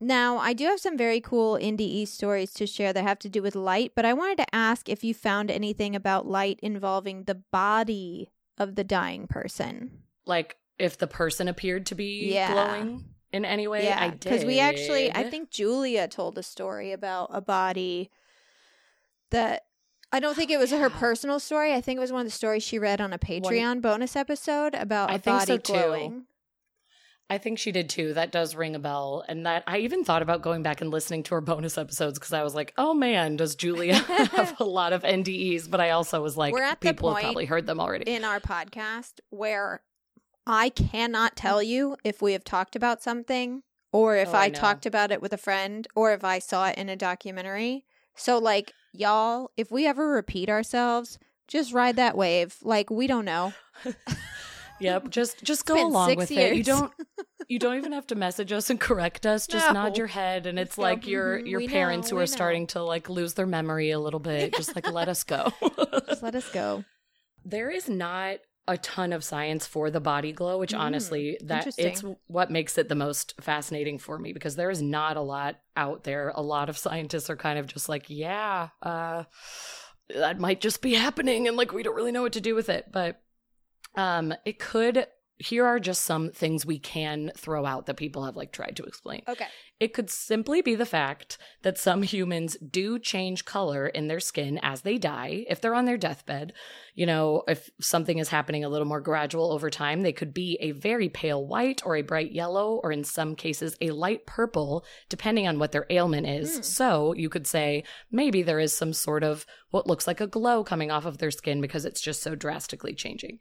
Now, 0.00 0.38
I 0.38 0.52
do 0.52 0.64
have 0.66 0.78
some 0.80 0.96
very 0.96 1.20
cool 1.20 1.56
NDE 1.56 2.06
stories 2.06 2.52
to 2.54 2.66
share 2.66 2.92
that 2.92 3.02
have 3.02 3.18
to 3.20 3.28
do 3.28 3.42
with 3.42 3.56
light, 3.56 3.92
but 3.96 4.04
I 4.04 4.14
wanted 4.14 4.38
to 4.38 4.54
ask 4.54 4.88
if 4.88 5.02
you 5.02 5.12
found 5.12 5.50
anything 5.50 5.96
about 5.96 6.26
light 6.26 6.60
involving 6.62 7.24
the 7.24 7.34
body 7.34 8.30
of 8.56 8.76
the 8.76 8.84
dying 8.84 9.26
person. 9.26 10.02
Like, 10.24 10.56
if 10.78 10.98
the 10.98 11.08
person 11.08 11.48
appeared 11.48 11.86
to 11.86 11.96
be 11.96 12.32
Yeah. 12.32 12.52
glowing 12.52 13.04
in 13.32 13.44
any 13.44 13.66
way, 13.66 13.90
I 13.92 14.10
did. 14.10 14.20
because 14.20 14.44
we 14.44 14.60
actually, 14.60 15.12
I 15.12 15.28
think 15.28 15.50
Julia 15.50 16.06
told 16.06 16.38
a 16.38 16.42
story 16.44 16.92
about 16.92 17.30
a 17.32 17.40
body 17.40 18.10
that 19.30 19.64
I 20.12 20.20
don't 20.20 20.34
think 20.36 20.50
it 20.50 20.58
was 20.58 20.70
her 20.70 20.78
Yeah. 20.88 21.00
personal 21.00 21.38
story. 21.40 21.74
I 21.74 21.80
think 21.80 21.98
it 21.98 22.00
was 22.00 22.12
one 22.12 22.20
of 22.22 22.26
the 22.26 22.30
stories 22.30 22.62
she 22.62 22.78
read 22.78 23.00
on 23.00 23.12
a 23.12 23.18
Patreon 23.18 23.82
bonus 23.82 24.16
episode 24.16 24.74
about 24.74 25.10
I 25.10 25.14
a 25.14 25.18
body 25.18 25.52
so, 25.52 25.58
too. 25.58 26.24
I 27.30 27.36
think 27.38 27.58
she 27.58 27.72
did 27.72 27.90
too. 27.90 28.14
That 28.14 28.32
does 28.32 28.54
ring 28.54 28.74
a 28.74 28.78
bell. 28.78 29.22
And 29.28 29.44
that 29.44 29.62
I 29.66 29.78
even 29.78 30.02
thought 30.02 30.22
about 30.22 30.40
going 30.40 30.62
back 30.62 30.80
and 30.80 30.90
listening 30.90 31.22
to 31.24 31.34
her 31.34 31.40
bonus 31.42 31.76
episodes 31.76 32.18
because 32.18 32.32
I 32.32 32.42
was 32.42 32.54
like, 32.54 32.72
oh 32.78 32.94
man, 32.94 33.36
does 33.36 33.54
Julia 33.54 33.94
have 33.96 34.58
a 34.58 34.64
lot 34.64 34.92
of 34.94 35.02
NDEs? 35.02 35.70
But 35.70 35.80
I 35.80 35.90
also 35.90 36.22
was 36.22 36.36
like, 36.38 36.54
We're 36.54 36.62
at 36.62 36.80
the 36.80 36.88
people 36.88 37.10
have 37.10 37.16
point 37.16 37.24
probably 37.24 37.44
heard 37.44 37.66
them 37.66 37.80
already. 37.80 38.10
in 38.10 38.24
our 38.24 38.40
podcast 38.40 39.20
where 39.30 39.82
I 40.46 40.70
cannot 40.70 41.36
tell 41.36 41.62
you 41.62 41.96
if 42.02 42.22
we 42.22 42.32
have 42.32 42.44
talked 42.44 42.74
about 42.74 43.02
something 43.02 43.62
or 43.92 44.16
if 44.16 44.30
Oh, 44.30 44.38
I 44.38 44.44
I, 44.44 44.50
talked 44.50 44.86
about 44.86 45.10
it 45.10 45.20
with 45.20 45.34
a 45.34 45.38
friend 45.38 45.86
or 45.94 46.12
if 46.12 46.24
I 46.24 46.38
saw 46.38 46.68
it 46.68 46.78
in 46.78 46.88
a 46.88 46.96
documentary. 46.96 47.84
So, 48.14 48.38
like, 48.38 48.72
y'all, 48.94 49.50
if 49.56 49.70
we 49.70 49.86
ever 49.86 50.08
repeat 50.08 50.48
ourselves, 50.48 51.18
just 51.46 51.72
ride 51.74 51.96
that 51.96 52.16
wave. 52.16 52.56
Like, 52.62 52.90
we 52.90 53.06
don't 53.06 53.24
know. 53.26 53.52
Yep, 54.80 55.10
just 55.10 55.42
just 55.44 55.66
go 55.66 55.86
along 55.86 56.16
with 56.16 56.30
it. 56.30 56.56
You 56.56 56.62
don't 56.64 56.92
you 57.48 57.58
don't 57.58 57.76
even 57.76 57.92
have 57.92 58.06
to 58.08 58.14
message 58.14 58.52
us 58.52 58.70
and 58.70 58.78
correct 58.80 59.26
us. 59.26 59.46
Just 59.46 59.72
No. 59.72 59.82
nod 59.82 59.96
your 59.98 60.06
head, 60.06 60.46
and 60.46 60.58
it's 60.58 60.76
go, 60.76 60.82
like 60.82 61.06
your 61.06 61.38
"Mhm, 61.40 61.46
your 61.50 61.60
parents 61.62 62.10
know, 62.10 62.16
who 62.16 62.22
are 62.22 62.26
starting 62.26 62.66
to 62.68 62.82
like 62.82 63.08
lose 63.08 63.34
their 63.34 63.46
memory 63.46 63.90
a 63.90 63.98
little 63.98 64.20
bit. 64.20 64.52
Just 64.56 64.74
like 64.76 64.86
let 64.88 65.08
us 65.08 65.24
go. 65.24 65.52
Just 66.08 66.22
let 66.22 66.34
us 66.34 66.48
go. 66.48 66.84
there 67.44 67.70
is 67.70 67.88
not 67.88 68.38
a 68.66 68.76
ton 68.76 69.14
of 69.14 69.24
science 69.24 69.66
for 69.66 69.90
the 69.90 70.00
body 70.00 70.30
glow, 70.30 70.58
which 70.58 70.74
Mm, 70.74 70.80
honestly 70.80 71.38
that 71.44 71.66
it's 71.78 72.04
what 72.26 72.50
makes 72.50 72.76
it 72.76 72.90
the 72.90 72.94
most 72.94 73.34
fascinating 73.40 73.98
for 73.98 74.18
me 74.18 74.34
because 74.34 74.56
there 74.56 74.68
is 74.70 74.82
not 74.82 75.16
a 75.16 75.22
lot 75.22 75.58
out 75.74 76.04
there. 76.04 76.32
A 76.34 76.42
lot 76.42 76.68
of 76.68 76.76
scientists 76.76 77.30
are 77.30 77.36
kind 77.36 77.58
of 77.58 77.66
just 77.66 77.88
like, 77.88 78.04
yeah, 78.08 78.68
uh 78.82 79.24
that 80.14 80.38
might 80.38 80.60
just 80.60 80.80
be 80.82 80.94
happening 80.94 81.48
and 81.48 81.56
like 81.56 81.72
we 81.72 81.82
don't 81.82 81.94
really 81.96 82.12
know 82.12 82.22
what 82.22 82.32
to 82.34 82.40
do 82.42 82.54
with 82.54 82.68
it. 82.68 82.86
But 82.92 83.20
um 83.96 84.34
it 84.44 84.58
could 84.58 85.06
here 85.38 85.64
are 85.64 85.78
just 85.78 86.02
some 86.02 86.30
things 86.30 86.66
we 86.66 86.78
can 86.78 87.30
throw 87.36 87.64
out 87.64 87.86
that 87.86 87.96
people 87.96 88.24
have 88.24 88.36
like 88.36 88.52
tried 88.52 88.76
to 88.76 88.82
explain. 88.82 89.22
Okay. 89.28 89.46
It 89.78 89.94
could 89.94 90.10
simply 90.10 90.60
be 90.60 90.74
the 90.74 90.84
fact 90.84 91.38
that 91.62 91.78
some 91.78 92.02
humans 92.02 92.56
do 92.56 92.98
change 92.98 93.44
color 93.44 93.86
in 93.86 94.08
their 94.08 94.18
skin 94.18 94.58
as 94.62 94.80
they 94.80 94.98
die. 94.98 95.44
If 95.48 95.60
they're 95.60 95.76
on 95.76 95.84
their 95.84 95.96
deathbed, 95.96 96.52
you 96.96 97.06
know, 97.06 97.44
if 97.46 97.70
something 97.80 98.18
is 98.18 98.30
happening 98.30 98.64
a 98.64 98.68
little 98.68 98.88
more 98.88 99.00
gradual 99.00 99.52
over 99.52 99.70
time, 99.70 100.02
they 100.02 100.12
could 100.12 100.34
be 100.34 100.58
a 100.60 100.72
very 100.72 101.08
pale 101.08 101.46
white 101.46 101.82
or 101.86 101.94
a 101.94 102.02
bright 102.02 102.32
yellow, 102.32 102.80
or 102.82 102.90
in 102.90 103.04
some 103.04 103.36
cases, 103.36 103.76
a 103.80 103.90
light 103.90 104.26
purple, 104.26 104.84
depending 105.08 105.46
on 105.46 105.60
what 105.60 105.70
their 105.70 105.86
ailment 105.90 106.26
is. 106.26 106.56
Hmm. 106.56 106.62
So 106.62 107.12
you 107.12 107.28
could 107.28 107.46
say 107.46 107.84
maybe 108.10 108.42
there 108.42 108.58
is 108.58 108.74
some 108.74 108.92
sort 108.92 109.22
of 109.22 109.46
what 109.70 109.86
looks 109.86 110.08
like 110.08 110.20
a 110.20 110.26
glow 110.26 110.64
coming 110.64 110.90
off 110.90 111.06
of 111.06 111.18
their 111.18 111.30
skin 111.30 111.60
because 111.60 111.84
it's 111.84 112.00
just 112.00 112.22
so 112.22 112.34
drastically 112.34 112.94
changing. 112.94 113.38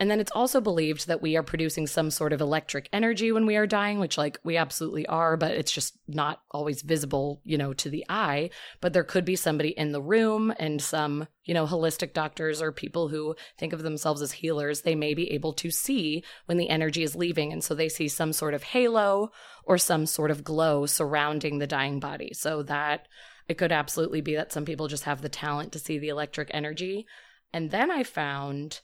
And 0.00 0.10
then 0.10 0.20
it's 0.20 0.32
also 0.32 0.60
believed 0.60 1.06
that 1.06 1.22
we 1.22 1.36
are 1.36 1.42
producing 1.42 1.86
some 1.86 2.10
sort 2.10 2.32
of 2.32 2.40
electric 2.40 2.88
energy 2.92 3.32
when 3.32 3.46
we 3.46 3.56
are 3.56 3.66
dying, 3.66 3.98
which, 3.98 4.18
like, 4.18 4.38
we 4.44 4.56
absolutely 4.56 5.06
are, 5.06 5.36
but 5.36 5.52
it's 5.52 5.72
just 5.72 5.98
not 6.08 6.42
always 6.50 6.82
visible, 6.82 7.40
you 7.44 7.56
know, 7.56 7.72
to 7.74 7.88
the 7.88 8.04
eye. 8.08 8.50
But 8.80 8.92
there 8.92 9.04
could 9.04 9.24
be 9.24 9.36
somebody 9.36 9.70
in 9.70 9.92
the 9.92 10.02
room 10.02 10.52
and 10.58 10.82
some, 10.82 11.28
you 11.44 11.54
know, 11.54 11.66
holistic 11.66 12.12
doctors 12.12 12.60
or 12.60 12.72
people 12.72 13.08
who 13.08 13.36
think 13.58 13.72
of 13.72 13.82
themselves 13.82 14.22
as 14.22 14.32
healers, 14.32 14.82
they 14.82 14.94
may 14.94 15.14
be 15.14 15.30
able 15.32 15.52
to 15.54 15.70
see 15.70 16.24
when 16.46 16.58
the 16.58 16.70
energy 16.70 17.02
is 17.02 17.16
leaving. 17.16 17.52
And 17.52 17.62
so 17.62 17.74
they 17.74 17.88
see 17.88 18.08
some 18.08 18.32
sort 18.32 18.54
of 18.54 18.62
halo 18.62 19.30
or 19.64 19.78
some 19.78 20.06
sort 20.06 20.30
of 20.30 20.44
glow 20.44 20.86
surrounding 20.86 21.58
the 21.58 21.66
dying 21.66 22.00
body. 22.00 22.32
So 22.34 22.62
that 22.64 23.06
it 23.48 23.58
could 23.58 23.72
absolutely 23.72 24.20
be 24.20 24.34
that 24.36 24.52
some 24.52 24.64
people 24.64 24.88
just 24.88 25.04
have 25.04 25.20
the 25.20 25.28
talent 25.28 25.72
to 25.72 25.78
see 25.78 25.98
the 25.98 26.08
electric 26.08 26.50
energy. 26.52 27.06
And 27.52 27.70
then 27.70 27.90
I 27.90 28.02
found 28.02 28.80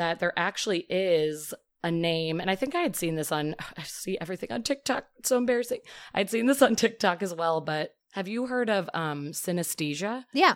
that 0.00 0.18
there 0.18 0.32
actually 0.36 0.86
is 0.88 1.54
a 1.82 1.90
name, 1.90 2.40
and 2.40 2.50
I 2.50 2.56
think 2.56 2.74
I 2.74 2.80
had 2.80 2.96
seen 2.96 3.14
this 3.14 3.32
on, 3.32 3.54
I 3.78 3.82
see 3.82 4.18
everything 4.20 4.52
on 4.52 4.62
TikTok. 4.62 5.06
It's 5.18 5.28
so 5.28 5.38
embarrassing. 5.38 5.80
I'd 6.14 6.30
seen 6.30 6.46
this 6.46 6.62
on 6.62 6.76
TikTok 6.76 7.22
as 7.22 7.34
well, 7.34 7.60
but 7.60 7.94
have 8.12 8.28
you 8.28 8.46
heard 8.46 8.68
of 8.68 8.90
um, 8.92 9.28
synesthesia? 9.28 10.24
Yeah. 10.32 10.54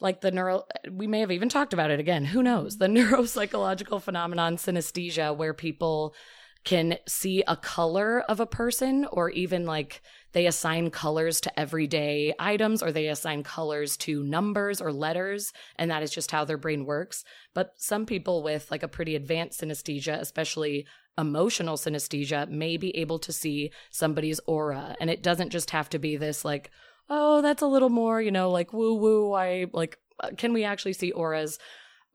Like 0.00 0.20
the 0.20 0.30
neuro, 0.30 0.64
we 0.90 1.06
may 1.06 1.20
have 1.20 1.32
even 1.32 1.48
talked 1.48 1.72
about 1.72 1.90
it 1.90 2.00
again. 2.00 2.24
Who 2.24 2.42
knows? 2.42 2.78
The 2.78 2.86
neuropsychological 2.88 4.02
phenomenon 4.02 4.56
synesthesia, 4.56 5.36
where 5.36 5.54
people 5.54 6.14
can 6.64 6.98
see 7.06 7.42
a 7.46 7.56
color 7.56 8.20
of 8.28 8.40
a 8.40 8.46
person 8.46 9.06
or 9.12 9.30
even 9.30 9.64
like 9.64 10.02
they 10.32 10.46
assign 10.46 10.90
colors 10.90 11.40
to 11.40 11.60
everyday 11.60 12.34
items 12.38 12.82
or 12.82 12.92
they 12.92 13.08
assign 13.08 13.42
colors 13.42 13.96
to 13.96 14.22
numbers 14.22 14.80
or 14.80 14.92
letters 14.92 15.52
and 15.76 15.90
that 15.90 16.02
is 16.02 16.10
just 16.10 16.30
how 16.30 16.44
their 16.44 16.58
brain 16.58 16.84
works. 16.84 17.24
But 17.54 17.72
some 17.76 18.04
people 18.04 18.42
with 18.42 18.70
like 18.70 18.82
a 18.82 18.88
pretty 18.88 19.16
advanced 19.16 19.60
synesthesia 19.60 20.18
especially 20.20 20.86
emotional 21.16 21.76
synesthesia 21.76 22.48
may 22.48 22.76
be 22.76 22.96
able 22.96 23.18
to 23.18 23.32
see 23.32 23.72
somebody's 23.90 24.40
aura. 24.46 24.94
And 25.00 25.10
it 25.10 25.22
doesn't 25.22 25.50
just 25.50 25.70
have 25.70 25.88
to 25.90 25.98
be 25.98 26.16
this 26.16 26.44
like 26.44 26.70
oh 27.10 27.40
that's 27.42 27.62
a 27.62 27.66
little 27.66 27.88
more 27.88 28.20
you 28.20 28.30
know 28.30 28.50
like 28.50 28.72
woo 28.72 28.94
woo 28.94 29.32
i 29.32 29.66
like 29.72 29.98
uh, 30.20 30.30
can 30.36 30.52
we 30.52 30.64
actually 30.64 30.92
see 30.92 31.12
auras 31.12 31.58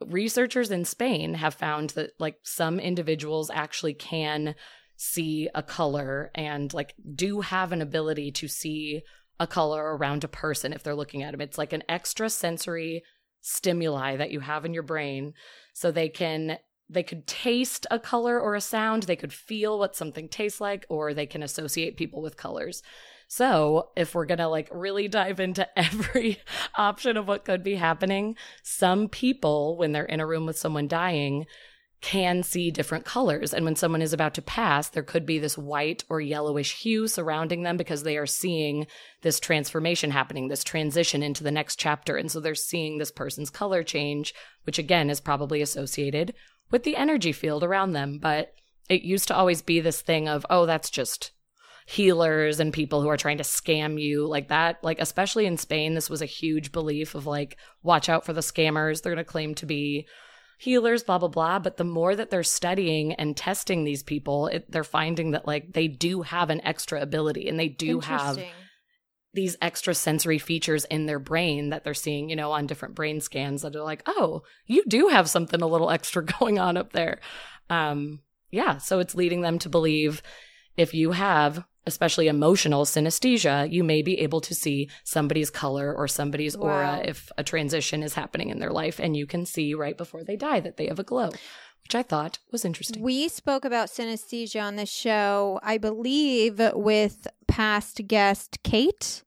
researchers 0.06 0.72
in 0.72 0.86
Spain 0.86 1.36
have 1.36 1.54
found 1.54 1.92
that 1.92 2.12
like 2.20 2.38
some 2.44 2.80
individuals 2.80 3.50
actually 3.54 3.94
can 3.94 4.56
see 4.96 5.50
a 5.56 5.64
color 5.64 6.32
and 6.36 6.74
like 6.74 6.94
do 7.16 7.42
have 7.42 7.72
an 7.72 7.82
ability 7.82 8.32
to 8.32 8.48
see 8.48 9.02
a 9.40 9.48
color 9.48 9.96
around 9.96 10.24
a 10.24 10.30
person 10.30 10.74
if 10.74 10.84
they're 10.84 10.96
looking 10.96 11.24
at 11.24 11.32
them. 11.32 11.42
It's 11.42 11.58
like 11.58 11.74
an 11.74 11.84
extra 11.90 12.30
sensory 12.30 13.04
stimuli 13.42 14.16
that 14.16 14.32
you 14.32 14.40
have 14.40 14.64
in 14.64 14.74
your 14.74 14.84
brain 14.84 15.34
so 15.74 15.92
they 15.92 16.10
can 16.10 16.58
they 16.90 17.04
could 17.04 17.26
taste 17.26 17.88
a 17.90 17.98
color 17.98 18.40
or 18.40 18.56
a 18.56 18.62
sound, 18.62 19.04
they 19.04 19.16
could 19.16 19.34
feel 19.34 19.80
what 19.80 19.96
something 19.96 20.28
tastes 20.30 20.62
like 20.62 20.86
or 20.90 21.14
they 21.14 21.26
can 21.26 21.42
associate 21.42 21.98
people 21.98 22.22
with 22.22 22.38
colors. 22.38 22.84
So, 23.36 23.90
if 23.96 24.14
we're 24.14 24.28
going 24.28 24.38
to 24.38 24.48
like 24.48 24.70
really 24.72 25.08
dive 25.08 25.40
into 25.40 25.68
every 25.76 26.38
option 26.76 27.18
of 27.18 27.28
what 27.28 27.46
could 27.46 27.64
be 27.64 27.74
happening, 27.74 28.36
some 28.62 29.10
people, 29.10 29.76
when 29.76 29.92
they're 29.92 30.06
in 30.06 30.20
a 30.20 30.28
room 30.28 30.46
with 30.46 30.56
someone 30.56 30.88
dying, 30.88 31.48
can 32.00 32.44
see 32.44 32.70
different 32.70 33.06
colors. 33.06 33.52
And 33.52 33.66
when 33.66 33.76
someone 33.76 34.04
is 34.04 34.14
about 34.14 34.36
to 34.36 34.44
pass, 34.44 34.88
there 34.88 35.02
could 35.02 35.26
be 35.26 35.40
this 35.40 35.58
white 35.58 36.04
or 36.10 36.22
yellowish 36.22 36.80
hue 36.84 37.08
surrounding 37.08 37.64
them 37.64 37.76
because 37.76 38.04
they 38.04 38.18
are 38.18 38.28
seeing 38.28 38.86
this 39.24 39.40
transformation 39.40 40.12
happening, 40.12 40.48
this 40.48 40.64
transition 40.64 41.24
into 41.24 41.44
the 41.44 41.50
next 41.50 41.78
chapter. 41.78 42.18
And 42.18 42.30
so 42.30 42.40
they're 42.40 42.54
seeing 42.54 43.00
this 43.00 43.12
person's 43.12 43.50
color 43.50 43.82
change, 43.82 44.36
which 44.66 44.78
again 44.78 45.10
is 45.10 45.20
probably 45.20 45.60
associated 45.64 46.36
with 46.70 46.84
the 46.84 46.96
energy 46.96 47.32
field 47.32 47.64
around 47.64 47.94
them. 47.94 48.20
But 48.20 48.54
it 48.90 49.02
used 49.02 49.28
to 49.30 49.36
always 49.36 49.64
be 49.64 49.80
this 49.80 50.02
thing 50.02 50.30
of, 50.30 50.46
oh, 50.52 50.68
that's 50.68 50.92
just 50.92 51.32
healers 51.86 52.60
and 52.60 52.74
people 52.74 53.02
who 53.02 53.10
are 53.10 53.18
trying 53.18 53.38
to 53.38 53.44
scam 53.44 54.02
you 54.02 54.26
like 54.26 54.48
that 54.48 54.82
like 54.84 55.00
especially 55.00 55.46
in 55.46 55.58
Spain 55.58 55.94
this 55.94 56.10
was 56.10 56.22
a 56.22 56.26
huge 56.26 56.72
belief 56.72 57.16
of 57.16 57.26
like 57.26 57.58
watch 57.82 58.10
out 58.10 58.26
for 58.26 58.34
the 58.34 58.42
scammers 58.42 59.02
they're 59.02 59.14
going 59.14 59.24
to 59.24 59.30
claim 59.30 59.54
to 59.54 59.66
be 59.66 60.08
healers 60.58 61.04
blah 61.04 61.18
blah 61.18 61.28
blah 61.28 61.60
but 61.60 61.78
the 61.78 61.84
more 61.84 62.16
that 62.16 62.30
they're 62.30 62.44
studying 62.44 63.14
and 63.14 63.36
testing 63.36 63.84
these 63.84 64.04
people 64.04 64.48
it, 64.48 64.72
they're 64.72 64.84
finding 64.84 65.32
that 65.32 65.46
like 65.46 65.74
they 65.74 65.88
do 65.88 66.22
have 66.22 66.50
an 66.50 66.62
extra 66.62 67.02
ability 67.02 67.50
and 67.50 67.60
they 67.60 67.68
do 67.68 68.00
have 68.00 68.40
these 69.34 69.58
extra 69.62 69.96
sensory 69.96 70.38
features 70.38 70.86
in 70.86 71.06
their 71.06 71.20
brain 71.20 71.70
that 71.70 71.84
they're 71.84 71.94
seeing, 71.94 72.30
you 72.30 72.36
know, 72.36 72.52
on 72.52 72.68
different 72.68 72.96
brain 72.96 73.20
scans 73.20 73.64
that 73.64 73.76
are 73.76 73.84
like, 73.84 74.04
oh, 74.06 74.44
you 74.68 74.84
do 74.88 75.08
have 75.08 75.30
something 75.30 75.62
a 75.62 75.68
little 75.68 75.90
extra 75.92 76.24
going 76.24 76.60
on 76.60 76.78
up 76.78 76.94
there. 76.94 77.20
Um, 77.70 78.20
yeah. 78.52 78.78
So 78.78 79.00
it's 79.00 79.16
leading 79.16 79.42
them 79.42 79.58
to 79.60 79.70
believe 79.70 80.22
if 80.78 80.94
you 80.94 81.12
have 81.12 81.66
especially 81.86 82.28
emotional 82.28 82.86
synesthesia, 82.86 83.72
you 83.72 83.84
may 83.84 84.02
be 84.02 84.20
able 84.20 84.42
to 84.42 84.56
see 84.56 84.90
somebody's 85.04 85.50
color 85.50 85.94
or 85.94 86.08
somebody's 86.08 86.58
wow. 86.58 86.70
aura 86.70 87.02
if 87.04 87.32
a 87.38 87.44
transition 87.44 88.04
is 88.04 88.14
happening 88.14 88.50
in 88.50 88.60
their 88.60 88.72
life. 88.72 89.00
And 89.00 89.18
you 89.18 89.26
can 89.26 89.46
see 89.46 89.74
right 89.74 89.98
before 89.98 90.24
they 90.24 90.36
die 90.36 90.60
that 90.62 90.78
they 90.78 90.88
have 90.88 91.00
a 91.00 91.04
glow, 91.04 91.30
which 91.84 91.96
I 91.96 92.04
thought 92.04 92.40
was 92.52 92.64
interesting. 92.64 93.02
We 93.02 93.28
spoke 93.28 93.66
about 93.66 93.90
synesthesia 93.90 94.64
on 94.64 94.78
the 94.78 94.86
show, 94.86 95.60
I 95.62 95.78
believe, 95.78 96.62
with 96.74 97.28
past 97.48 98.08
guest 98.08 98.60
Kate. 98.64 99.24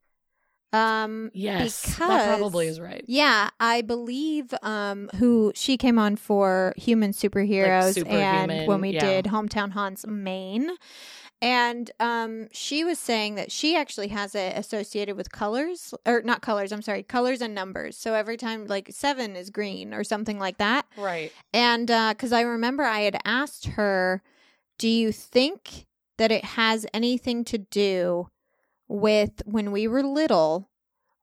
Um, 0.73 1.31
yes, 1.33 1.81
because, 1.81 1.97
that 2.09 2.37
probably 2.37 2.67
is 2.67 2.79
right. 2.79 3.03
Yeah, 3.07 3.49
I 3.57 3.81
believe 3.81 4.53
um, 4.61 5.09
who 5.15 5.53
she 5.55 5.77
came 5.77 5.97
on 5.97 6.17
for 6.17 6.73
Human 6.75 7.13
Superheroes, 7.13 7.97
like 7.97 8.11
and 8.11 8.67
when 8.67 8.81
we 8.81 8.89
yeah. 8.89 8.99
did 8.99 9.25
Hometown 9.25 9.71
Haunts 9.71 10.05
Maine. 10.05 10.71
And 11.41 11.91
um, 11.99 12.47
she 12.51 12.83
was 12.83 12.97
saying 12.97 13.35
that 13.35 13.51
she 13.51 13.75
actually 13.75 14.07
has 14.07 14.33
it 14.33 14.57
associated 14.57 15.15
with 15.15 15.31
colors, 15.31 15.93
or 16.05 16.21
not 16.23 16.41
colors, 16.41 16.71
I'm 16.71 16.81
sorry, 16.81 17.03
colors 17.03 17.41
and 17.41 17.53
numbers. 17.53 17.95
So 17.95 18.15
every 18.15 18.37
time, 18.37 18.65
like 18.65 18.89
seven 18.91 19.35
is 19.35 19.51
green 19.51 19.93
or 19.93 20.03
something 20.03 20.39
like 20.39 20.57
that. 20.57 20.87
Right. 20.97 21.31
And 21.53 21.87
because 21.87 22.33
uh, 22.33 22.37
I 22.37 22.41
remember 22.41 22.83
I 22.83 23.01
had 23.01 23.19
asked 23.23 23.67
her, 23.67 24.23
do 24.79 24.87
you 24.87 25.11
think 25.11 25.85
that 26.17 26.31
it 26.31 26.43
has 26.43 26.87
anything 26.93 27.43
to 27.45 27.59
do 27.59 28.29
with 28.87 29.43
when 29.45 29.71
we 29.71 29.87
were 29.87 30.03
little? 30.03 30.69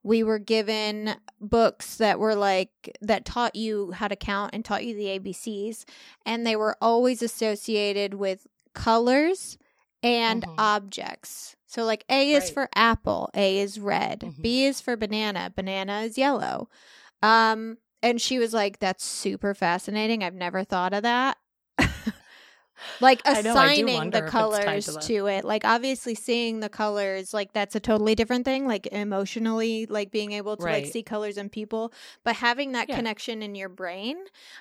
We 0.01 0.23
were 0.23 0.39
given 0.39 1.15
books 1.41 1.97
that 1.97 2.19
were 2.19 2.35
like, 2.35 2.95
that 3.01 3.25
taught 3.25 3.55
you 3.55 3.91
how 3.91 4.07
to 4.07 4.15
count 4.15 4.51
and 4.53 4.63
taught 4.63 4.85
you 4.85 4.95
the 4.95 5.19
ABCs. 5.19 5.83
And 6.25 6.45
they 6.45 6.55
were 6.55 6.77
always 6.79 7.21
associated 7.21 8.13
with 8.13 8.47
colors 8.73 9.57
and 10.05 10.43
mm-hmm. 10.43 10.55
objects. 10.59 11.55
So, 11.65 11.83
like 11.83 12.05
A 12.09 12.31
is 12.31 12.45
right. 12.45 12.53
for 12.53 12.69
apple, 12.75 13.29
A 13.33 13.59
is 13.59 13.79
red, 13.79 14.21
mm-hmm. 14.21 14.41
B 14.41 14.63
is 14.63 14.79
for 14.79 14.95
banana, 14.95 15.51
banana 15.53 16.01
is 16.01 16.17
yellow. 16.17 16.69
Um, 17.21 17.79
and 18.01 18.21
she 18.21 18.37
was 18.37 18.53
like, 18.53 18.79
"That's 18.79 19.03
super 19.03 19.53
fascinating. 19.53 20.23
I've 20.23 20.35
never 20.35 20.63
thought 20.63 20.93
of 20.93 21.03
that." 21.03 21.37
like 23.01 23.21
assigning 23.25 23.89
I 23.89 24.09
know, 24.09 24.17
I 24.17 24.21
the 24.21 24.27
colors 24.27 24.85
to, 24.85 24.99
to, 24.99 25.27
it 25.27 25.45
like 25.45 25.65
obviously 25.65 26.13
seeing 26.13 26.59
the 26.59 26.69
colors 26.69 27.33
like 27.33 27.53
that's 27.53 27.75
a 27.75 27.79
totally 27.79 28.15
different 28.15 28.45
thing 28.45 28.67
like 28.67 28.87
emotionally 28.87 29.85
like 29.87 30.11
being 30.11 30.33
able 30.33 30.57
to 30.57 30.63
right. 30.63 30.83
like 30.83 30.91
see 30.91 31.01
colors 31.03 31.37
in 31.37 31.49
people 31.49 31.93
but 32.23 32.35
having 32.35 32.73
that 32.73 32.89
yeah. 32.89 32.95
connection 32.95 33.41
in 33.41 33.55
your 33.55 33.69
brain 33.69 34.17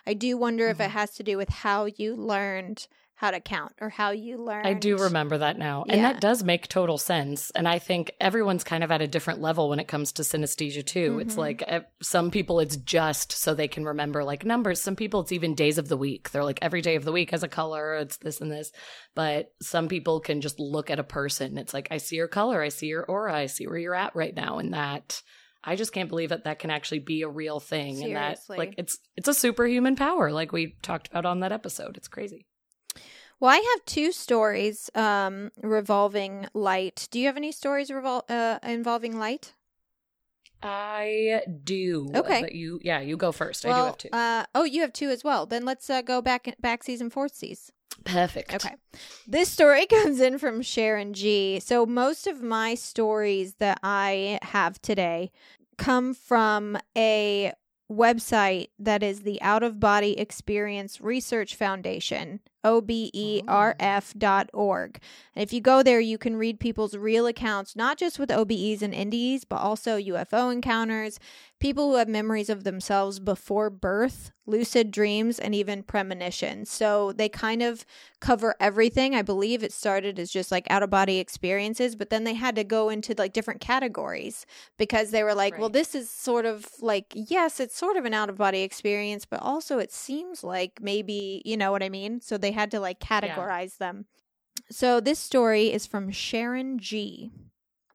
i 0.06 0.14
do 0.14 0.36
wonder 0.36 0.64
mm-hmm. 0.64 0.70
if 0.70 0.80
it 0.80 0.84
mm-hmm. 0.84 0.98
has 0.98 1.10
to 1.10 1.22
do 1.22 1.36
with 1.36 1.48
how 1.48 1.86
you 1.96 2.14
learned 2.14 2.86
how 3.16 3.30
to 3.30 3.40
count 3.40 3.72
or 3.80 3.88
how 3.88 4.10
you 4.10 4.42
learn. 4.42 4.66
I 4.66 4.74
do 4.74 4.98
remember 4.98 5.38
that 5.38 5.56
now. 5.56 5.84
Yeah. 5.86 5.94
And 5.94 6.04
that 6.04 6.20
does 6.20 6.42
make 6.42 6.66
total 6.66 6.98
sense. 6.98 7.50
And 7.52 7.68
I 7.68 7.78
think 7.78 8.12
everyone's 8.20 8.64
kind 8.64 8.82
of 8.82 8.90
at 8.90 9.02
a 9.02 9.06
different 9.06 9.40
level 9.40 9.68
when 9.68 9.78
it 9.78 9.86
comes 9.86 10.12
to 10.12 10.22
synesthesia 10.22 10.84
too. 10.84 11.12
Mm-hmm. 11.12 11.20
It's 11.20 11.36
like 11.36 11.62
eh, 11.66 11.80
some 12.02 12.30
people 12.30 12.58
it's 12.58 12.76
just 12.76 13.32
so 13.32 13.54
they 13.54 13.68
can 13.68 13.84
remember 13.84 14.24
like 14.24 14.44
numbers. 14.44 14.80
Some 14.80 14.96
people 14.96 15.20
it's 15.20 15.32
even 15.32 15.54
days 15.54 15.78
of 15.78 15.88
the 15.88 15.96
week. 15.96 16.30
They're 16.30 16.44
like 16.44 16.58
every 16.60 16.82
day 16.82 16.96
of 16.96 17.04
the 17.04 17.12
week 17.12 17.30
has 17.30 17.44
a 17.44 17.48
color, 17.48 17.94
it's 17.96 18.16
this 18.16 18.40
and 18.40 18.50
this. 18.50 18.72
But 19.14 19.52
some 19.62 19.86
people 19.86 20.18
can 20.20 20.40
just 20.40 20.58
look 20.58 20.90
at 20.90 20.98
a 20.98 21.04
person. 21.04 21.56
It's 21.56 21.72
like 21.72 21.88
I 21.92 21.98
see 21.98 22.16
your 22.16 22.28
color, 22.28 22.60
I 22.60 22.68
see 22.68 22.86
your 22.86 23.04
aura, 23.04 23.34
I 23.34 23.46
see 23.46 23.66
where 23.66 23.78
you're 23.78 23.94
at 23.94 24.16
right 24.16 24.34
now 24.34 24.58
and 24.58 24.74
that 24.74 25.22
I 25.62 25.76
just 25.76 25.92
can't 25.92 26.08
believe 26.08 26.30
that 26.30 26.44
that 26.44 26.58
can 26.58 26.70
actually 26.70 26.98
be 26.98 27.22
a 27.22 27.28
real 27.28 27.60
thing 27.60 27.96
Seriously. 27.96 28.12
and 28.12 28.16
that 28.16 28.38
like 28.48 28.74
it's 28.76 28.98
it's 29.16 29.28
a 29.28 29.34
superhuman 29.34 29.94
power 29.94 30.32
like 30.32 30.52
we 30.52 30.76
talked 30.82 31.08
about 31.08 31.24
on 31.24 31.40
that 31.40 31.52
episode. 31.52 31.96
It's 31.96 32.08
crazy. 32.08 32.46
Well, 33.40 33.50
I 33.50 33.56
have 33.56 33.84
two 33.84 34.12
stories 34.12 34.90
um, 34.94 35.50
revolving 35.62 36.46
light. 36.54 37.08
Do 37.10 37.18
you 37.18 37.26
have 37.26 37.36
any 37.36 37.52
stories 37.52 37.90
revol- 37.90 38.28
uh, 38.28 38.58
involving 38.62 39.18
light? 39.18 39.52
I 40.62 41.42
do. 41.62 42.10
Okay. 42.14 42.40
But 42.40 42.54
you, 42.54 42.80
yeah, 42.82 43.00
you 43.00 43.16
go 43.18 43.32
first. 43.32 43.64
Well, 43.64 43.74
I 43.74 43.78
do 43.80 43.84
have 43.84 43.98
two. 43.98 44.08
Uh, 44.12 44.44
oh, 44.54 44.64
you 44.64 44.80
have 44.80 44.92
two 44.92 45.10
as 45.10 45.22
well. 45.22 45.44
Then 45.44 45.64
let's 45.64 45.90
uh, 45.90 46.00
go 46.00 46.22
back 46.22 46.54
back 46.60 46.82
season 46.82 47.10
fourth 47.10 47.34
season. 47.34 47.74
Perfect. 48.04 48.54
Okay. 48.54 48.74
This 49.26 49.50
story 49.50 49.86
comes 49.90 50.20
in 50.20 50.38
from 50.38 50.62
Sharon 50.62 51.12
G. 51.12 51.60
So 51.60 51.84
most 51.84 52.26
of 52.26 52.42
my 52.42 52.74
stories 52.74 53.56
that 53.58 53.78
I 53.82 54.38
have 54.42 54.80
today 54.80 55.30
come 55.76 56.14
from 56.14 56.78
a 56.96 57.52
website 57.90 58.68
that 58.78 59.02
is 59.02 59.22
the 59.22 59.40
Out 59.42 59.62
of 59.62 59.80
Body 59.80 60.18
Experience 60.18 61.00
Research 61.00 61.54
Foundation, 61.56 62.40
OBERF 62.64 63.44
oh. 63.46 64.18
dot 64.18 64.50
org. 64.52 64.98
And 65.34 65.42
if 65.42 65.52
you 65.52 65.60
go 65.60 65.82
there, 65.82 66.00
you 66.00 66.18
can 66.18 66.36
read 66.36 66.60
people's 66.60 66.96
real 66.96 67.26
accounts, 67.26 67.76
not 67.76 67.98
just 67.98 68.18
with 68.18 68.30
OBEs 68.30 68.82
and 68.82 68.94
NDEs, 68.94 69.42
but 69.48 69.56
also 69.56 69.98
UFO 69.98 70.52
encounters, 70.52 71.18
people 71.64 71.90
who 71.90 71.96
have 71.96 72.08
memories 72.08 72.50
of 72.50 72.64
themselves 72.64 73.18
before 73.18 73.70
birth, 73.70 74.30
lucid 74.46 74.90
dreams, 74.90 75.38
and 75.38 75.54
even 75.54 75.82
premonitions. 75.82 76.70
So 76.70 77.12
they 77.12 77.28
kind 77.28 77.62
of 77.62 77.86
cover 78.20 78.54
everything. 78.60 79.14
I 79.14 79.22
believe 79.22 79.62
it 79.62 79.72
started 79.72 80.18
as 80.18 80.30
just 80.30 80.52
like 80.52 80.66
out 80.70 80.82
of 80.82 80.90
body 80.90 81.18
experiences, 81.18 81.96
but 81.96 82.10
then 82.10 82.24
they 82.24 82.34
had 82.34 82.54
to 82.56 82.64
go 82.64 82.90
into 82.90 83.14
like 83.16 83.32
different 83.32 83.60
categories 83.60 84.44
because 84.76 85.10
they 85.10 85.22
were 85.22 85.34
like, 85.34 85.58
well, 85.58 85.70
this 85.70 85.94
is 85.94 86.10
sort 86.10 86.44
of 86.44 86.66
like, 86.80 87.06
yes, 87.14 87.60
it's 87.60 87.76
sort 87.76 87.96
of 87.96 88.04
an 88.04 88.14
out 88.14 88.28
of 88.28 88.36
body 88.36 88.60
experience, 88.60 89.24
but 89.24 89.40
also 89.40 89.78
it 89.78 89.92
seems 89.92 90.44
like 90.44 90.80
maybe, 90.82 91.40
you 91.44 91.56
know 91.56 91.72
what 91.72 91.82
I 91.82 91.88
mean? 91.88 92.20
So 92.20 92.36
they 92.36 92.52
had 92.54 92.70
to 92.70 92.80
like 92.80 93.00
categorize 93.00 93.76
them. 93.76 94.06
So 94.70 95.00
this 95.00 95.18
story 95.18 95.72
is 95.72 95.86
from 95.86 96.10
Sharon 96.10 96.78
G. 96.78 97.30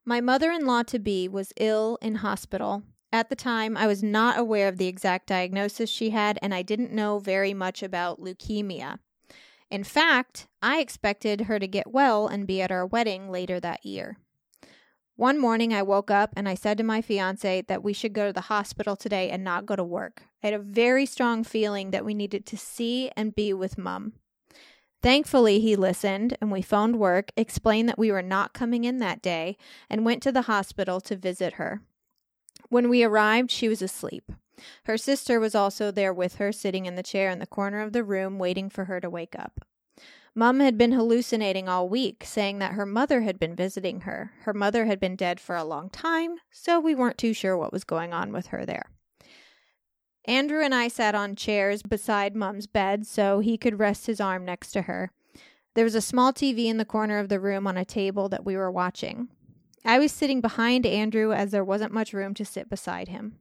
My 0.06 0.22
mother 0.22 0.52
in 0.52 0.66
law 0.66 0.84
to 0.84 1.00
be 1.00 1.28
was 1.28 1.54
ill 1.58 1.98
in 2.02 2.16
hospital. 2.16 2.84
At 3.12 3.30
the 3.30 3.36
time, 3.36 3.76
I 3.76 3.88
was 3.88 4.04
not 4.04 4.38
aware 4.38 4.68
of 4.68 4.78
the 4.78 4.88
exact 4.88 5.28
diagnosis 5.28 5.90
she 5.90 6.12
had, 6.12 6.38
and 6.42 6.54
I 6.54 6.62
didn't 6.62 6.92
know 6.92 7.18
very 7.18 7.56
much 7.56 7.82
about 7.82 8.22
leukemia. 8.22 9.00
In 9.72 9.84
fact, 9.84 10.48
I 10.62 10.80
expected 10.80 11.42
her 11.42 11.60
to 11.60 11.68
get 11.68 11.92
well 11.92 12.28
and 12.28 12.48
be 12.48 12.62
at 12.62 12.72
our 12.72 12.86
wedding 12.86 13.32
later 13.32 13.60
that 13.60 13.86
year. 13.86 14.18
One 15.16 15.38
morning, 15.38 15.74
I 15.74 15.82
woke 15.82 16.10
up 16.10 16.32
and 16.36 16.48
I 16.48 16.56
said 16.56 16.78
to 16.78 16.84
my 16.84 17.02
fiance 17.02 17.64
that 17.68 17.84
we 17.84 17.94
should 17.94 18.14
go 18.14 18.28
to 18.28 18.34
the 18.34 18.42
hospital 18.42 18.96
today 18.96 19.30
and 19.30 19.44
not 19.44 19.66
go 19.66 19.76
to 19.76 19.84
work. 19.84 20.24
I 20.42 20.48
had 20.48 20.54
a 20.54 20.64
very 20.64 21.06
strong 21.06 21.44
feeling 21.44 21.92
that 21.92 22.06
we 22.06 22.14
needed 22.14 22.46
to 22.46 22.58
see 22.58 23.12
and 23.18 23.36
be 23.36 23.54
with 23.54 23.78
mum. 23.78 24.14
Thankfully, 25.02 25.60
he 25.60 25.76
listened 25.76 26.38
and 26.42 26.52
we 26.52 26.62
phoned 26.62 27.00
work, 27.00 27.32
explained 27.38 27.88
that 27.88 28.00
we 28.00 28.12
were 28.12 28.22
not 28.22 28.54
coming 28.54 28.84
in 28.84 28.98
that 28.98 29.22
day, 29.22 29.58
and 29.90 30.06
went 30.06 30.22
to 30.24 30.32
the 30.32 30.44
hospital 30.44 31.00
to 31.02 31.16
visit 31.16 31.54
her. 31.54 31.82
When 32.70 32.90
we 32.90 33.04
arrived, 33.04 33.50
she 33.50 33.70
was 33.70 33.82
asleep. 33.82 34.32
Her 34.84 34.98
sister 34.98 35.40
was 35.40 35.56
also 35.56 35.90
there 35.90 36.14
with 36.14 36.36
her, 36.36 36.52
sitting 36.52 36.86
in 36.86 36.96
the 36.96 37.04
chair 37.04 37.30
in 37.30 37.40
the 37.40 37.48
corner 37.48 37.82
of 37.82 37.94
the 37.94 38.04
room, 38.04 38.38
waiting 38.38 38.70
for 38.70 38.86
her 38.86 39.00
to 39.00 39.10
wake 39.10 39.36
up. 39.40 39.62
Mum 40.36 40.60
had 40.60 40.78
been 40.78 40.92
hallucinating 40.92 41.68
all 41.68 41.90
week, 41.90 42.24
saying 42.26 42.60
that 42.60 42.74
her 42.74 42.86
mother 42.86 43.22
had 43.22 43.40
been 43.40 43.56
visiting 43.56 44.02
her. 44.02 44.34
Her 44.42 44.54
mother 44.54 44.86
had 44.86 45.00
been 45.00 45.16
dead 45.16 45.40
for 45.40 45.56
a 45.56 45.64
long 45.64 45.90
time, 45.90 46.36
so 46.52 46.80
we 46.80 46.94
weren't 46.94 47.18
too 47.18 47.34
sure 47.34 47.58
what 47.58 47.74
was 47.74 47.84
going 47.84 48.14
on 48.14 48.32
with 48.32 48.48
her 48.48 48.66
there. 48.66 48.92
Andrew 50.30 50.62
and 50.62 50.76
I 50.76 50.90
sat 50.90 51.16
on 51.16 51.36
chairs 51.36 51.82
beside 51.82 52.36
Mum's 52.36 52.68
bed 52.68 53.08
so 53.08 53.40
he 53.40 53.58
could 53.58 53.80
rest 53.80 54.06
his 54.06 54.22
arm 54.22 54.46
next 54.46 54.70
to 54.74 54.84
her. 54.84 55.10
There 55.74 55.84
was 55.84 55.96
a 55.96 56.02
small 56.02 56.32
TV 56.32 56.66
in 56.66 56.78
the 56.78 56.86
corner 56.86 57.18
of 57.18 57.30
the 57.30 57.40
room 57.40 57.66
on 57.66 57.78
a 57.78 57.84
table 57.84 58.30
that 58.30 58.46
we 58.46 58.56
were 58.56 58.70
watching. 58.70 59.30
I 59.84 59.98
was 59.98 60.12
sitting 60.12 60.40
behind 60.40 60.86
Andrew 60.86 61.34
as 61.34 61.50
there 61.50 61.64
wasn't 61.64 61.94
much 61.94 62.14
room 62.14 62.36
to 62.36 62.46
sit 62.46 62.70
beside 62.70 63.08
him. 63.08 63.38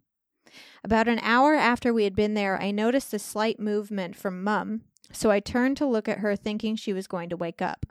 About 0.83 1.09
an 1.09 1.19
hour 1.19 1.55
after 1.55 1.93
we 1.93 2.05
had 2.05 2.17
been 2.17 2.33
there, 2.33 2.59
I 2.59 2.71
noticed 2.71 3.13
a 3.13 3.19
slight 3.19 3.61
movement 3.61 4.17
from 4.17 4.43
Mum, 4.43 4.81
so 5.13 5.31
I 5.31 5.41
turned 5.41 5.77
to 5.77 5.87
look 5.87 6.09
at 6.09 6.21
her, 6.21 6.37
thinking 6.37 6.75
she 6.75 6.95
was 6.95 7.07
going 7.07 7.29
to 7.29 7.37
wake 7.37 7.61
up. 7.61 7.85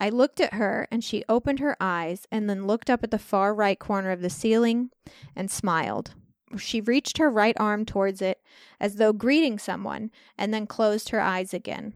I 0.00 0.08
looked 0.08 0.40
at 0.40 0.54
her, 0.54 0.88
and 0.90 1.04
she 1.04 1.22
opened 1.28 1.60
her 1.60 1.76
eyes 1.78 2.26
and 2.32 2.50
then 2.50 2.66
looked 2.66 2.90
up 2.90 3.04
at 3.04 3.12
the 3.12 3.20
far 3.20 3.54
right 3.54 3.78
corner 3.78 4.10
of 4.10 4.20
the 4.20 4.30
ceiling 4.30 4.90
and 5.36 5.48
smiled. 5.48 6.14
She 6.58 6.80
reached 6.80 7.18
her 7.18 7.30
right 7.30 7.56
arm 7.58 7.84
towards 7.84 8.20
it 8.20 8.42
as 8.80 8.96
though 8.96 9.12
greeting 9.12 9.58
someone 9.58 10.10
and 10.36 10.52
then 10.52 10.66
closed 10.66 11.10
her 11.10 11.20
eyes 11.20 11.54
again. 11.54 11.94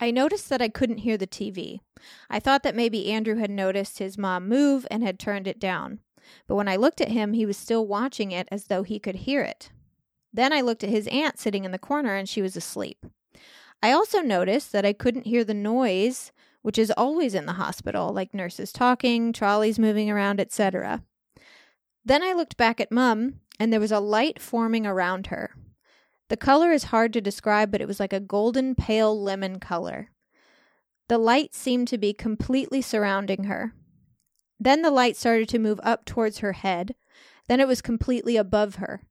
I 0.00 0.10
noticed 0.10 0.48
that 0.48 0.62
I 0.62 0.68
couldn't 0.68 0.98
hear 0.98 1.16
the 1.16 1.26
TV. 1.26 1.80
I 2.28 2.40
thought 2.40 2.62
that 2.62 2.74
maybe 2.74 3.10
Andrew 3.10 3.36
had 3.36 3.50
noticed 3.50 3.98
his 3.98 4.18
mom 4.18 4.48
move 4.48 4.86
and 4.90 5.02
had 5.02 5.18
turned 5.18 5.46
it 5.46 5.60
down. 5.60 6.00
But 6.46 6.56
when 6.56 6.68
I 6.68 6.76
looked 6.76 7.00
at 7.00 7.08
him, 7.10 7.32
he 7.32 7.46
was 7.46 7.56
still 7.56 7.86
watching 7.86 8.32
it 8.32 8.48
as 8.50 8.64
though 8.64 8.82
he 8.82 8.98
could 8.98 9.16
hear 9.16 9.42
it. 9.42 9.70
Then 10.32 10.52
I 10.52 10.62
looked 10.62 10.82
at 10.82 10.90
his 10.90 11.06
aunt 11.08 11.38
sitting 11.38 11.64
in 11.64 11.70
the 11.70 11.78
corner 11.78 12.14
and 12.16 12.28
she 12.28 12.42
was 12.42 12.56
asleep. 12.56 13.06
I 13.82 13.92
also 13.92 14.20
noticed 14.20 14.72
that 14.72 14.84
I 14.84 14.92
couldn't 14.92 15.26
hear 15.26 15.44
the 15.44 15.54
noise, 15.54 16.32
which 16.62 16.78
is 16.78 16.90
always 16.96 17.34
in 17.34 17.46
the 17.46 17.52
hospital, 17.52 18.12
like 18.12 18.34
nurses 18.34 18.72
talking, 18.72 19.32
trolleys 19.32 19.78
moving 19.78 20.10
around, 20.10 20.40
etc. 20.40 21.02
Then 22.04 22.22
I 22.22 22.32
looked 22.32 22.56
back 22.56 22.80
at 22.80 22.92
Mum, 22.92 23.40
and 23.58 23.72
there 23.72 23.80
was 23.80 23.92
a 23.92 24.00
light 24.00 24.40
forming 24.40 24.86
around 24.86 25.28
her. 25.28 25.54
The 26.28 26.36
color 26.36 26.72
is 26.72 26.84
hard 26.84 27.12
to 27.12 27.20
describe, 27.20 27.70
but 27.70 27.80
it 27.80 27.88
was 27.88 28.00
like 28.00 28.12
a 28.12 28.20
golden 28.20 28.74
pale 28.74 29.18
lemon 29.20 29.60
color. 29.60 30.10
The 31.08 31.18
light 31.18 31.54
seemed 31.54 31.88
to 31.88 31.98
be 31.98 32.12
completely 32.12 32.80
surrounding 32.80 33.44
her. 33.44 33.74
Then 34.58 34.82
the 34.82 34.90
light 34.90 35.16
started 35.16 35.48
to 35.50 35.58
move 35.58 35.80
up 35.82 36.04
towards 36.04 36.38
her 36.38 36.52
head. 36.52 36.94
Then 37.46 37.60
it 37.60 37.68
was 37.68 37.82
completely 37.82 38.36
above 38.36 38.76
her. 38.76 39.02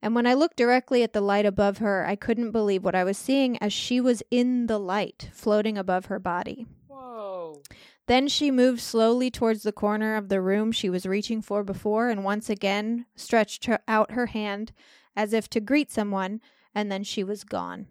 And 0.00 0.14
when 0.14 0.26
I 0.26 0.34
looked 0.34 0.56
directly 0.56 1.02
at 1.02 1.12
the 1.12 1.20
light 1.20 1.46
above 1.46 1.78
her, 1.78 2.06
I 2.06 2.14
couldn't 2.14 2.52
believe 2.52 2.84
what 2.84 2.94
I 2.94 3.04
was 3.04 3.18
seeing 3.18 3.56
as 3.58 3.72
she 3.72 4.00
was 4.00 4.22
in 4.30 4.66
the 4.66 4.78
light, 4.78 5.30
floating 5.32 5.78
above 5.78 6.06
her 6.06 6.18
body. 6.18 6.66
Whoa. 6.86 7.62
Then 8.06 8.28
she 8.28 8.50
moved 8.50 8.80
slowly 8.80 9.30
towards 9.30 9.62
the 9.62 9.72
corner 9.72 10.16
of 10.16 10.28
the 10.28 10.40
room 10.40 10.72
she 10.72 10.90
was 10.90 11.06
reaching 11.06 11.40
for 11.40 11.64
before 11.64 12.10
and 12.10 12.22
once 12.22 12.50
again 12.50 13.06
stretched 13.16 13.64
her, 13.64 13.78
out 13.88 14.12
her 14.12 14.26
hand 14.26 14.72
as 15.16 15.32
if 15.32 15.48
to 15.50 15.60
greet 15.60 15.90
someone, 15.90 16.40
and 16.74 16.90
then 16.90 17.04
she 17.04 17.22
was 17.22 17.44
gone. 17.44 17.86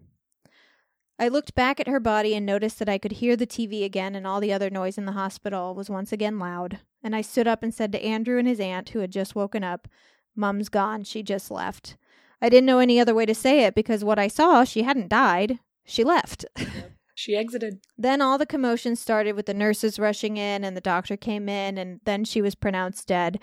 I 1.18 1.28
looked 1.28 1.54
back 1.54 1.80
at 1.80 1.88
her 1.88 2.00
body 2.00 2.34
and 2.34 2.44
noticed 2.44 2.78
that 2.80 2.88
I 2.88 2.98
could 2.98 3.12
hear 3.12 3.36
the 3.36 3.46
TV 3.46 3.84
again 3.84 4.14
and 4.14 4.26
all 4.26 4.40
the 4.40 4.52
other 4.52 4.68
noise 4.68 4.98
in 4.98 5.06
the 5.06 5.12
hospital 5.12 5.74
was 5.74 5.88
once 5.88 6.12
again 6.12 6.38
loud. 6.38 6.80
And 7.02 7.14
I 7.14 7.20
stood 7.20 7.46
up 7.46 7.62
and 7.62 7.72
said 7.72 7.92
to 7.92 8.04
Andrew 8.04 8.38
and 8.38 8.48
his 8.48 8.60
aunt, 8.60 8.90
who 8.90 8.98
had 8.98 9.12
just 9.12 9.34
woken 9.34 9.62
up, 9.62 9.88
Mum's 10.34 10.68
gone. 10.68 11.04
She 11.04 11.22
just 11.22 11.50
left. 11.50 11.96
I 12.42 12.48
didn't 12.48 12.66
know 12.66 12.80
any 12.80 12.98
other 12.98 13.14
way 13.14 13.26
to 13.26 13.34
say 13.34 13.64
it 13.64 13.74
because 13.74 14.04
what 14.04 14.18
I 14.18 14.28
saw, 14.28 14.64
she 14.64 14.82
hadn't 14.82 15.08
died. 15.08 15.60
She 15.84 16.02
left. 16.02 16.44
She 17.14 17.36
exited. 17.36 17.80
Then 17.96 18.20
all 18.20 18.38
the 18.38 18.46
commotion 18.46 18.96
started 18.96 19.34
with 19.34 19.46
the 19.46 19.54
nurses 19.54 19.98
rushing 19.98 20.36
in, 20.36 20.64
and 20.64 20.76
the 20.76 20.80
doctor 20.80 21.16
came 21.16 21.48
in, 21.48 21.78
and 21.78 22.00
then 22.04 22.24
she 22.24 22.42
was 22.42 22.54
pronounced 22.54 23.06
dead. 23.06 23.40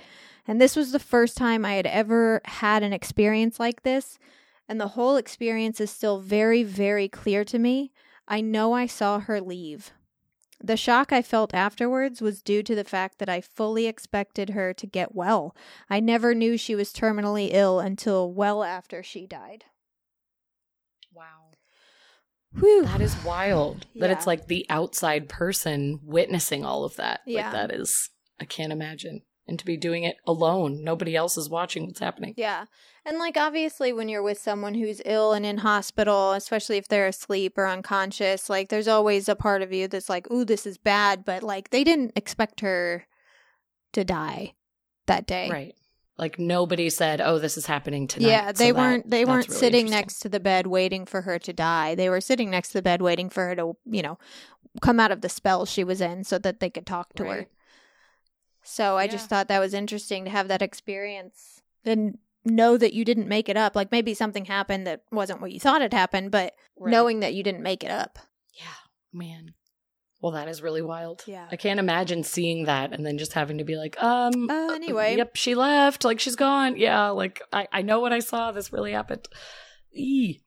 And 0.47 0.59
this 0.59 0.75
was 0.75 0.91
the 0.91 0.99
first 0.99 1.37
time 1.37 1.63
I 1.63 1.75
had 1.75 1.87
ever 1.87 2.41
had 2.45 2.83
an 2.83 2.91
experience 2.91 3.59
like 3.59 3.83
this. 3.83 4.19
And 4.67 4.79
the 4.79 4.89
whole 4.89 5.15
experience 5.15 5.79
is 5.79 5.89
still 5.89 6.19
very, 6.19 6.63
very 6.63 7.07
clear 7.07 7.45
to 7.45 7.59
me. 7.59 7.91
I 8.27 8.41
know 8.41 8.73
I 8.73 8.87
saw 8.87 9.19
her 9.19 9.39
leave. 9.39 9.93
The 10.63 10.77
shock 10.77 11.11
I 11.11 11.21
felt 11.21 11.53
afterwards 11.53 12.21
was 12.21 12.43
due 12.43 12.61
to 12.63 12.75
the 12.75 12.83
fact 12.83 13.17
that 13.17 13.29
I 13.29 13.41
fully 13.41 13.87
expected 13.87 14.51
her 14.51 14.73
to 14.73 14.85
get 14.85 15.15
well. 15.15 15.55
I 15.89 15.99
never 15.99 16.35
knew 16.35 16.55
she 16.55 16.75
was 16.75 16.93
terminally 16.93 17.49
ill 17.51 17.79
until 17.79 18.31
well 18.31 18.63
after 18.63 19.01
she 19.01 19.25
died. 19.25 19.65
Whew. 22.59 22.85
That 22.85 23.01
is 23.01 23.15
wild. 23.23 23.85
That 23.95 24.11
it's 24.11 24.27
like 24.27 24.47
the 24.47 24.65
outside 24.69 25.29
person 25.29 25.99
witnessing 26.03 26.65
all 26.65 26.83
of 26.83 26.95
that. 26.97 27.21
Yeah. 27.25 27.43
Like 27.43 27.51
that 27.53 27.71
is 27.71 28.09
I 28.39 28.45
can't 28.45 28.73
imagine. 28.73 29.21
And 29.47 29.57
to 29.59 29.65
be 29.65 29.75
doing 29.75 30.03
it 30.03 30.15
alone. 30.25 30.83
Nobody 30.83 31.15
else 31.15 31.37
is 31.37 31.49
watching 31.49 31.85
what's 31.85 31.99
happening. 31.99 32.33
Yeah. 32.37 32.65
And 33.05 33.17
like 33.17 33.37
obviously 33.37 33.91
when 33.91 34.07
you're 34.07 34.21
with 34.21 34.37
someone 34.37 34.75
who's 34.75 35.01
ill 35.03 35.33
and 35.33 35.45
in 35.45 35.57
hospital, 35.57 36.33
especially 36.33 36.77
if 36.77 36.87
they're 36.87 37.07
asleep 37.07 37.57
or 37.57 37.67
unconscious, 37.67 38.49
like 38.49 38.69
there's 38.69 38.87
always 38.87 39.27
a 39.27 39.35
part 39.35 39.61
of 39.61 39.73
you 39.73 39.87
that's 39.87 40.09
like, 40.09 40.29
"Ooh, 40.31 40.45
this 40.45 40.65
is 40.65 40.77
bad," 40.77 41.25
but 41.25 41.43
like 41.43 41.71
they 41.71 41.83
didn't 41.83 42.13
expect 42.15 42.61
her 42.61 43.05
to 43.93 44.03
die 44.03 44.53
that 45.07 45.25
day. 45.25 45.49
Right. 45.49 45.75
Like 46.21 46.37
nobody 46.39 46.89
said, 46.91 47.19
"Oh, 47.19 47.39
this 47.39 47.57
is 47.57 47.65
happening 47.65 48.07
tonight." 48.07 48.29
Yeah, 48.29 48.51
they 48.51 48.71
that- 48.71 48.77
weren't 48.79 49.09
they 49.09 49.25
weren't 49.25 49.47
really 49.49 49.59
sitting 49.59 49.89
next 49.89 50.19
to 50.19 50.29
the 50.29 50.39
bed 50.39 50.67
waiting 50.67 51.05
for 51.07 51.21
her 51.23 51.39
to 51.39 51.51
die. 51.51 51.95
They 51.95 52.09
were 52.09 52.21
sitting 52.21 52.51
next 52.51 52.69
to 52.69 52.73
the 52.75 52.81
bed 52.83 53.01
waiting 53.01 53.27
for 53.29 53.47
her 53.47 53.55
to, 53.55 53.75
you 53.85 54.03
know, 54.03 54.19
come 54.81 54.99
out 54.99 55.11
of 55.11 55.21
the 55.21 55.29
spell 55.29 55.65
she 55.65 55.83
was 55.83 55.99
in 55.99 56.23
so 56.23 56.37
that 56.37 56.59
they 56.59 56.69
could 56.69 56.85
talk 56.85 57.13
to 57.15 57.23
her. 57.23 57.29
Right. 57.29 57.47
So 58.63 58.97
I 58.97 59.05
Yeah. 59.05 59.11
just 59.11 59.29
thought 59.29 59.47
that 59.47 59.59
was 59.59 59.73
interesting 59.73 60.23
to 60.25 60.29
have 60.31 60.47
that 60.47 60.61
experience 60.61 61.61
and 61.83 62.19
know 62.45 62.77
that 62.77 62.93
you 62.93 63.03
didn't 63.03 63.27
make 63.27 63.49
it 63.49 63.57
up. 63.57 63.75
Like 63.75 63.91
maybe 63.91 64.13
something 64.13 64.45
happened 64.45 64.85
that 64.87 65.01
wasn't 65.11 65.41
what 65.41 65.51
you 65.51 65.59
thought 65.59 65.81
had 65.81 65.93
happened, 65.93 66.29
but 66.31 66.53
Right. 66.77 66.91
knowing 66.91 67.19
that 67.21 67.33
you 67.33 67.41
didn't 67.43 67.63
make 67.63 67.83
it 67.83 67.91
up. 67.91 68.19
Yeah, 68.53 68.63
man. 69.11 69.55
Well, 70.21 70.33
that 70.33 70.47
is 70.47 70.61
really 70.61 70.81
wild. 70.83 71.23
Yeah. 71.25 71.47
I 71.51 71.55
can't 71.55 71.79
imagine 71.79 72.23
seeing 72.23 72.65
that 72.65 72.93
and 72.93 73.03
then 73.05 73.17
just 73.17 73.33
having 73.33 73.57
to 73.57 73.63
be 73.63 73.75
like, 73.75 74.01
um, 74.01 74.49
Uh, 74.49 74.73
anyway. 74.73 75.17
yep, 75.17 75.35
she 75.35 75.55
left. 75.55 76.03
Like 76.05 76.19
she's 76.19 76.35
gone. 76.35 76.77
Yeah, 76.77 77.09
like 77.09 77.41
I, 77.51 77.67
I 77.71 77.81
know 77.81 77.99
what 77.99 78.13
I 78.13 78.19
saw. 78.19 78.51
This 78.51 78.71
really 78.71 78.91
happened. 78.91 79.27
Eee. 79.95 80.41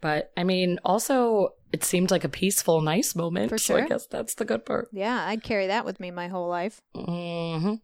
But 0.00 0.32
I 0.36 0.44
mean, 0.44 0.78
also, 0.84 1.50
it 1.72 1.84
seemed 1.84 2.10
like 2.10 2.24
a 2.24 2.28
peaceful, 2.30 2.80
nice 2.80 3.14
moment. 3.14 3.50
For 3.50 3.58
So 3.58 3.76
I 3.76 3.86
guess 3.86 4.06
that's 4.06 4.34
the 4.34 4.46
good 4.46 4.64
part. 4.64 4.88
Yeah, 4.92 5.26
I'd 5.26 5.42
carry 5.42 5.66
that 5.66 5.84
with 5.84 6.00
me 6.00 6.10
my 6.10 6.28
whole 6.28 6.48
life. 6.48 6.80
hmm 6.94 7.74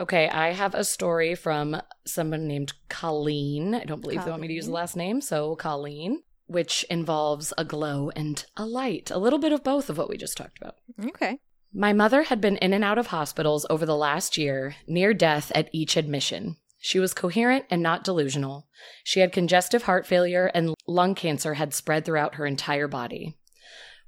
Okay, 0.00 0.28
I 0.28 0.52
have 0.52 0.74
a 0.74 0.82
story 0.84 1.34
from 1.36 1.80
someone 2.06 2.48
named 2.48 2.72
Colleen. 2.88 3.74
I 3.74 3.84
don't 3.84 4.00
believe 4.00 4.24
they 4.24 4.30
want 4.30 4.42
me 4.42 4.48
to 4.48 4.54
use 4.54 4.66
the 4.66 4.72
last 4.72 4.96
name, 4.96 5.20
so 5.20 5.54
Colleen, 5.54 6.22
which 6.52 6.84
involves 6.90 7.52
a 7.56 7.64
glow 7.64 8.10
and 8.14 8.44
a 8.56 8.64
light. 8.64 9.10
A 9.10 9.18
little 9.18 9.38
bit 9.38 9.52
of 9.52 9.64
both 9.64 9.90
of 9.90 9.98
what 9.98 10.08
we 10.08 10.16
just 10.16 10.36
talked 10.36 10.58
about. 10.58 10.76
Okay. 11.08 11.38
My 11.72 11.92
mother 11.92 12.24
had 12.24 12.40
been 12.40 12.58
in 12.58 12.74
and 12.74 12.84
out 12.84 12.98
of 12.98 13.08
hospitals 13.08 13.64
over 13.70 13.86
the 13.86 13.96
last 13.96 14.36
year, 14.36 14.76
near 14.86 15.14
death 15.14 15.50
at 15.54 15.70
each 15.72 15.96
admission. 15.96 16.56
She 16.78 16.98
was 16.98 17.14
coherent 17.14 17.64
and 17.70 17.82
not 17.82 18.04
delusional. 18.04 18.66
She 19.04 19.20
had 19.20 19.32
congestive 19.32 19.84
heart 19.84 20.06
failure 20.06 20.50
and 20.52 20.74
lung 20.86 21.14
cancer 21.14 21.54
had 21.54 21.72
spread 21.72 22.04
throughout 22.04 22.34
her 22.34 22.44
entire 22.44 22.88
body. 22.88 23.38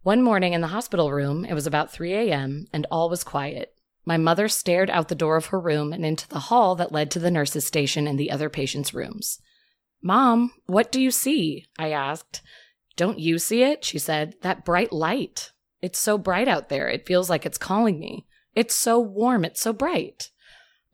One 0.03 0.23
morning 0.23 0.53
in 0.53 0.61
the 0.61 0.67
hospital 0.67 1.13
room, 1.13 1.45
it 1.45 1.55
was 1.55 1.67
about 1.67 1.93
3 1.93 2.13
a.m., 2.13 2.67
and 2.73 2.87
all 2.91 3.09
was 3.09 3.25
quiet. 3.25 3.75
My 4.05 4.19
mother 4.19 4.49
stared 4.49 4.91
out 4.91 5.09
the 5.09 5.15
door 5.15 5.37
of 5.37 5.47
her 5.47 5.59
room 5.59 5.93
and 5.93 6.05
into 6.05 6.29
the 6.29 6.41
hall 6.41 6.75
that 6.75 6.93
led 6.93 7.11
to 7.13 7.19
the 7.19 7.31
nurse's 7.31 7.67
station 7.67 8.07
and 8.07 8.19
the 8.19 8.31
other 8.31 8.51
patients' 8.51 8.93
rooms. 8.93 9.41
Mom, 10.07 10.53
what 10.67 10.93
do 10.93 11.01
you 11.01 11.11
see? 11.11 11.65
I 11.79 11.91
asked. 11.91 12.43
Don't 12.95 13.19
you 13.19 13.39
see 13.39 13.63
it? 13.63 13.87
She 13.87 13.99
said. 13.99 14.35
That 14.43 14.63
bright 14.63 14.93
light. 14.93 15.51
It's 15.81 15.99
so 15.99 16.19
bright 16.19 16.47
out 16.47 16.69
there. 16.69 16.89
It 16.89 17.07
feels 17.07 17.31
like 17.31 17.47
it's 17.47 17.57
calling 17.57 17.99
me. 17.99 18.27
It's 18.55 18.75
so 18.75 19.01
warm. 19.01 19.47
It's 19.47 19.63
so 19.63 19.73
bright. 19.73 20.31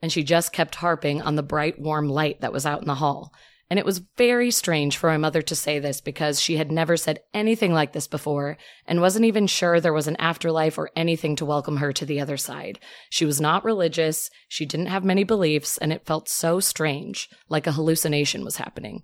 And 0.01 0.13
she 0.13 0.23
just 0.23 0.53
kept 0.53 0.75
harping 0.75 1.21
on 1.21 1.35
the 1.35 1.43
bright, 1.43 1.77
warm 1.77 2.07
light 2.07 2.39
that 2.39 2.53
was 2.53 2.65
out 2.65 2.79
in 2.79 2.87
the 2.87 2.95
hall. 2.95 3.33
And 3.71 3.79
it 3.79 3.85
was 3.85 4.03
very 4.17 4.51
strange 4.51 4.97
for 4.97 5.09
my 5.09 5.15
mother 5.15 5.41
to 5.43 5.55
say 5.55 5.79
this 5.79 6.01
because 6.01 6.41
she 6.41 6.57
had 6.57 6.73
never 6.73 6.97
said 6.97 7.21
anything 7.33 7.71
like 7.71 7.93
this 7.93 8.05
before 8.05 8.57
and 8.85 8.99
wasn't 8.99 9.23
even 9.23 9.47
sure 9.47 9.79
there 9.79 9.93
was 9.93 10.09
an 10.09 10.17
afterlife 10.17 10.77
or 10.77 10.91
anything 10.93 11.37
to 11.37 11.45
welcome 11.45 11.77
her 11.77 11.93
to 11.93 12.05
the 12.05 12.19
other 12.19 12.35
side. 12.35 12.79
She 13.09 13.23
was 13.23 13.39
not 13.39 13.63
religious, 13.63 14.29
she 14.49 14.65
didn't 14.65 14.87
have 14.87 15.05
many 15.05 15.23
beliefs, 15.23 15.77
and 15.77 15.93
it 15.93 16.05
felt 16.05 16.27
so 16.27 16.59
strange, 16.59 17.29
like 17.47 17.65
a 17.65 17.71
hallucination 17.71 18.43
was 18.43 18.57
happening. 18.57 19.03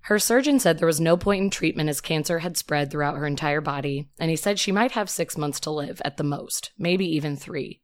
Her 0.00 0.18
surgeon 0.18 0.58
said 0.58 0.78
there 0.78 0.86
was 0.88 1.00
no 1.00 1.16
point 1.16 1.44
in 1.44 1.50
treatment 1.50 1.88
as 1.88 2.00
cancer 2.00 2.40
had 2.40 2.56
spread 2.56 2.90
throughout 2.90 3.16
her 3.16 3.28
entire 3.28 3.60
body, 3.60 4.08
and 4.18 4.28
he 4.28 4.34
said 4.34 4.58
she 4.58 4.72
might 4.72 4.90
have 4.90 5.08
six 5.08 5.38
months 5.38 5.60
to 5.60 5.70
live 5.70 6.02
at 6.04 6.16
the 6.16 6.24
most, 6.24 6.72
maybe 6.76 7.06
even 7.06 7.36
three. 7.36 7.80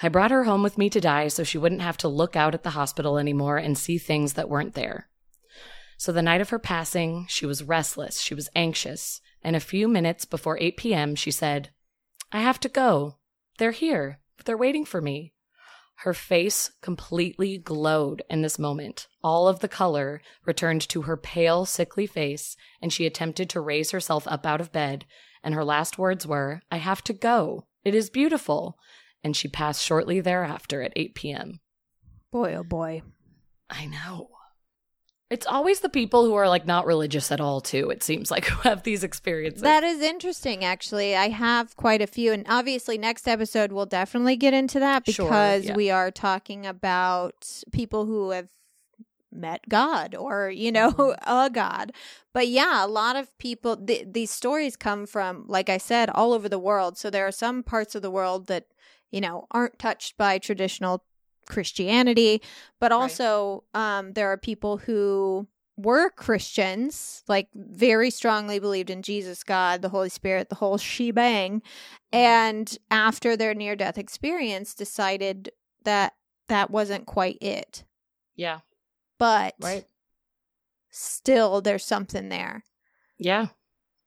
I 0.00 0.08
brought 0.08 0.30
her 0.30 0.44
home 0.44 0.62
with 0.62 0.78
me 0.78 0.88
to 0.88 1.02
die 1.02 1.28
so 1.28 1.44
she 1.44 1.58
wouldn't 1.58 1.82
have 1.82 1.98
to 1.98 2.08
look 2.08 2.34
out 2.34 2.54
at 2.54 2.62
the 2.62 2.70
hospital 2.70 3.18
anymore 3.18 3.58
and 3.58 3.76
see 3.76 3.98
things 3.98 4.32
that 4.32 4.48
weren't 4.48 4.72
there. 4.72 5.10
So 5.96 6.12
the 6.12 6.22
night 6.22 6.40
of 6.40 6.50
her 6.50 6.58
passing, 6.58 7.26
she 7.28 7.46
was 7.46 7.62
restless, 7.62 8.20
she 8.20 8.34
was 8.34 8.50
anxious, 8.54 9.20
and 9.42 9.54
a 9.54 9.60
few 9.60 9.88
minutes 9.88 10.24
before 10.24 10.58
8 10.58 10.76
p.m., 10.76 11.14
she 11.14 11.30
said, 11.30 11.70
I 12.32 12.40
have 12.40 12.58
to 12.60 12.68
go. 12.68 13.18
They're 13.58 13.70
here. 13.70 14.20
They're 14.44 14.56
waiting 14.56 14.84
for 14.84 15.00
me. 15.00 15.32
Her 15.98 16.14
face 16.14 16.72
completely 16.82 17.58
glowed 17.58 18.22
in 18.28 18.42
this 18.42 18.58
moment. 18.58 19.06
All 19.22 19.46
of 19.46 19.60
the 19.60 19.68
color 19.68 20.20
returned 20.44 20.88
to 20.88 21.02
her 21.02 21.16
pale, 21.16 21.64
sickly 21.64 22.06
face, 22.06 22.56
and 22.82 22.92
she 22.92 23.06
attempted 23.06 23.48
to 23.50 23.60
raise 23.60 23.92
herself 23.92 24.26
up 24.26 24.44
out 24.44 24.60
of 24.60 24.72
bed. 24.72 25.04
And 25.42 25.54
her 25.54 25.64
last 25.64 25.98
words 25.98 26.26
were, 26.26 26.62
I 26.70 26.78
have 26.78 27.04
to 27.04 27.12
go. 27.12 27.66
It 27.84 27.94
is 27.94 28.10
beautiful. 28.10 28.76
And 29.22 29.36
she 29.36 29.48
passed 29.48 29.84
shortly 29.84 30.20
thereafter 30.20 30.82
at 30.82 30.92
8 30.96 31.14
p.m. 31.14 31.60
Boy, 32.32 32.54
oh 32.54 32.64
boy. 32.64 33.02
I 33.70 33.86
know. 33.86 34.33
It's 35.30 35.46
always 35.46 35.80
the 35.80 35.88
people 35.88 36.24
who 36.24 36.34
are 36.34 36.48
like 36.48 36.66
not 36.66 36.86
religious 36.86 37.32
at 37.32 37.40
all, 37.40 37.60
too. 37.60 37.90
It 37.90 38.02
seems 38.02 38.30
like 38.30 38.44
who 38.48 38.60
have 38.68 38.82
these 38.82 39.02
experiences. 39.02 39.62
That 39.62 39.82
is 39.82 40.00
interesting, 40.00 40.64
actually. 40.64 41.16
I 41.16 41.28
have 41.30 41.76
quite 41.76 42.02
a 42.02 42.06
few. 42.06 42.32
And 42.32 42.44
obviously, 42.48 42.98
next 42.98 43.26
episode, 43.26 43.72
we'll 43.72 43.86
definitely 43.86 44.36
get 44.36 44.54
into 44.54 44.78
that 44.80 45.08
Sure, 45.10 45.26
because 45.26 45.64
yeah. 45.66 45.74
we 45.74 45.90
are 45.90 46.10
talking 46.10 46.66
about 46.66 47.62
people 47.72 48.04
who 48.06 48.30
have 48.30 48.48
met 49.32 49.68
God 49.68 50.14
or, 50.14 50.48
you 50.50 50.70
know, 50.70 50.92
Mhm. 50.92 51.16
a 51.26 51.50
God. 51.50 51.92
But 52.32 52.46
yeah, 52.48 52.84
a 52.84 52.86
lot 52.86 53.16
of 53.16 53.36
people, 53.38 53.76
th- 53.76 54.06
these 54.12 54.30
stories 54.30 54.76
come 54.76 55.06
from, 55.06 55.44
like 55.48 55.68
I 55.68 55.78
said, 55.78 56.08
all 56.10 56.32
over 56.32 56.48
the 56.48 56.58
world. 56.58 56.96
So 56.98 57.10
there 57.10 57.26
are 57.26 57.32
some 57.32 57.62
parts 57.64 57.94
of 57.96 58.02
the 58.02 58.10
world 58.12 58.46
that, 58.46 58.66
you 59.10 59.20
know, 59.20 59.46
aren't 59.50 59.78
touched 59.80 60.16
by 60.16 60.38
traditional 60.38 61.02
Christianity, 61.46 62.42
but 62.80 62.90
Right. 62.92 63.00
also 63.00 63.64
um, 63.74 64.12
there 64.12 64.28
are 64.32 64.36
people 64.36 64.78
who 64.78 65.46
were 65.76 66.08
Christians, 66.10 67.24
like 67.26 67.48
very 67.54 68.10
strongly 68.10 68.58
believed 68.60 68.90
in 68.90 69.02
Jesus, 69.02 69.42
God, 69.42 69.82
the 69.82 69.88
Holy 69.88 70.08
Spirit, 70.08 70.48
the 70.48 70.54
whole 70.54 70.78
shebang, 70.78 71.62
and 72.12 72.78
after 72.90 73.36
their 73.36 73.54
near 73.54 73.74
death 73.74 73.98
experience 73.98 74.74
decided 74.74 75.50
that 75.82 76.14
that 76.48 76.70
wasn't 76.70 77.06
quite 77.06 77.38
it. 77.42 77.84
yeah, 78.36 78.60
But 79.18 79.54
right. 79.60 79.84
still 80.90 81.60
there's 81.60 81.84
something 81.84 82.28
there. 82.28 82.62
Yeah. 83.18 83.48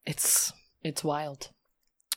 It's 0.05 0.53
it's 0.83 1.03
wild. 1.03 1.49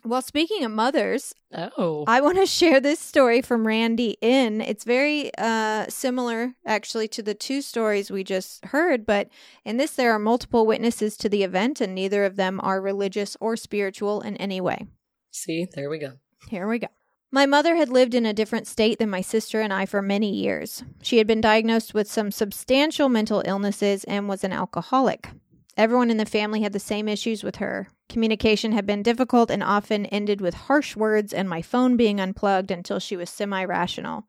Well, 0.05 0.23
speaking 0.23 0.65
of 0.65 0.71
mothers, 0.71 1.35
Oh. 1.53 2.05
I 2.07 2.21
want 2.21 2.39
to 2.39 2.47
share 2.47 2.81
this 2.81 3.01
story 3.01 3.43
from 3.43 3.67
Randy 3.67 4.17
In. 4.21 4.61
It's 4.61 4.85
very 4.85 5.31
uh, 5.37 5.87
similar, 5.89 6.55
actually, 6.65 7.09
to 7.09 7.23
the 7.23 7.35
two 7.35 7.61
stories 7.61 8.11
we 8.11 8.25
just 8.25 8.65
heard, 8.67 9.05
but 9.05 9.29
in 9.65 9.77
this, 9.77 9.93
there 9.93 10.13
are 10.13 10.19
multiple 10.19 10.65
witnesses 10.65 11.17
to 11.19 11.29
the 11.29 11.43
event, 11.43 11.81
and 11.81 11.95
neither 11.95 12.25
of 12.25 12.37
them 12.37 12.61
are 12.63 12.81
religious 12.81 13.37
or 13.41 13.57
spiritual 13.57 14.21
in 14.21 14.37
any 14.37 14.61
way. 14.61 14.87
See, 15.33 15.67
there 15.75 15.91
we 15.91 15.99
go. 15.99 16.13
Here 16.49 16.67
we 16.69 16.79
go. 16.79 16.89
My 17.33 17.47
mother 17.47 17.77
had 17.77 17.89
lived 17.89 18.15
in 18.15 18.27
a 18.27 18.33
different 18.33 18.67
state 18.67 18.99
than 18.99 19.11
my 19.11 19.21
sister 19.21 19.61
and 19.61 19.73
I 19.73 19.87
for 19.87 20.03
many 20.03 20.35
years. 20.35 20.83
She 21.03 21.19
had 21.19 21.27
been 21.27 21.41
diagnosed 21.41 21.95
with 21.95 22.11
some 22.11 22.33
substantial 22.33 23.09
mental 23.09 23.43
illnesses 23.45 24.03
and 24.05 24.29
was 24.29 24.43
an 24.43 24.53
alcoholic. 24.53 25.29
Everyone 25.77 26.11
in 26.11 26.17
the 26.17 26.27
family 26.27 26.63
had 26.63 26.73
the 26.73 26.81
same 26.81 27.09
issues 27.09 27.45
with 27.45 27.57
her. 27.57 27.89
Communication 28.11 28.73
had 28.73 28.87
been 28.87 29.05
difficult 29.05 29.53
and 29.53 29.63
often 29.63 30.05
ended 30.07 30.41
with 30.41 30.53
harsh 30.53 30.97
words 30.97 31.33
and 31.33 31.49
my 31.49 31.63
phone 31.63 31.97
being 31.97 32.21
unplugged 32.21 32.73
until 32.73 32.99
she 32.99 33.17
was 33.17 33.31
semi 33.31 33.65
rational. 33.65 34.25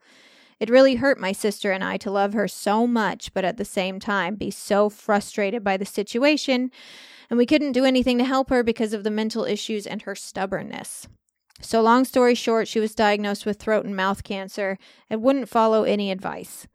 It 0.60 0.70
really 0.70 0.98
hurt 0.98 1.20
my 1.20 1.32
sister 1.32 1.72
and 1.72 1.84
I 1.84 1.98
to 1.98 2.12
love 2.12 2.34
her 2.34 2.48
so 2.48 2.86
much, 2.86 3.34
but 3.34 3.44
at 3.44 3.58
the 3.58 3.66
same 3.66 4.00
time 4.00 4.36
be 4.36 4.52
so 4.52 4.88
frustrated 4.88 5.64
by 5.64 5.78
the 5.78 5.86
situation, 5.88 6.70
and 7.28 7.40
we 7.40 7.48
couldn't 7.48 7.72
do 7.72 7.84
anything 7.84 8.20
to 8.20 8.24
help 8.24 8.52
her 8.52 8.62
because 8.62 8.94
of 8.94 9.04
the 9.04 9.10
mental 9.10 9.46
issues 9.46 9.88
and 9.88 10.04
her 10.04 10.14
stubbornness. 10.14 11.08
So, 11.60 11.82
long 11.82 12.06
story 12.06 12.36
short, 12.36 12.68
she 12.68 12.80
was 12.80 12.94
diagnosed 12.94 13.48
with 13.48 13.60
throat 13.60 13.84
and 13.84 13.96
mouth 13.96 14.24
cancer 14.24 14.78
and 15.10 15.24
wouldn't 15.24 15.50
follow 15.50 15.86
any 15.86 16.12
advice. 16.12 16.68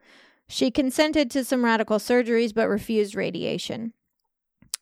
She 0.49 0.73
consented 0.73 1.31
to 1.31 1.45
some 1.45 1.65
radical 1.65 1.99
surgeries 1.99 2.53
but 2.53 2.69
refused 2.69 3.15
radiation. 3.15 3.93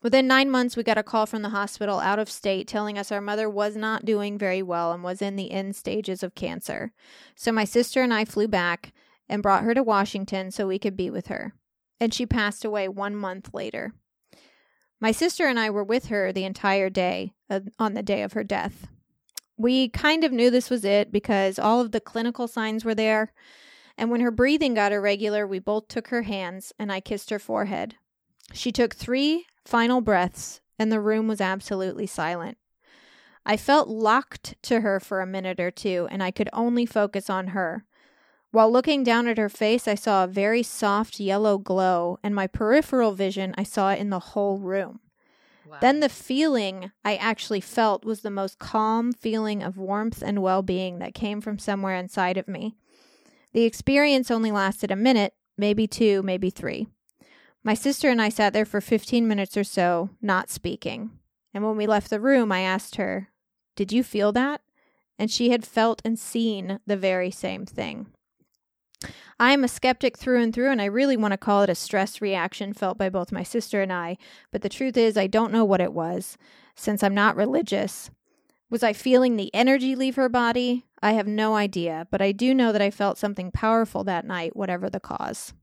Within 0.05 0.27
nine 0.27 0.51
months, 0.51 0.77
we 0.77 0.83
got 0.83 0.99
a 0.99 1.03
call 1.03 1.25
from 1.25 1.41
the 1.41 1.49
hospital 1.49 1.99
out 1.99 2.19
of 2.19 2.29
state 2.29 2.67
telling 2.67 2.95
us 2.95 3.11
our 3.11 3.21
mother 3.21 3.49
was 3.49 3.75
not 3.75 4.05
doing 4.05 4.37
very 4.37 4.61
well 4.61 4.91
and 4.91 5.03
was 5.03 5.19
in 5.19 5.35
the 5.35 5.49
end 5.49 5.75
stages 5.75 6.21
of 6.21 6.35
cancer. 6.35 6.91
So, 7.35 7.51
my 7.51 7.65
sister 7.65 8.03
and 8.03 8.13
I 8.13 8.23
flew 8.23 8.47
back 8.47 8.93
and 9.27 9.41
brought 9.41 9.63
her 9.63 9.73
to 9.73 9.81
Washington 9.81 10.51
so 10.51 10.67
we 10.67 10.77
could 10.77 10.95
be 10.95 11.09
with 11.09 11.25
her. 11.25 11.55
And 11.99 12.13
she 12.13 12.27
passed 12.27 12.63
away 12.63 12.87
one 12.87 13.15
month 13.15 13.51
later. 13.51 13.95
My 15.01 15.11
sister 15.11 15.47
and 15.47 15.59
I 15.59 15.71
were 15.71 15.83
with 15.83 16.05
her 16.09 16.31
the 16.31 16.45
entire 16.45 16.91
day 16.91 17.33
uh, 17.49 17.61
on 17.79 17.95
the 17.95 18.03
day 18.03 18.21
of 18.21 18.33
her 18.33 18.43
death. 18.43 18.85
We 19.57 19.89
kind 19.89 20.23
of 20.23 20.31
knew 20.31 20.51
this 20.51 20.69
was 20.69 20.85
it 20.85 21.11
because 21.11 21.57
all 21.57 21.81
of 21.81 21.93
the 21.93 21.99
clinical 21.99 22.47
signs 22.47 22.85
were 22.85 22.93
there. 22.93 23.33
And 23.97 24.11
when 24.11 24.21
her 24.21 24.29
breathing 24.29 24.75
got 24.75 24.91
irregular, 24.91 25.47
we 25.47 25.57
both 25.57 25.87
took 25.87 26.09
her 26.09 26.21
hands 26.21 26.73
and 26.77 26.91
I 26.91 26.99
kissed 26.99 27.31
her 27.31 27.39
forehead. 27.39 27.95
She 28.53 28.71
took 28.71 28.93
three 28.93 29.47
final 29.65 30.01
breaths 30.01 30.61
and 30.79 30.91
the 30.91 31.01
room 31.01 31.27
was 31.27 31.41
absolutely 31.41 32.07
silent. 32.07 32.57
I 33.45 33.57
felt 33.57 33.87
locked 33.87 34.55
to 34.63 34.81
her 34.81 34.99
for 34.99 35.21
a 35.21 35.27
minute 35.27 35.59
or 35.59 35.71
two 35.71 36.07
and 36.09 36.23
I 36.23 36.31
could 36.31 36.49
only 36.53 36.85
focus 36.85 37.29
on 37.29 37.47
her. 37.47 37.85
While 38.55 38.71
looking 38.71 39.03
down 39.03 39.27
at 39.27 39.37
her 39.37 39.49
face, 39.49 39.85
I 39.85 39.95
saw 39.95 40.23
a 40.23 40.27
very 40.27 40.63
soft 40.63 41.19
yellow 41.19 41.57
glow, 41.57 42.19
and 42.23 42.33
my 42.33 42.47
peripheral 42.47 43.11
vision, 43.11 43.53
I 43.57 43.63
saw 43.63 43.91
it 43.91 43.99
in 43.99 44.11
the 44.11 44.19
whole 44.19 44.59
room. 44.59 45.01
Wow. 45.67 45.79
Then 45.81 45.99
the 45.99 46.07
feeling 46.07 46.91
I 47.03 47.17
actually 47.17 47.59
felt 47.59 48.05
was 48.05 48.21
the 48.21 48.31
most 48.31 48.57
calm 48.57 49.11
feeling 49.11 49.61
of 49.61 49.77
warmth 49.77 50.23
and 50.25 50.41
well 50.41 50.61
being 50.61 50.99
that 50.99 51.13
came 51.13 51.41
from 51.41 51.59
somewhere 51.59 51.97
inside 51.97 52.37
of 52.37 52.47
me. 52.47 52.77
The 53.51 53.63
experience 53.63 54.31
only 54.31 54.51
lasted 54.51 54.89
a 54.89 54.95
minute, 54.95 55.33
maybe 55.57 55.85
two, 55.85 56.23
maybe 56.23 56.49
three. 56.49 56.87
My 57.65 57.73
sister 57.73 58.09
and 58.11 58.21
I 58.21 58.29
sat 58.29 58.53
there 58.53 58.63
for 58.63 58.79
15 58.79 59.27
minutes 59.27 59.57
or 59.57 59.63
so, 59.63 60.11
not 60.21 60.51
speaking. 60.51 61.09
And 61.51 61.65
when 61.65 61.75
we 61.75 61.87
left 61.87 62.11
the 62.11 62.19
room, 62.19 62.51
I 62.51 62.59
asked 62.59 62.97
her, 62.97 63.29
Did 63.75 63.91
you 63.91 64.03
feel 64.03 64.31
that? 64.33 64.61
And 65.17 65.31
she 65.31 65.49
had 65.49 65.65
felt 65.65 65.99
and 66.05 66.19
seen 66.19 66.79
the 66.85 66.95
very 66.95 67.31
same 67.31 67.65
thing. 67.65 68.05
I 69.39 69.51
am 69.51 69.63
a 69.63 69.67
skeptic 69.67 70.15
through 70.15 70.43
and 70.43 70.53
through, 70.53 70.69
and 70.69 70.79
I 70.79 70.85
really 70.85 71.17
want 71.17 71.31
to 71.31 71.39
call 71.39 71.63
it 71.63 71.69
a 71.71 71.75
stress 71.75 72.21
reaction 72.21 72.71
felt 72.71 72.99
by 72.99 73.09
both 73.09 73.31
my 73.31 73.41
sister 73.41 73.81
and 73.81 73.91
I, 73.91 74.17
but 74.51 74.61
the 74.61 74.69
truth 74.69 74.95
is, 74.95 75.17
I 75.17 75.25
don't 75.25 75.51
know 75.51 75.65
what 75.65 75.81
it 75.81 75.91
was, 75.91 76.37
since 76.75 77.01
I'm 77.01 77.15
not 77.15 77.35
religious. 77.35 78.11
Was 78.69 78.83
I 78.83 78.93
feeling 78.93 79.37
the 79.37 79.53
energy 79.55 79.95
leave 79.95 80.17
her 80.17 80.29
body? 80.29 80.85
I 81.01 81.13
have 81.13 81.27
no 81.27 81.55
idea, 81.55 82.07
but 82.11 82.21
I 82.21 82.31
do 82.31 82.53
know 82.53 82.71
that 82.71 82.81
I 82.81 82.91
felt 82.91 83.17
something 83.17 83.49
powerful 83.49 84.03
that 84.03 84.25
night, 84.25 84.55
whatever 84.55 84.87
the 84.87 84.99
cause. 84.99 85.53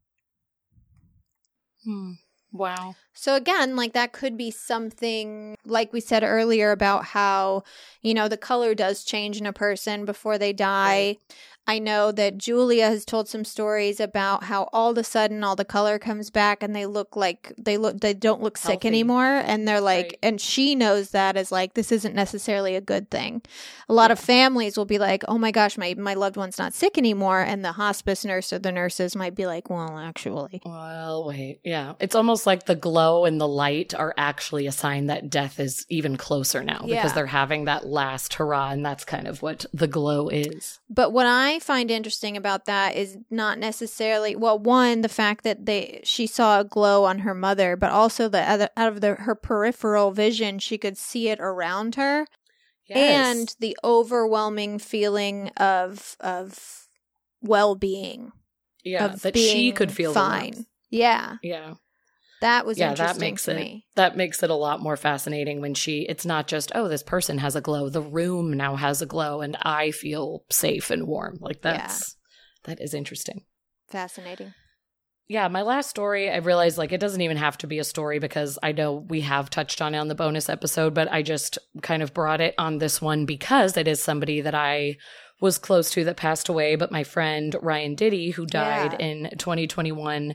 Hmm. 1.85 2.13
Wow. 2.53 2.97
So 3.15 3.35
again, 3.35 3.77
like 3.77 3.95
that 3.95 4.13
could 4.13 4.37
be 4.37 4.51
something 4.51 5.57
like 5.65 5.93
we 5.93 6.01
said 6.01 6.23
earlier 6.23 6.71
about 6.71 7.07
how, 7.07 7.65
you 8.03 8.13
know, 8.13 8.29
the 8.29 8.37
color 8.37 8.75
does 8.75 9.05
change 9.05 9.39
in 9.41 9.47
a 9.47 9.53
person 9.55 10.05
before 10.05 10.37
they 10.37 10.53
die. 10.53 11.17
I 11.65 11.79
know 11.79 12.11
that 12.11 12.39
Julia 12.39 12.89
has 12.89 13.05
told 13.05 13.29
some 13.29 13.45
stories 13.45 14.01
about 14.01 14.45
how 14.45 14.69
all 14.73 14.91
of 14.91 14.99
a 14.99 15.05
sudden 15.05 15.45
all 15.45 15.55
the 15.55 15.65
color 15.65 15.97
comes 15.99 16.29
back 16.29 16.61
and 16.61 16.75
they 16.75 16.87
look 16.87 17.15
like 17.15 17.53
they 17.57 17.77
look 17.77 18.01
they 18.01 18.15
don't 18.15 18.43
look 18.43 18.59
sick 18.59 18.85
anymore 18.85 19.25
and 19.45 19.67
they're 19.69 19.81
like 19.81 19.93
Right. 20.07 20.19
and 20.25 20.41
she 20.41 20.75
knows 20.75 21.11
that 21.11 21.37
as 21.37 21.53
like 21.53 21.75
this 21.75 21.93
isn't 21.93 22.17
necessarily 22.17 22.75
a 22.75 22.81
good 22.81 23.11
thing. 23.11 23.43
A 23.89 23.93
lot 23.95 24.11
of 24.11 24.19
families 24.19 24.77
will 24.77 24.87
be 24.87 24.99
like, 24.99 25.23
"Oh 25.29 25.39
my 25.39 25.53
gosh, 25.53 25.79
my 25.79 25.95
my 25.97 26.15
loved 26.15 26.37
one's 26.37 26.59
not 26.59 26.75
sick 26.75 26.99
anymore." 26.99 27.41
And 27.41 27.65
the 27.65 27.73
hospice 27.73 28.25
nurse 28.25 28.53
or 28.53 28.59
the 28.59 28.73
nurses 28.73 29.15
might 29.15 29.35
be 29.37 29.47
like, 29.47 29.71
"Well, 29.71 29.99
actually." 29.99 30.63
Well, 30.65 31.27
wait. 31.29 31.61
Yeah. 31.63 31.93
It's 32.01 32.17
almost 32.17 32.45
like 32.47 32.67
the 32.67 32.75
glow 32.75 33.25
and 33.25 33.41
the 33.41 33.47
light 33.49 33.95
are 33.95 34.15
actually 34.17 34.67
a 34.67 34.73
sign 34.73 35.07
that 35.07 35.31
death 35.31 35.61
is 35.61 35.87
even 35.89 36.17
closer 36.17 36.65
now 36.65 36.83
Yeah. 36.87 36.97
because 36.97 37.13
they're 37.13 37.27
having 37.27 37.67
that 37.67 37.87
last 37.87 38.35
hurrah. 38.35 38.71
And 38.71 38.85
that's 38.85 39.05
kind 39.05 39.29
of 39.29 39.43
what 39.43 39.65
the 39.73 39.87
glow 39.87 40.29
is. 40.29 40.81
But 40.91 41.13
what 41.13 41.27
I 41.27 41.52
find 41.59 41.91
interesting 41.91 42.37
about 42.37 42.65
that 42.67 42.97
is 42.97 43.19
not 43.31 43.59
necessarily 43.59 44.37
well, 44.37 44.59
one 44.59 45.01
the 45.03 45.09
fact 45.09 45.45
that 45.45 45.67
they 45.67 46.01
she 46.05 46.27
saw 46.27 46.61
a 46.61 46.65
glow 46.65 47.05
on 47.05 47.21
her 47.21 47.35
mother, 47.35 47.77
but 47.77 47.91
also 47.91 48.29
the 48.29 48.43
other 48.43 48.69
out 48.77 48.89
of 48.93 49.01
the 49.01 49.15
her 49.15 49.35
peripheral 49.35 50.11
vision, 50.13 50.59
she 50.59 50.79
could 50.79 50.97
see 50.97 51.29
it 51.29 51.41
around 51.41 51.95
her, 51.97 52.27
and 52.91 53.55
the 53.61 53.77
overwhelming 53.85 54.79
feeling 54.79 55.49
of 55.57 56.17
of 56.21 56.89
well 57.41 57.75
being, 57.75 58.33
yeah, 58.85 59.07
of 59.07 59.23
that 59.23 59.35
being 59.35 59.47
she 59.47 59.73
could 59.73 59.93
feel 59.93 60.13
fine. 60.13 60.67
Yeah, 60.91 61.37
Yeah. 61.43 61.75
That 62.43 62.67
was 62.67 62.79
yeah, 62.79 62.91
interesting 62.91 63.19
that 63.19 63.25
makes 63.25 63.45
to 63.47 63.53
it 63.53 63.57
me. 63.57 63.87
that 63.97 64.17
makes 64.17 64.43
it 64.43 64.51
a 64.51 64.55
lot 64.55 64.81
more 64.81 64.97
fascinating 64.97 65.61
when 65.61 65.75
she 65.75 66.03
it's 66.09 66.27
not 66.27 66.47
just 66.47 66.71
oh 66.75 66.87
this 66.89 67.03
person 67.03 67.39
has 67.39 67.57
a 67.57 67.61
glow 67.61 67.89
the 67.89 68.03
room 68.03 68.53
now 68.53 68.77
has 68.77 69.01
a 69.03 69.07
glow 69.07 69.41
and 69.41 69.57
i 69.63 69.91
feel 69.91 70.45
safe 70.51 70.91
and 70.91 71.07
warm 71.07 71.39
like 71.41 71.59
Yeah. 71.65 71.73
that's 71.79 72.17
that 72.65 72.81
is 72.81 72.93
interesting 72.95 73.45
Fascinating. 73.89 74.55
yeah 75.29 75.49
my 75.49 75.63
last 75.63 75.91
story 75.91 76.31
i 76.31 76.37
realized 76.37 76.79
like 76.79 76.93
it 76.93 77.01
doesn't 77.01 77.21
even 77.21 77.37
have 77.37 77.59
to 77.59 77.67
be 77.67 77.79
a 77.79 77.85
story 77.85 78.19
because 78.19 78.59
i 78.63 78.73
know 78.73 78.93
we 79.09 79.21
have 79.23 79.49
touched 79.51 79.81
on 79.83 79.95
it 79.95 79.99
on 79.99 80.09
the 80.09 80.15
bonus 80.15 80.49
episode 80.49 80.95
but 80.95 81.11
i 81.13 81.23
just 81.23 81.59
kind 81.83 82.03
of 82.03 82.15
brought 82.15 82.41
it 82.41 82.55
on 82.59 82.79
this 82.79 83.01
one 83.03 83.25
because 83.27 83.77
it 83.77 83.87
is 83.89 84.03
somebody 84.03 84.41
that 84.41 84.55
i 84.55 84.97
was 85.41 85.59
close 85.59 85.91
to 85.91 86.05
that 86.05 86.17
passed 86.17 86.49
away 86.49 86.77
but 86.77 86.93
my 86.93 87.05
friend 87.05 87.57
ryan 87.61 87.95
diddy 87.95 88.31
who 88.31 88.47
died 88.47 88.97
Yeah. 88.99 89.07
in 89.07 89.31
2021 89.39 90.35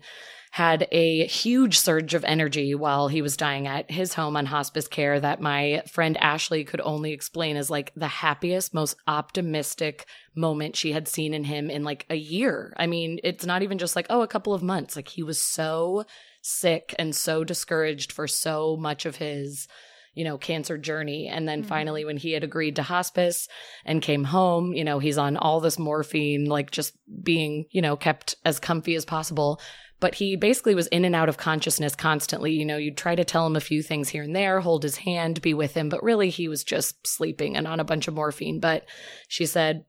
had 0.52 0.88
a 0.92 1.26
huge 1.28 1.78
surge 1.78 2.14
of 2.14 2.24
energy 2.26 2.74
while 2.74 3.08
he 3.08 3.22
was 3.22 3.38
dying 3.38 3.68
at 3.68 3.92
his 3.92 4.14
home 4.14 4.36
on 4.38 4.46
hospice 4.46 4.88
care 4.88 5.20
that 5.20 5.42
my 5.42 5.84
friend 5.92 6.18
Ashley 6.18 6.64
could 6.64 6.82
only 6.82 7.12
explain 7.12 7.58
as 7.58 7.70
like 7.70 7.92
the 7.96 8.08
happiest, 8.08 8.74
most 8.74 8.96
optimistic 9.08 10.06
moment 10.36 10.76
she 10.76 10.92
had 10.92 11.08
seen 11.08 11.34
in 11.34 11.44
him 11.44 11.70
in 11.70 11.84
like 11.84 12.06
a 12.10 12.16
year. 12.16 12.74
I 12.78 12.88
mean, 12.88 13.20
it's 13.24 13.46
not 13.46 13.62
even 13.62 13.78
just 13.78 13.96
like, 13.96 14.08
oh, 14.10 14.22
a 14.22 14.28
couple 14.28 14.54
of 14.54 14.64
months. 14.64 14.96
Like 14.96 15.10
he 15.10 15.24
was 15.24 15.42
so 15.42 16.06
sick 16.42 16.96
and 16.98 17.16
so 17.16 17.44
discouraged 17.44 18.12
for 18.12 18.28
so 18.28 18.78
much 18.78 19.06
of 19.06 19.18
his 19.18 19.68
you 20.14 20.24
know 20.24 20.38
cancer 20.38 20.80
journey 20.80 21.28
and 21.28 21.48
then 21.48 21.62
Mhm. 21.62 21.68
finally 21.68 22.04
when 22.04 22.18
he 22.18 22.32
had 22.32 22.44
agreed 22.44 22.78
to 22.78 22.82
hospice 22.82 23.48
and 23.86 24.02
came 24.02 24.24
home 24.24 24.74
you 24.74 24.84
know 24.84 24.98
he's 24.98 25.18
on 25.20 25.38
all 25.38 25.60
this 25.60 25.78
morphine 25.78 26.46
like 26.46 26.72
just 26.72 26.94
being 27.22 27.66
you 27.70 27.82
know 27.84 27.96
kept 27.96 28.34
as 28.44 28.60
comfy 28.60 28.96
as 28.96 29.06
possible 29.06 29.62
but 30.00 30.16
he 30.16 30.36
basically 30.36 30.76
was 30.76 30.88
in 30.88 31.06
and 31.06 31.16
out 31.16 31.30
of 31.30 31.38
consciousness 31.38 31.96
constantly. 31.96 32.54
You 32.54 32.66
know, 32.66 32.78
you'd 32.78 32.98
try 32.98 33.16
to 33.16 33.26
tell 33.26 33.46
him 33.46 33.56
a 33.56 33.62
few 33.62 33.82
things 33.82 34.10
here 34.10 34.24
and 34.24 34.36
there, 34.36 34.60
hold 34.60 34.84
his 34.84 34.98
hand, 34.98 35.42
be 35.42 35.54
with 35.54 35.74
him, 35.74 35.90
but 35.90 36.04
really 36.04 36.30
he 36.30 36.48
was 36.48 36.64
just 36.64 37.08
sleeping 37.08 37.58
and 37.58 37.68
on 37.68 37.80
a 37.80 37.86
bunch 37.86 38.08
of 38.08 38.14
morphine. 38.14 38.60
But 38.60 38.86
she 39.28 39.46
said, 39.46 39.86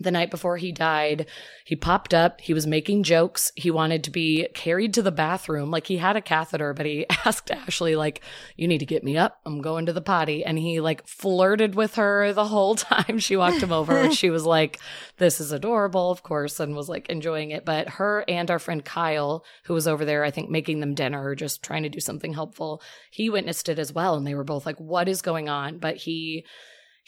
the 0.00 0.10
night 0.10 0.30
before 0.30 0.56
he 0.56 0.70
died, 0.70 1.26
he 1.64 1.74
popped 1.74 2.14
up. 2.14 2.40
He 2.40 2.54
was 2.54 2.66
making 2.66 3.02
jokes. 3.02 3.50
He 3.56 3.70
wanted 3.70 4.04
to 4.04 4.10
be 4.10 4.48
carried 4.54 4.94
to 4.94 5.02
the 5.02 5.10
bathroom. 5.10 5.70
Like 5.70 5.86
he 5.86 5.96
had 5.96 6.16
a 6.16 6.20
catheter, 6.20 6.72
but 6.72 6.86
he 6.86 7.04
asked 7.24 7.50
Ashley, 7.50 7.96
like, 7.96 8.22
you 8.56 8.68
need 8.68 8.78
to 8.78 8.86
get 8.86 9.02
me 9.02 9.16
up. 9.16 9.40
I'm 9.44 9.60
going 9.60 9.86
to 9.86 9.92
the 9.92 10.00
potty. 10.00 10.44
And 10.44 10.58
he 10.58 10.80
like 10.80 11.06
flirted 11.06 11.74
with 11.74 11.96
her 11.96 12.32
the 12.32 12.46
whole 12.46 12.74
time 12.76 13.18
she 13.18 13.36
walked 13.36 13.62
him 13.62 13.72
over. 13.72 13.98
and 13.98 14.14
she 14.16 14.30
was 14.30 14.44
like, 14.44 14.78
this 15.16 15.40
is 15.40 15.50
adorable, 15.50 16.10
of 16.10 16.22
course, 16.22 16.60
and 16.60 16.76
was 16.76 16.88
like 16.88 17.08
enjoying 17.08 17.50
it. 17.50 17.64
But 17.64 17.88
her 17.90 18.24
and 18.28 18.50
our 18.50 18.60
friend 18.60 18.84
Kyle, 18.84 19.44
who 19.64 19.74
was 19.74 19.88
over 19.88 20.04
there, 20.04 20.22
I 20.22 20.30
think 20.30 20.48
making 20.48 20.78
them 20.80 20.94
dinner 20.94 21.22
or 21.24 21.34
just 21.34 21.62
trying 21.62 21.82
to 21.82 21.88
do 21.88 22.00
something 22.00 22.34
helpful, 22.34 22.80
he 23.10 23.30
witnessed 23.30 23.68
it 23.68 23.78
as 23.80 23.92
well. 23.92 24.14
And 24.14 24.26
they 24.26 24.34
were 24.34 24.44
both 24.44 24.64
like, 24.64 24.78
what 24.78 25.08
is 25.08 25.22
going 25.22 25.48
on? 25.48 25.78
But 25.78 25.96
he, 25.96 26.44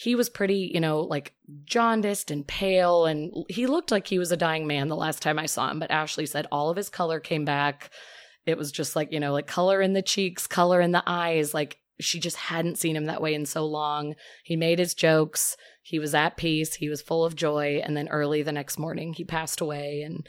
he 0.00 0.14
was 0.14 0.30
pretty, 0.30 0.70
you 0.72 0.80
know, 0.80 1.00
like 1.00 1.34
jaundiced 1.66 2.30
and 2.30 2.46
pale, 2.46 3.04
and 3.04 3.34
he 3.50 3.66
looked 3.66 3.90
like 3.90 4.06
he 4.06 4.18
was 4.18 4.32
a 4.32 4.36
dying 4.36 4.66
man 4.66 4.88
the 4.88 4.96
last 4.96 5.20
time 5.20 5.38
I 5.38 5.44
saw 5.44 5.70
him. 5.70 5.78
But 5.78 5.90
Ashley 5.90 6.24
said 6.24 6.46
all 6.50 6.70
of 6.70 6.78
his 6.78 6.88
color 6.88 7.20
came 7.20 7.44
back. 7.44 7.90
It 8.46 8.56
was 8.56 8.72
just 8.72 8.96
like, 8.96 9.12
you 9.12 9.20
know, 9.20 9.34
like 9.34 9.46
color 9.46 9.82
in 9.82 9.92
the 9.92 10.00
cheeks, 10.00 10.46
color 10.46 10.80
in 10.80 10.92
the 10.92 11.02
eyes. 11.06 11.52
Like 11.52 11.80
she 12.00 12.18
just 12.18 12.38
hadn't 12.38 12.78
seen 12.78 12.96
him 12.96 13.04
that 13.06 13.20
way 13.20 13.34
in 13.34 13.44
so 13.44 13.66
long. 13.66 14.14
He 14.42 14.56
made 14.56 14.78
his 14.78 14.94
jokes. 14.94 15.54
He 15.82 15.98
was 15.98 16.14
at 16.14 16.38
peace. 16.38 16.72
He 16.76 16.88
was 16.88 17.02
full 17.02 17.22
of 17.22 17.36
joy. 17.36 17.82
And 17.84 17.94
then 17.94 18.08
early 18.08 18.42
the 18.42 18.52
next 18.52 18.78
morning, 18.78 19.12
he 19.12 19.24
passed 19.24 19.60
away. 19.60 20.00
And 20.00 20.26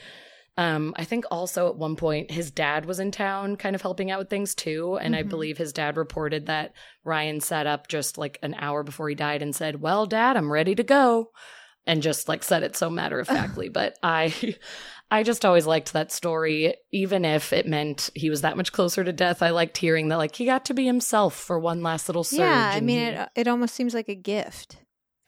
um, 0.57 0.93
I 0.97 1.05
think 1.05 1.25
also 1.31 1.67
at 1.69 1.75
one 1.77 1.95
point 1.95 2.29
his 2.31 2.51
dad 2.51 2.85
was 2.85 2.99
in 2.99 3.11
town, 3.11 3.55
kind 3.55 3.75
of 3.75 3.81
helping 3.81 4.11
out 4.11 4.19
with 4.19 4.29
things 4.29 4.53
too. 4.53 4.97
And 5.01 5.15
I 5.15 5.23
Mhm. 5.23 5.29
believe 5.29 5.57
his 5.57 5.71
dad 5.73 5.95
reported 5.97 6.47
that 6.47 6.73
Ryan 7.03 7.39
sat 7.39 7.67
up 7.67 7.87
just 7.87 8.17
like 8.17 8.37
an 8.43 8.53
hour 8.59 8.83
before 8.83 9.07
he 9.09 9.15
died 9.15 9.41
and 9.41 9.55
said, 9.55 9.81
"Well, 9.81 10.05
Dad, 10.05 10.35
I'm 10.37 10.51
ready 10.51 10.75
to 10.75 10.83
go," 10.83 11.31
and 11.87 12.01
just 12.03 12.27
like 12.27 12.43
said 12.43 12.63
it 12.63 12.75
so 12.75 12.89
matter 12.89 13.19
of 13.19 13.27
factly. 13.27 13.69
but 13.73 13.95
I, 14.03 14.33
I 15.09 15.23
just 15.23 15.45
always 15.45 15.65
liked 15.65 15.93
that 15.93 16.11
story, 16.11 16.75
even 16.91 17.25
if 17.25 17.53
it 17.53 17.65
meant 17.67 18.09
he 18.13 18.29
was 18.29 18.41
that 18.41 18.57
much 18.57 18.71
closer 18.71 19.03
to 19.03 19.11
death. 19.13 19.41
I 19.41 19.49
liked 19.51 19.77
hearing 19.77 20.09
that 20.09 20.17
like 20.17 20.35
he 20.35 20.45
got 20.45 20.65
to 20.65 20.73
be 20.73 20.85
himself 20.85 21.33
for 21.35 21.59
one 21.59 21.81
last 21.81 22.07
little 22.09 22.23
surge. 22.25 22.39
Yeah, 22.39 22.71
I 22.75 22.81
mean, 22.81 22.99
he- 22.99 23.05
it 23.07 23.29
it 23.35 23.47
almost 23.47 23.73
seems 23.73 23.93
like 23.93 24.09
a 24.09 24.15
gift. 24.15 24.77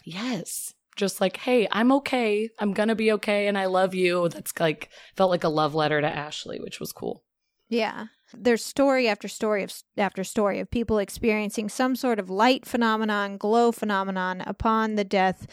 Yes. 0.04 0.74
Just 0.96 1.22
like, 1.22 1.38
hey, 1.38 1.68
I'm 1.72 1.92
okay. 1.94 2.50
I'm 2.60 2.74
gonna 2.74 2.96
be 2.96 3.12
okay, 3.14 3.48
and 3.48 3.58
I 3.58 3.66
love 3.66 3.94
you. 3.94 4.30
That's 4.30 4.54
like 4.60 4.90
felt 5.16 5.32
like 5.32 5.44
a 5.44 5.50
love 5.50 5.76
letter 5.76 6.02
to 6.02 6.08
Ashley, 6.08 6.60
which 6.60 6.80
was 6.80 6.92
cool. 6.92 7.24
Yeah. 7.70 8.08
There's 8.36 8.64
story 8.64 9.08
after 9.08 9.28
story 9.28 9.64
of 9.64 9.74
after 9.98 10.24
story 10.24 10.60
of 10.60 10.70
people 10.70 10.98
experiencing 10.98 11.70
some 11.70 11.96
sort 11.96 12.20
of 12.20 12.30
light 12.30 12.66
phenomenon, 12.66 13.38
glow 13.38 13.72
phenomenon 13.72 14.42
upon 14.46 14.96
the 14.96 15.04
death 15.04 15.48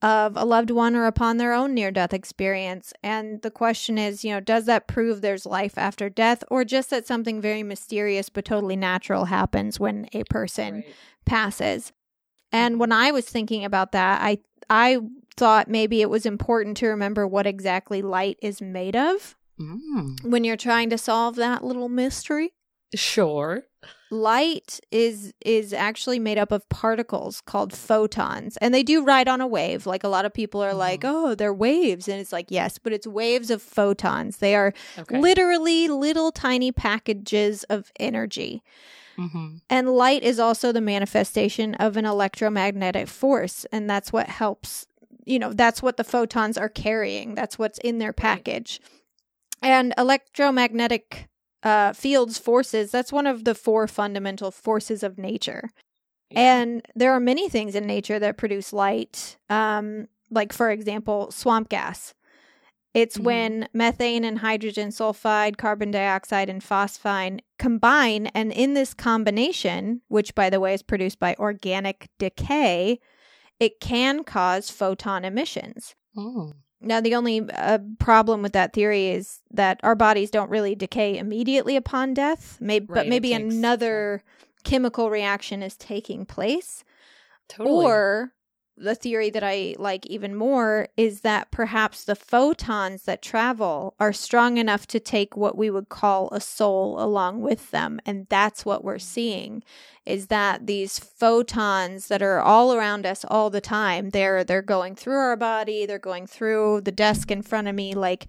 of 0.00 0.36
a 0.36 0.44
loved 0.44 0.70
one 0.70 0.94
or 0.94 1.06
upon 1.06 1.38
their 1.38 1.52
own 1.52 1.74
near 1.74 1.90
death 1.90 2.14
experience. 2.14 2.92
And 3.02 3.42
the 3.42 3.50
question 3.50 3.98
is, 3.98 4.24
you 4.24 4.32
know, 4.32 4.40
does 4.40 4.66
that 4.66 4.86
prove 4.86 5.20
there's 5.20 5.44
life 5.44 5.76
after 5.76 6.08
death 6.08 6.44
or 6.50 6.64
just 6.64 6.90
that 6.90 7.06
something 7.06 7.40
very 7.40 7.62
mysterious 7.62 8.28
but 8.28 8.44
totally 8.44 8.76
natural 8.76 9.26
happens 9.26 9.80
when 9.80 10.08
a 10.12 10.24
person 10.24 10.84
passes. 11.24 11.92
And 12.52 12.78
when 12.78 12.92
I 12.92 13.10
was 13.10 13.26
thinking 13.26 13.64
about 13.64 13.92
that, 13.92 14.22
I 14.22 14.38
I 14.70 14.98
thought 15.36 15.68
maybe 15.68 16.00
it 16.02 16.10
was 16.10 16.26
important 16.26 16.76
to 16.78 16.88
remember 16.88 17.26
what 17.26 17.46
exactly 17.46 18.02
light 18.02 18.38
is 18.42 18.60
made 18.60 18.96
of 18.96 19.34
Mm, 19.60 20.22
when 20.24 20.44
you're 20.44 20.56
trying 20.56 20.88
to 20.90 20.98
solve 20.98 21.34
that 21.36 21.64
little 21.64 21.88
mystery. 21.88 22.52
sure. 22.94 23.64
Light 24.10 24.80
is 24.90 25.34
is 25.44 25.72
actually 25.74 26.18
made 26.18 26.38
up 26.38 26.50
of 26.52 26.66
particles 26.70 27.42
called 27.42 27.74
photons 27.74 28.56
and 28.58 28.72
they 28.72 28.82
do 28.82 29.04
ride 29.04 29.28
on 29.28 29.40
a 29.42 29.46
wave. 29.46 29.84
Like 29.84 30.02
a 30.02 30.08
lot 30.08 30.24
of 30.24 30.32
people 30.32 30.62
are 30.62 30.72
like, 30.72 31.00
Mhm. 31.02 31.10
"Oh, 31.12 31.34
they're 31.34 31.52
waves." 31.52 32.08
And 32.08 32.18
it's 32.20 32.32
like, 32.32 32.50
"Yes, 32.50 32.78
but 32.78 32.92
it's 32.94 33.06
waves 33.06 33.50
of 33.50 33.60
photons. 33.60 34.38
They 34.38 34.54
are 34.54 34.72
Okay. 34.96 35.18
literally 35.20 35.88
little 35.88 36.32
tiny 36.32 36.72
packages 36.72 37.64
of 37.64 37.92
energy." 38.00 38.62
Hmm 39.18 39.56
And 39.68 39.90
light 39.90 40.22
is 40.22 40.38
also 40.38 40.72
the 40.72 40.80
manifestation 40.80 41.74
of 41.74 41.96
an 41.96 42.04
electromagnetic 42.04 43.08
force. 43.08 43.66
And 43.72 43.90
that's 43.90 44.12
what 44.12 44.28
helps, 44.28 44.86
you 45.24 45.38
know, 45.38 45.52
that's 45.52 45.82
what 45.82 45.96
the 45.96 46.04
photons 46.04 46.56
are 46.56 46.68
carrying. 46.68 47.34
That's 47.34 47.58
what's 47.58 47.78
in 47.78 47.98
their 47.98 48.12
package. 48.12 48.80
And 49.60 49.92
electromagnetic 49.98 51.28
uh, 51.64 51.92
fields, 51.92 52.38
forces, 52.38 52.92
that's 52.92 53.12
one 53.12 53.26
of 53.26 53.44
the 53.44 53.54
four 53.54 53.88
fundamental 53.88 54.50
forces 54.52 55.02
of 55.02 55.18
nature. 55.18 55.68
And 56.30 56.86
there 56.94 57.12
are 57.12 57.20
many 57.20 57.48
things 57.48 57.74
in 57.74 57.86
nature 57.86 58.18
that 58.18 58.36
produce 58.36 58.72
light. 58.72 59.38
Um, 59.48 60.08
like, 60.30 60.52
for 60.52 60.70
example, 60.70 61.30
swamp 61.30 61.68
gas. 61.70 62.14
It's 63.00 63.16
Mhm. 63.18 63.24
when 63.24 63.68
methane 63.72 64.24
and 64.24 64.38
hydrogen 64.38 64.88
sulfide, 64.88 65.56
carbon 65.56 65.90
dioxide, 65.90 66.48
and 66.48 66.60
phosphine 66.62 67.40
combine. 67.58 68.26
And 68.34 68.52
in 68.52 68.74
this 68.74 68.92
combination, 68.94 70.02
which 70.08 70.34
by 70.34 70.50
the 70.50 70.58
way 70.60 70.74
is 70.74 70.82
produced 70.82 71.18
by 71.20 71.34
organic 71.38 72.08
decay, 72.18 72.98
it 73.60 73.78
can 73.80 74.24
cause 74.24 74.70
photon 74.70 75.24
emissions. 75.24 75.94
Oh. 76.16 76.52
Now, 76.80 77.00
the 77.00 77.14
only 77.14 77.40
uh, 77.50 77.78
problem 77.98 78.40
with 78.42 78.52
that 78.52 78.72
theory 78.72 79.08
is 79.08 79.40
that 79.50 79.80
our 79.82 79.94
bodies 79.96 80.30
don't 80.30 80.50
really 80.50 80.74
decay 80.76 81.18
immediately 81.18 81.74
upon 81.76 82.14
death, 82.14 82.56
may- 82.60 82.78
Right, 82.80 82.88
but 82.88 83.06
maybe 83.08 83.30
takes- 83.32 83.54
another 83.54 84.22
chemical 84.64 85.10
reaction 85.10 85.62
is 85.62 85.76
taking 85.76 86.24
place. 86.24 86.84
Totally. 87.48 87.84
Or 87.84 88.32
the 88.80 88.94
theory 88.94 89.30
that 89.30 89.42
I 89.42 89.74
like 89.78 90.06
even 90.06 90.34
more 90.34 90.88
is 90.96 91.22
that 91.22 91.50
perhaps 91.50 92.04
the 92.04 92.16
photons 92.16 93.02
that 93.02 93.22
travel 93.22 93.94
are 93.98 94.12
strong 94.12 94.58
enough 94.58 94.86
to 94.88 95.00
take 95.00 95.36
what 95.36 95.56
we 95.56 95.70
would 95.70 95.88
call 95.88 96.28
a 96.30 96.40
soul 96.40 97.02
along 97.02 97.42
with 97.42 97.70
them. 97.70 98.00
And 98.06 98.26
that's 98.28 98.64
what 98.64 98.84
we're 98.84 98.98
seeing 98.98 99.62
is 100.06 100.28
that 100.28 100.66
these 100.66 100.98
photons 100.98 102.08
that 102.08 102.22
are 102.22 102.40
all 102.40 102.72
around 102.72 103.04
us 103.04 103.24
all 103.28 103.50
the 103.50 103.60
time, 103.60 104.10
they're 104.10 104.42
they're 104.42 104.62
going 104.62 104.94
through 104.94 105.18
our 105.18 105.36
body, 105.36 105.84
they're 105.84 105.98
going 105.98 106.26
through 106.26 106.80
the 106.80 106.92
desk 106.92 107.30
in 107.30 107.42
front 107.42 107.68
of 107.68 107.74
me. 107.74 107.94
Like 107.94 108.26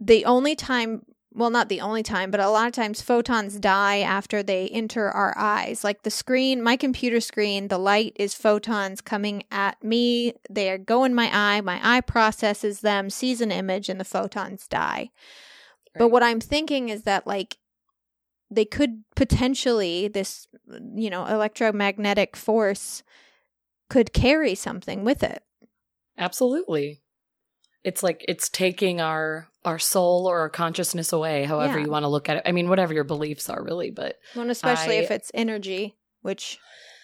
the 0.00 0.24
only 0.24 0.56
time 0.56 1.02
well, 1.34 1.50
not 1.50 1.68
the 1.68 1.80
only 1.80 2.04
time, 2.04 2.30
but 2.30 2.38
a 2.38 2.48
lot 2.48 2.68
of 2.68 2.72
times 2.72 3.02
photons 3.02 3.58
die 3.58 3.98
after 3.98 4.42
they 4.42 4.68
enter 4.68 5.10
our 5.10 5.36
eyes. 5.36 5.82
Like 5.82 6.02
the 6.02 6.10
screen, 6.10 6.62
my 6.62 6.76
computer 6.76 7.20
screen, 7.20 7.68
the 7.68 7.78
light 7.78 8.12
is 8.16 8.34
photons 8.34 9.00
coming 9.00 9.42
at 9.50 9.82
me. 9.82 10.34
They 10.48 10.78
go 10.78 11.02
in 11.02 11.14
my 11.14 11.30
eye. 11.32 11.60
My 11.60 11.80
eye 11.82 12.02
processes 12.02 12.80
them, 12.80 13.10
sees 13.10 13.40
an 13.40 13.50
image, 13.50 13.88
and 13.88 13.98
the 13.98 14.04
photons 14.04 14.68
die. 14.68 15.10
But 15.96 16.08
what 16.08 16.22
I'm 16.22 16.40
thinking 16.40 16.88
is 16.88 17.02
that, 17.02 17.26
like, 17.26 17.58
they 18.50 18.64
could 18.64 19.04
potentially, 19.16 20.08
this, 20.08 20.46
you 20.94 21.10
know, 21.10 21.26
electromagnetic 21.26 22.36
force 22.36 23.02
could 23.90 24.12
carry 24.12 24.54
something 24.54 25.04
with 25.04 25.22
it. 25.22 25.42
Absolutely. 26.18 27.00
It's 27.84 28.02
like 28.02 28.24
it's 28.28 28.48
taking 28.48 29.00
our 29.00 29.48
our 29.64 29.78
soul 29.78 30.26
or 30.26 30.40
our 30.40 30.48
consciousness 30.50 31.12
away, 31.12 31.44
however 31.44 31.78
Yeah. 31.78 31.84
you 31.86 31.90
want 31.90 32.02
to 32.04 32.08
look 32.08 32.28
at 32.28 32.36
it. 32.38 32.42
I 32.44 32.52
mean, 32.52 32.68
whatever 32.68 32.92
your 32.92 33.04
beliefs 33.04 33.48
are, 33.48 33.62
really. 33.62 33.90
But 33.90 34.18
Well, 34.34 34.42
and 34.42 34.50
especially 34.50 34.98
I- 34.98 35.02
if 35.02 35.10
it's 35.10 35.30
energy, 35.34 35.94
which 36.22 36.58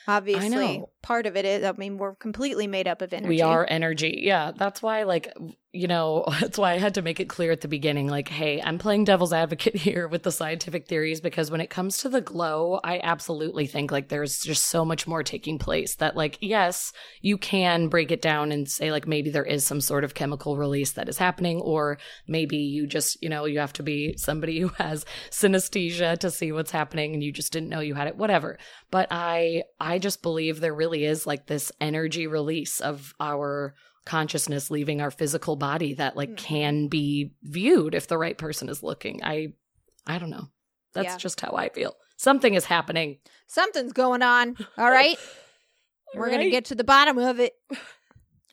obviously. 0.08 0.82
Part 1.02 1.26
of 1.26 1.36
it 1.36 1.44
is. 1.44 1.64
I 1.64 1.72
mean, 1.72 1.98
we're 1.98 2.14
completely 2.14 2.66
made 2.66 2.86
up 2.86 3.02
of 3.02 3.12
energy. 3.12 3.28
we 3.28 3.42
are 3.42 3.66
energy. 3.68 4.20
Yeah, 4.22 4.52
that's 4.56 4.82
why. 4.82 5.04
Like, 5.04 5.32
you 5.72 5.86
know, 5.86 6.24
that's 6.40 6.58
why 6.58 6.72
I 6.72 6.78
had 6.78 6.94
to 6.94 7.02
make 7.02 7.20
it 7.20 7.28
clear 7.28 7.52
at 7.52 7.60
the 7.60 7.68
beginning. 7.68 8.08
Like, 8.08 8.28
hey, 8.28 8.60
I'm 8.60 8.78
playing 8.78 9.04
devil's 9.04 9.32
advocate 9.32 9.76
here 9.76 10.08
with 10.08 10.22
the 10.22 10.32
scientific 10.32 10.86
theories 10.86 11.20
because 11.20 11.50
when 11.50 11.60
it 11.60 11.70
comes 11.70 11.98
to 11.98 12.08
the 12.08 12.20
glow, 12.20 12.80
I 12.82 13.00
absolutely 13.02 13.66
think 13.66 13.90
like 13.90 14.08
there's 14.08 14.40
just 14.40 14.66
so 14.66 14.84
much 14.84 15.06
more 15.06 15.22
taking 15.22 15.58
place. 15.58 15.96
That 15.96 16.16
like, 16.16 16.38
yes, 16.40 16.92
you 17.20 17.38
can 17.38 17.88
break 17.88 18.10
it 18.10 18.22
down 18.22 18.52
and 18.52 18.68
say 18.68 18.90
like 18.90 19.06
maybe 19.06 19.30
there 19.30 19.44
is 19.44 19.64
some 19.64 19.80
sort 19.80 20.04
of 20.04 20.14
chemical 20.14 20.56
release 20.56 20.92
that 20.92 21.08
is 21.08 21.18
happening, 21.18 21.60
or 21.60 21.98
maybe 22.26 22.56
you 22.56 22.86
just, 22.86 23.22
you 23.22 23.28
know, 23.28 23.44
you 23.44 23.58
have 23.60 23.72
to 23.74 23.82
be 23.82 24.14
somebody 24.16 24.60
who 24.60 24.68
has 24.78 25.04
synesthesia 25.30 26.18
to 26.18 26.30
see 26.30 26.52
what's 26.52 26.70
happening 26.70 27.14
and 27.14 27.22
you 27.22 27.32
just 27.32 27.52
didn't 27.52 27.68
know 27.68 27.80
you 27.80 27.94
had 27.94 28.08
it. 28.08 28.16
Whatever. 28.16 28.58
But 28.90 29.08
I, 29.10 29.62
I 29.78 29.98
just 29.98 30.22
believe 30.22 30.60
there 30.60 30.74
really 30.74 30.89
is 30.94 31.26
like 31.26 31.46
this 31.46 31.72
energy 31.80 32.26
release 32.26 32.80
of 32.80 33.14
our 33.20 33.74
consciousness 34.06 34.70
leaving 34.70 35.00
our 35.00 35.10
physical 35.10 35.56
body 35.56 35.94
that 35.94 36.16
like 36.16 36.30
Mhm. 36.30 36.36
can 36.36 36.88
be 36.88 37.32
viewed 37.42 37.94
if 37.94 38.06
the 38.08 38.18
right 38.18 38.36
person 38.36 38.68
is 38.68 38.82
looking. 38.82 39.22
I 39.22 39.54
I 40.06 40.18
don't 40.18 40.30
know. 40.30 40.48
That's 40.94 41.06
Yeah. 41.06 41.16
just 41.18 41.40
how 41.40 41.52
I 41.52 41.68
feel. 41.68 41.94
Something 42.16 42.54
is 42.54 42.64
happening. 42.64 43.18
Something's 43.46 43.92
going 43.92 44.22
on. 44.22 44.56
All 44.78 44.90
right. 44.90 45.16
We're 46.14 46.28
going 46.30 46.40
to 46.40 46.50
get 46.50 46.64
to 46.66 46.74
the 46.74 46.82
bottom 46.84 47.18
of 47.18 47.38
it. 47.38 47.52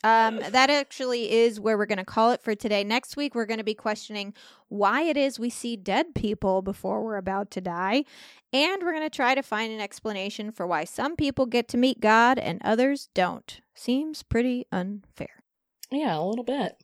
Um, 0.08 0.40
that 0.52 0.70
actually 0.70 1.32
is 1.32 1.60
where 1.60 1.78
we're 1.78 1.86
going 1.86 1.98
to 1.98 2.06
call 2.06 2.32
it 2.32 2.42
for 2.42 2.56
today. 2.56 2.84
Next 2.84 3.18
week, 3.18 3.36
we're 3.36 3.46
going 3.46 3.58
to 3.58 3.64
be 3.64 3.74
questioning 3.74 4.34
why 4.70 5.04
it 5.04 5.18
is 5.18 5.40
we 5.40 5.50
see 5.50 5.76
dead 5.76 6.16
people 6.16 6.62
before 6.62 7.04
we're 7.04 7.18
about 7.18 7.52
to 7.52 7.62
die. 7.62 8.06
And 8.54 8.82
we're 8.84 8.94
going 8.94 9.04
to 9.04 9.10
try 9.10 9.36
to 9.36 9.44
find 9.44 9.74
an 9.74 9.82
explanation 9.82 10.52
for 10.52 10.66
why 10.66 10.86
some 10.86 11.16
people 11.16 11.46
get 11.46 11.68
to 11.70 11.78
meet 11.78 12.00
God 12.00 12.40
and 12.40 12.62
others 12.64 13.10
don't. 13.14 13.60
Seems 13.76 14.24
pretty 14.24 14.66
unfair. 14.72 15.44
Yeah, 15.92 16.18
a 16.18 16.24
little 16.24 16.44
bit. 16.46 16.82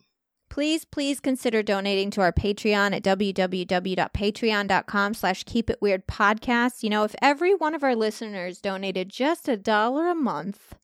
please 0.50 0.84
please 0.84 1.20
consider 1.20 1.62
donating 1.62 2.10
to 2.10 2.20
our 2.20 2.32
patreon 2.32 2.94
at 2.94 3.02
www.patreon.com 3.02 5.14
slash 5.14 5.44
keep 5.44 5.68
it 5.70 5.80
weird 5.82 6.06
podcast 6.06 6.82
you 6.82 6.90
know 6.90 7.02
if 7.04 7.14
every 7.20 7.54
one 7.54 7.74
of 7.74 7.82
our 7.82 7.96
listeners 7.96 8.60
donated 8.60 9.08
just 9.08 9.48
a 9.48 9.56
dollar 9.56 10.08
a 10.10 10.14
month 10.14 10.74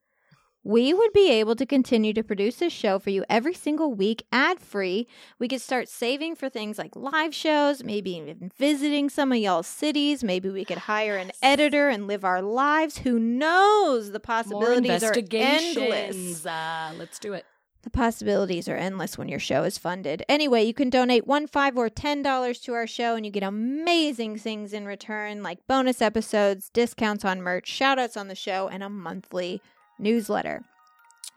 we 0.62 0.92
would 0.92 1.12
be 1.12 1.30
able 1.30 1.56
to 1.56 1.64
continue 1.64 2.12
to 2.12 2.22
produce 2.22 2.56
this 2.56 2.72
show 2.72 2.98
for 2.98 3.10
you 3.10 3.24
every 3.30 3.54
single 3.54 3.94
week 3.94 4.24
ad 4.30 4.60
free. 4.60 5.06
We 5.38 5.48
could 5.48 5.60
start 5.60 5.88
saving 5.88 6.36
for 6.36 6.48
things 6.48 6.76
like 6.76 6.94
live 6.94 7.34
shows, 7.34 7.82
maybe 7.82 8.16
even 8.16 8.52
visiting 8.58 9.08
some 9.08 9.32
of 9.32 9.38
y'all's 9.38 9.66
cities. 9.66 10.22
Maybe 10.22 10.50
we 10.50 10.66
could 10.66 10.78
hire 10.78 11.16
an 11.16 11.32
editor 11.42 11.88
and 11.88 12.06
live 12.06 12.24
our 12.24 12.42
lives. 12.42 12.98
Who 12.98 13.18
knows? 13.18 14.12
The 14.12 14.20
possibilities 14.20 15.02
are 15.02 15.14
endless. 15.32 16.44
Uh, 16.44 16.92
let's 16.98 17.18
do 17.18 17.32
it. 17.32 17.46
The 17.82 17.90
possibilities 17.90 18.68
are 18.68 18.76
endless 18.76 19.16
when 19.16 19.30
your 19.30 19.38
show 19.38 19.64
is 19.64 19.78
funded. 19.78 20.22
Anyway, 20.28 20.64
you 20.64 20.74
can 20.74 20.90
donate 20.90 21.26
one, 21.26 21.46
five, 21.46 21.78
or 21.78 21.88
ten 21.88 22.22
dollars 22.22 22.60
to 22.60 22.74
our 22.74 22.86
show, 22.86 23.16
and 23.16 23.24
you 23.24 23.32
get 23.32 23.42
amazing 23.42 24.36
things 24.38 24.74
in 24.74 24.84
return, 24.84 25.42
like 25.42 25.66
bonus 25.66 26.02
episodes, 26.02 26.68
discounts 26.68 27.24
on 27.24 27.40
merch, 27.40 27.66
shout 27.66 27.98
outs 27.98 28.18
on 28.18 28.28
the 28.28 28.34
show, 28.34 28.68
and 28.68 28.82
a 28.82 28.90
monthly 28.90 29.62
newsletter. 30.00 30.64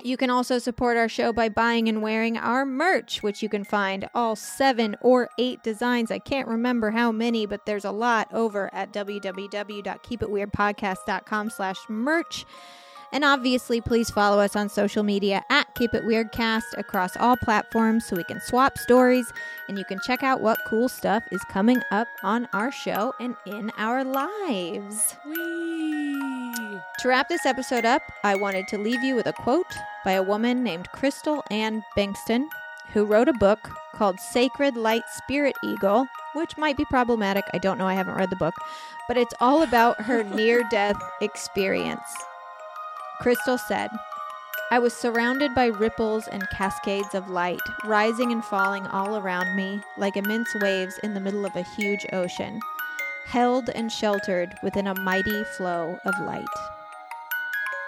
You 0.02 0.18
can 0.18 0.32
also 0.32 0.58
support 0.58 0.98
our 0.98 1.08
show 1.08 1.32
by 1.32 1.50
buying 1.50 1.88
and 1.88 2.02
wearing 2.02 2.36
our 2.38 2.66
merch, 2.66 3.22
which 3.22 3.44
you 3.44 3.50
can 3.50 3.64
find 3.64 4.10
all 4.16 4.36
seven 4.36 4.96
or 5.02 5.30
eight 5.38 5.62
designs. 5.64 6.10
I 6.10 6.18
can't 6.20 6.48
remember 6.48 6.90
how 6.92 7.12
many, 7.12 7.46
but 7.46 7.66
there's 7.66 7.86
a 7.86 7.92
lot 7.92 8.28
over 8.34 8.74
at 8.74 8.92
www.keepitweirdpodcast.com 8.92 11.50
slash 11.52 11.78
merch. 11.88 12.46
And 13.14 13.24
obviously, 13.24 13.80
please 13.80 14.10
follow 14.10 14.40
us 14.40 14.56
on 14.56 14.70
social 14.70 15.04
media 15.04 15.44
at 15.52 15.76
Keep 15.76 15.94
It 15.94 16.04
Weirdcast 16.04 16.76
across 16.76 17.16
all 17.16 17.38
platforms 17.38 18.08
so 18.08 18.16
we 18.16 18.24
can 18.24 18.42
swap 18.42 18.80
stories 18.80 19.32
and 19.70 19.78
you 19.78 19.86
can 19.86 20.00
check 20.04 20.24
out 20.24 20.42
what 20.42 20.58
cool 20.68 20.90
stuff 20.90 21.24
is 21.32 21.44
coming 21.52 21.80
up 21.92 22.08
on 22.24 22.48
our 22.54 22.72
show 22.72 23.14
and 23.20 23.36
in 23.46 23.72
our 23.78 24.04
lives. 24.04 25.16
Whee! 25.28 26.03
To 27.00 27.08
wrap 27.08 27.28
this 27.28 27.46
episode 27.46 27.86
up, 27.86 28.04
I 28.24 28.36
wanted 28.36 28.68
to 28.70 28.78
leave 28.78 29.04
you 29.04 29.16
with 29.16 29.26
a 29.26 29.34
quote 29.34 29.76
by 30.06 30.12
a 30.12 30.24
woman 30.24 30.64
named 30.64 30.92
Crystal 30.92 31.44
Ann 31.50 31.84
Bankston, 31.98 32.48
who 32.94 33.04
wrote 33.04 33.28
a 33.28 33.34
book 33.34 33.60
called 33.96 34.20
Sacred 34.20 34.78
Light 34.78 35.02
Spirit 35.10 35.56
Eagle, 35.64 36.06
which 36.34 36.58
might 36.58 36.78
be 36.78 36.86
problematic. 36.86 37.46
I 37.52 37.58
don't 37.58 37.78
know, 37.78 37.88
I 37.88 37.96
haven't 37.96 38.16
read 38.16 38.30
the 38.30 38.38
book, 38.38 38.54
but 39.08 39.18
it's 39.18 39.34
all 39.42 39.64
about 39.64 40.02
her 40.02 40.24
near 40.36 40.64
death 40.70 40.96
experience. 41.20 42.08
Crystal 43.22 43.58
said, 43.58 43.90
I 44.72 44.80
was 44.80 44.94
surrounded 44.94 45.54
by 45.56 45.66
ripples 45.66 46.28
and 46.28 46.50
cascades 46.52 47.16
of 47.16 47.30
light, 47.30 47.60
rising 47.86 48.32
and 48.32 48.46
falling 48.46 48.86
all 48.88 49.18
around 49.18 49.56
me 49.56 49.82
like 49.98 50.16
immense 50.16 50.54
waves 50.62 51.00
in 51.04 51.16
the 51.16 51.20
middle 51.20 51.46
of 51.46 51.56
a 51.56 51.64
huge 51.76 52.06
ocean, 52.14 52.60
held 53.26 53.70
and 53.70 53.92
sheltered 53.92 54.54
within 54.64 54.88
a 54.88 55.00
mighty 55.02 55.44
flow 55.58 56.00
of 56.06 56.14
light. 56.22 56.46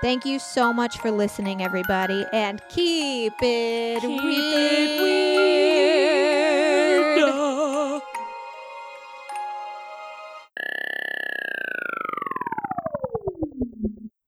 Thank 0.01 0.25
you 0.25 0.39
so 0.39 0.71
much 0.71 0.99
for 0.99 1.09
listening, 1.09 1.63
everybody, 1.63 2.25
and 2.31 2.61
keep 2.69 3.33
it 3.41 4.01
Keep 4.01 4.23
weird. 4.23 4.35
it 4.37 5.01
weird. 5.01 5.25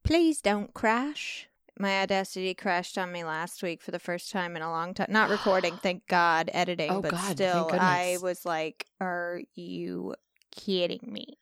Please 0.03 0.41
don't 0.41 0.73
crash. 0.73 1.47
My 1.79 2.01
Audacity 2.01 2.53
crashed 2.53 2.97
on 2.97 3.11
me 3.11 3.23
last 3.23 3.61
week 3.61 3.81
for 3.81 3.91
the 3.91 3.99
first 3.99 4.31
time 4.31 4.55
in 4.55 4.61
a 4.61 4.71
long 4.71 4.93
time. 4.93 5.07
Not 5.09 5.29
recording, 5.29 5.77
thank 5.83 6.07
God, 6.07 6.49
editing, 6.53 6.89
Oh, 6.89 7.01
but 7.01 7.11
God, 7.11 7.31
still, 7.35 7.69
I 7.73 8.17
was 8.21 8.45
like, 8.45 8.85
are 8.99 9.41
you 9.53 10.15
kidding 10.55 11.01
me? 11.03 11.37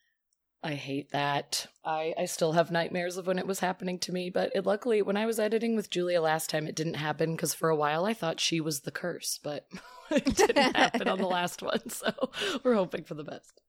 I 0.65 0.73
hate 0.73 1.11
that. 1.11 1.67
I, 1.85 2.15
I 2.17 2.25
still 2.25 2.53
have 2.53 2.71
nightmares 2.71 3.17
of 3.17 3.27
when 3.27 3.37
it 3.37 3.45
was 3.45 3.59
happening 3.59 3.99
to 3.99 4.11
me, 4.11 4.31
but 4.31 4.51
it, 4.55 4.65
luckily, 4.65 5.03
when 5.03 5.15
I 5.15 5.27
was 5.27 5.39
editing 5.39 5.75
with 5.75 5.91
Julia 5.91 6.19
last 6.19 6.49
time, 6.49 6.65
it 6.65 6.73
didn't 6.73 6.95
happen 6.95 7.35
because 7.35 7.53
for 7.53 7.69
a 7.69 7.75
while 7.75 8.05
I 8.05 8.15
thought 8.15 8.39
she 8.39 8.59
was 8.59 8.79
the 8.79 8.89
curse, 8.89 9.39
but 9.43 9.67
it 10.09 10.35
didn't 10.35 10.75
happen 10.75 11.07
on 11.07 11.19
the 11.19 11.27
last 11.27 11.61
one, 11.61 11.87
so 11.91 12.11
we're 12.63 12.73
hoping 12.73 13.03
for 13.03 13.13
the 13.13 13.23
best. 13.23 13.61